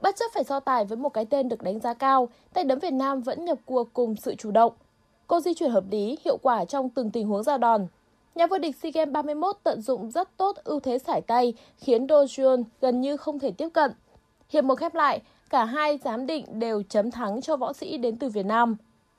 Bất 0.00 0.16
chấp 0.16 0.24
phải 0.34 0.44
so 0.44 0.60
tài 0.60 0.84
với 0.84 0.96
một 0.96 1.08
cái 1.08 1.24
tên 1.24 1.48
được 1.48 1.62
đánh 1.62 1.80
giá 1.80 1.94
cao, 1.94 2.28
tay 2.52 2.64
đấm 2.64 2.78
Việt 2.78 2.92
Nam 2.92 3.20
vẫn 3.20 3.44
nhập 3.44 3.58
cuộc 3.64 3.92
cùng 3.92 4.16
sự 4.16 4.34
chủ 4.34 4.50
động. 4.50 4.72
Cô 5.26 5.40
di 5.40 5.54
chuyển 5.54 5.70
hợp 5.70 5.84
lý, 5.90 6.18
hiệu 6.24 6.36
quả 6.42 6.64
trong 6.64 6.88
từng 6.88 7.10
tình 7.10 7.26
huống 7.26 7.42
ra 7.42 7.58
đòn. 7.58 7.86
Nhà 8.34 8.46
vô 8.46 8.58
địch 8.58 8.76
SEA 8.76 8.92
Games 8.94 9.12
31 9.12 9.56
tận 9.62 9.82
dụng 9.82 10.10
rất 10.10 10.36
tốt 10.36 10.56
ưu 10.64 10.80
thế 10.80 10.98
sải 10.98 11.20
tay, 11.20 11.54
khiến 11.76 12.06
Do 12.06 12.24
Jeon 12.24 12.64
gần 12.80 13.00
như 13.00 13.16
không 13.16 13.38
thể 13.38 13.50
tiếp 13.50 13.68
cận. 13.68 13.92
Hiệp 14.48 14.64
một 14.64 14.74
khép 14.74 14.94
lại, 14.94 15.20
cả 15.50 15.64
hai 15.64 15.98
giám 16.04 16.26
định 16.26 16.58
đều 16.58 16.82
chấm 16.82 17.10
thắng 17.10 17.40
cho 17.40 17.56
võ 17.56 17.72
sĩ 17.72 17.98
đến 17.98 18.16
từ 18.16 18.28
Việt 18.28 18.46
Nam. 18.46 18.76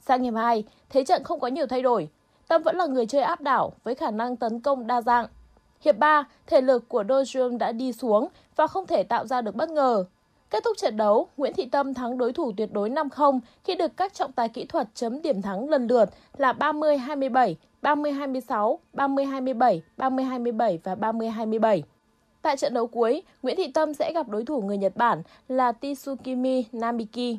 Sang 0.07 0.23
hiệp 0.23 0.33
2, 0.35 0.63
thế 0.89 1.03
trận 1.03 1.23
không 1.23 1.39
có 1.39 1.47
nhiều 1.47 1.67
thay 1.67 1.81
đổi. 1.81 2.09
Tâm 2.47 2.63
vẫn 2.63 2.75
là 2.75 2.85
người 2.85 3.05
chơi 3.05 3.21
áp 3.21 3.41
đảo 3.41 3.73
với 3.83 3.95
khả 3.95 4.11
năng 4.11 4.35
tấn 4.35 4.59
công 4.59 4.87
đa 4.87 5.01
dạng. 5.01 5.27
Hiệp 5.81 5.97
3, 5.97 6.23
thể 6.47 6.61
lực 6.61 6.89
của 6.89 7.03
Dojum 7.03 7.57
đã 7.57 7.71
đi 7.71 7.93
xuống 7.93 8.27
và 8.55 8.67
không 8.67 8.87
thể 8.87 9.03
tạo 9.03 9.27
ra 9.27 9.41
được 9.41 9.55
bất 9.55 9.69
ngờ. 9.69 10.05
Kết 10.49 10.63
thúc 10.63 10.77
trận 10.77 10.97
đấu, 10.97 11.27
Nguyễn 11.37 11.53
Thị 11.53 11.65
Tâm 11.65 11.93
thắng 11.93 12.17
đối 12.17 12.33
thủ 12.33 12.51
tuyệt 12.57 12.69
đối 12.73 12.89
5-0 12.89 13.39
khi 13.63 13.75
được 13.75 13.97
các 13.97 14.13
trọng 14.13 14.31
tài 14.31 14.49
kỹ 14.49 14.65
thuật 14.65 14.87
chấm 14.93 15.21
điểm 15.21 15.41
thắng 15.41 15.69
lần 15.69 15.87
lượt 15.87 16.09
là 16.37 16.53
30-27, 16.53 17.55
30-26, 17.81 18.77
30-27, 18.93 19.79
30-27 19.97 20.77
và 20.83 20.95
30-27. 20.95 21.81
Tại 22.41 22.57
trận 22.57 22.73
đấu 22.73 22.87
cuối, 22.87 23.21
Nguyễn 23.43 23.57
Thị 23.57 23.71
Tâm 23.71 23.93
sẽ 23.93 24.13
gặp 24.13 24.29
đối 24.29 24.45
thủ 24.45 24.61
người 24.61 24.77
Nhật 24.77 24.95
Bản 24.95 25.23
là 25.47 25.71
Tsukimi 25.71 26.65
Namiki. 26.71 27.37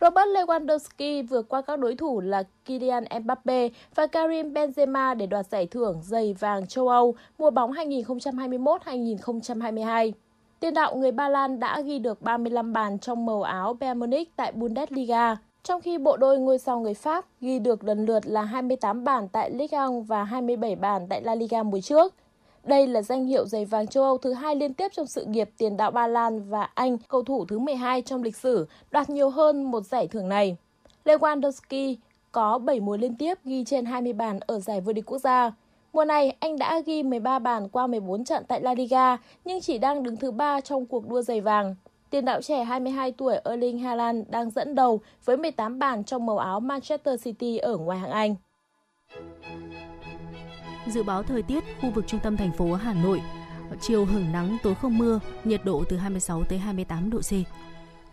Robert 0.00 0.28
Lewandowski 0.28 1.26
vượt 1.26 1.48
qua 1.48 1.62
các 1.62 1.78
đối 1.78 1.94
thủ 1.94 2.20
là 2.20 2.42
Kylian 2.64 3.04
Mbappe 3.22 3.68
và 3.94 4.06
Karim 4.06 4.52
Benzema 4.52 5.16
để 5.16 5.26
đoạt 5.26 5.46
giải 5.46 5.66
thưởng 5.66 6.00
giày 6.02 6.34
vàng 6.38 6.66
châu 6.66 6.88
Âu 6.88 7.14
mùa 7.38 7.50
bóng 7.50 7.72
2021-2022. 7.72 10.12
Tiền 10.60 10.74
đạo 10.74 10.96
người 10.96 11.12
Ba 11.12 11.28
Lan 11.28 11.60
đã 11.60 11.80
ghi 11.80 11.98
được 11.98 12.22
35 12.22 12.72
bàn 12.72 12.98
trong 12.98 13.26
màu 13.26 13.42
áo 13.42 13.76
Bayern 13.80 13.98
Munich 13.98 14.36
tại 14.36 14.52
Bundesliga, 14.52 15.36
trong 15.62 15.80
khi 15.80 15.98
bộ 15.98 16.16
đôi 16.16 16.38
ngôi 16.38 16.58
sao 16.58 16.80
người 16.80 16.94
Pháp 16.94 17.24
ghi 17.40 17.58
được 17.58 17.84
lần 17.84 18.06
lượt 18.06 18.26
là 18.26 18.42
28 18.42 19.04
bàn 19.04 19.28
tại 19.28 19.50
Ligue 19.50 19.86
1 19.86 20.00
và 20.00 20.24
27 20.24 20.76
bàn 20.76 21.06
tại 21.08 21.22
La 21.22 21.34
Liga 21.34 21.62
mùa 21.62 21.80
trước. 21.80 22.14
Đây 22.68 22.86
là 22.86 23.02
danh 23.02 23.26
hiệu 23.26 23.46
giày 23.46 23.64
vàng 23.64 23.86
châu 23.86 24.04
Âu 24.04 24.18
thứ 24.18 24.32
hai 24.32 24.56
liên 24.56 24.74
tiếp 24.74 24.88
trong 24.92 25.06
sự 25.06 25.24
nghiệp 25.24 25.50
tiền 25.58 25.76
đạo 25.76 25.90
Ba 25.90 26.06
Lan 26.06 26.48
và 26.48 26.68
Anh, 26.74 26.98
cầu 27.08 27.22
thủ 27.22 27.44
thứ 27.44 27.58
12 27.58 28.02
trong 28.02 28.22
lịch 28.22 28.36
sử, 28.36 28.66
đoạt 28.90 29.10
nhiều 29.10 29.30
hơn 29.30 29.70
một 29.70 29.80
giải 29.80 30.06
thưởng 30.06 30.28
này. 30.28 30.56
Lewandowski 31.04 31.96
có 32.32 32.58
7 32.58 32.80
mùa 32.80 32.96
liên 32.96 33.16
tiếp 33.16 33.38
ghi 33.44 33.64
trên 33.64 33.84
20 33.84 34.12
bàn 34.12 34.40
ở 34.46 34.60
giải 34.60 34.80
vô 34.80 34.92
địch 34.92 35.06
quốc 35.06 35.18
gia. 35.18 35.52
Mùa 35.92 36.04
này, 36.04 36.36
anh 36.40 36.58
đã 36.58 36.80
ghi 36.86 37.02
13 37.02 37.38
bàn 37.38 37.68
qua 37.68 37.86
14 37.86 38.24
trận 38.24 38.44
tại 38.48 38.60
La 38.60 38.74
Liga, 38.74 39.16
nhưng 39.44 39.60
chỉ 39.60 39.78
đang 39.78 40.02
đứng 40.02 40.16
thứ 40.16 40.30
ba 40.30 40.60
trong 40.60 40.86
cuộc 40.86 41.08
đua 41.08 41.22
giày 41.22 41.40
vàng. 41.40 41.74
Tiền 42.10 42.24
đạo 42.24 42.42
trẻ 42.42 42.64
22 42.64 43.12
tuổi 43.12 43.36
Erling 43.44 43.78
Haaland 43.78 44.28
đang 44.28 44.50
dẫn 44.50 44.74
đầu 44.74 45.00
với 45.24 45.36
18 45.36 45.78
bàn 45.78 46.04
trong 46.04 46.26
màu 46.26 46.38
áo 46.38 46.60
Manchester 46.60 47.24
City 47.24 47.56
ở 47.56 47.76
ngoài 47.76 47.98
hạng 47.98 48.10
Anh. 48.10 48.34
Dự 50.90 51.02
báo 51.02 51.22
thời 51.22 51.42
tiết 51.42 51.64
khu 51.80 51.90
vực 51.90 52.04
trung 52.06 52.20
tâm 52.22 52.36
thành 52.36 52.52
phố 52.52 52.74
Hà 52.74 52.94
Nội 52.94 53.22
chiều 53.80 54.04
hưởng 54.04 54.32
nắng 54.32 54.56
tối 54.62 54.74
không 54.74 54.98
mưa, 54.98 55.20
nhiệt 55.44 55.64
độ 55.64 55.84
từ 55.88 55.96
26 55.96 56.44
tới 56.44 56.58
28 56.58 57.10
độ 57.10 57.20
C. 57.20 57.32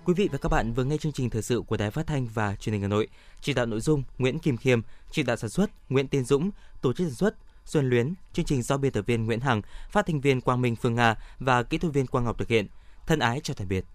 Quý 0.05 0.13
vị 0.13 0.29
và 0.31 0.37
các 0.37 0.49
bạn 0.49 0.73
vừa 0.73 0.83
nghe 0.83 0.97
chương 0.97 1.11
trình 1.11 1.29
thời 1.29 1.41
sự 1.41 1.61
của 1.67 1.77
Đài 1.77 1.91
Phát 1.91 2.07
thanh 2.07 2.27
và 2.33 2.55
Truyền 2.55 2.73
hình 2.73 2.81
Hà 2.81 2.87
Nội. 2.87 3.07
Chỉ 3.41 3.53
đạo 3.53 3.65
nội 3.65 3.79
dung 3.79 4.03
Nguyễn 4.17 4.39
Kim 4.39 4.57
Khiêm, 4.57 4.81
chỉ 5.11 5.23
đạo 5.23 5.37
sản 5.37 5.49
xuất 5.49 5.69
Nguyễn 5.89 6.07
Tiến 6.07 6.25
Dũng, 6.25 6.51
tổ 6.81 6.93
chức 6.93 7.07
sản 7.07 7.15
xuất 7.15 7.35
Xuân 7.65 7.89
Luyến, 7.89 8.13
chương 8.33 8.45
trình 8.45 8.61
do 8.61 8.77
biên 8.77 8.91
tập 8.91 9.05
viên 9.07 9.25
Nguyễn 9.25 9.39
Hằng, 9.39 9.61
phát 9.89 10.05
thanh 10.05 10.21
viên 10.21 10.41
Quang 10.41 10.61
Minh 10.61 10.75
Phương 10.75 10.95
Nga 10.95 11.15
và 11.39 11.63
kỹ 11.63 11.77
thuật 11.77 11.93
viên 11.93 12.07
Quang 12.07 12.25
Ngọc 12.25 12.37
thực 12.37 12.47
hiện. 12.47 12.67
Thân 13.07 13.19
ái 13.19 13.39
chào 13.43 13.55
tạm 13.55 13.67
biệt. 13.67 13.85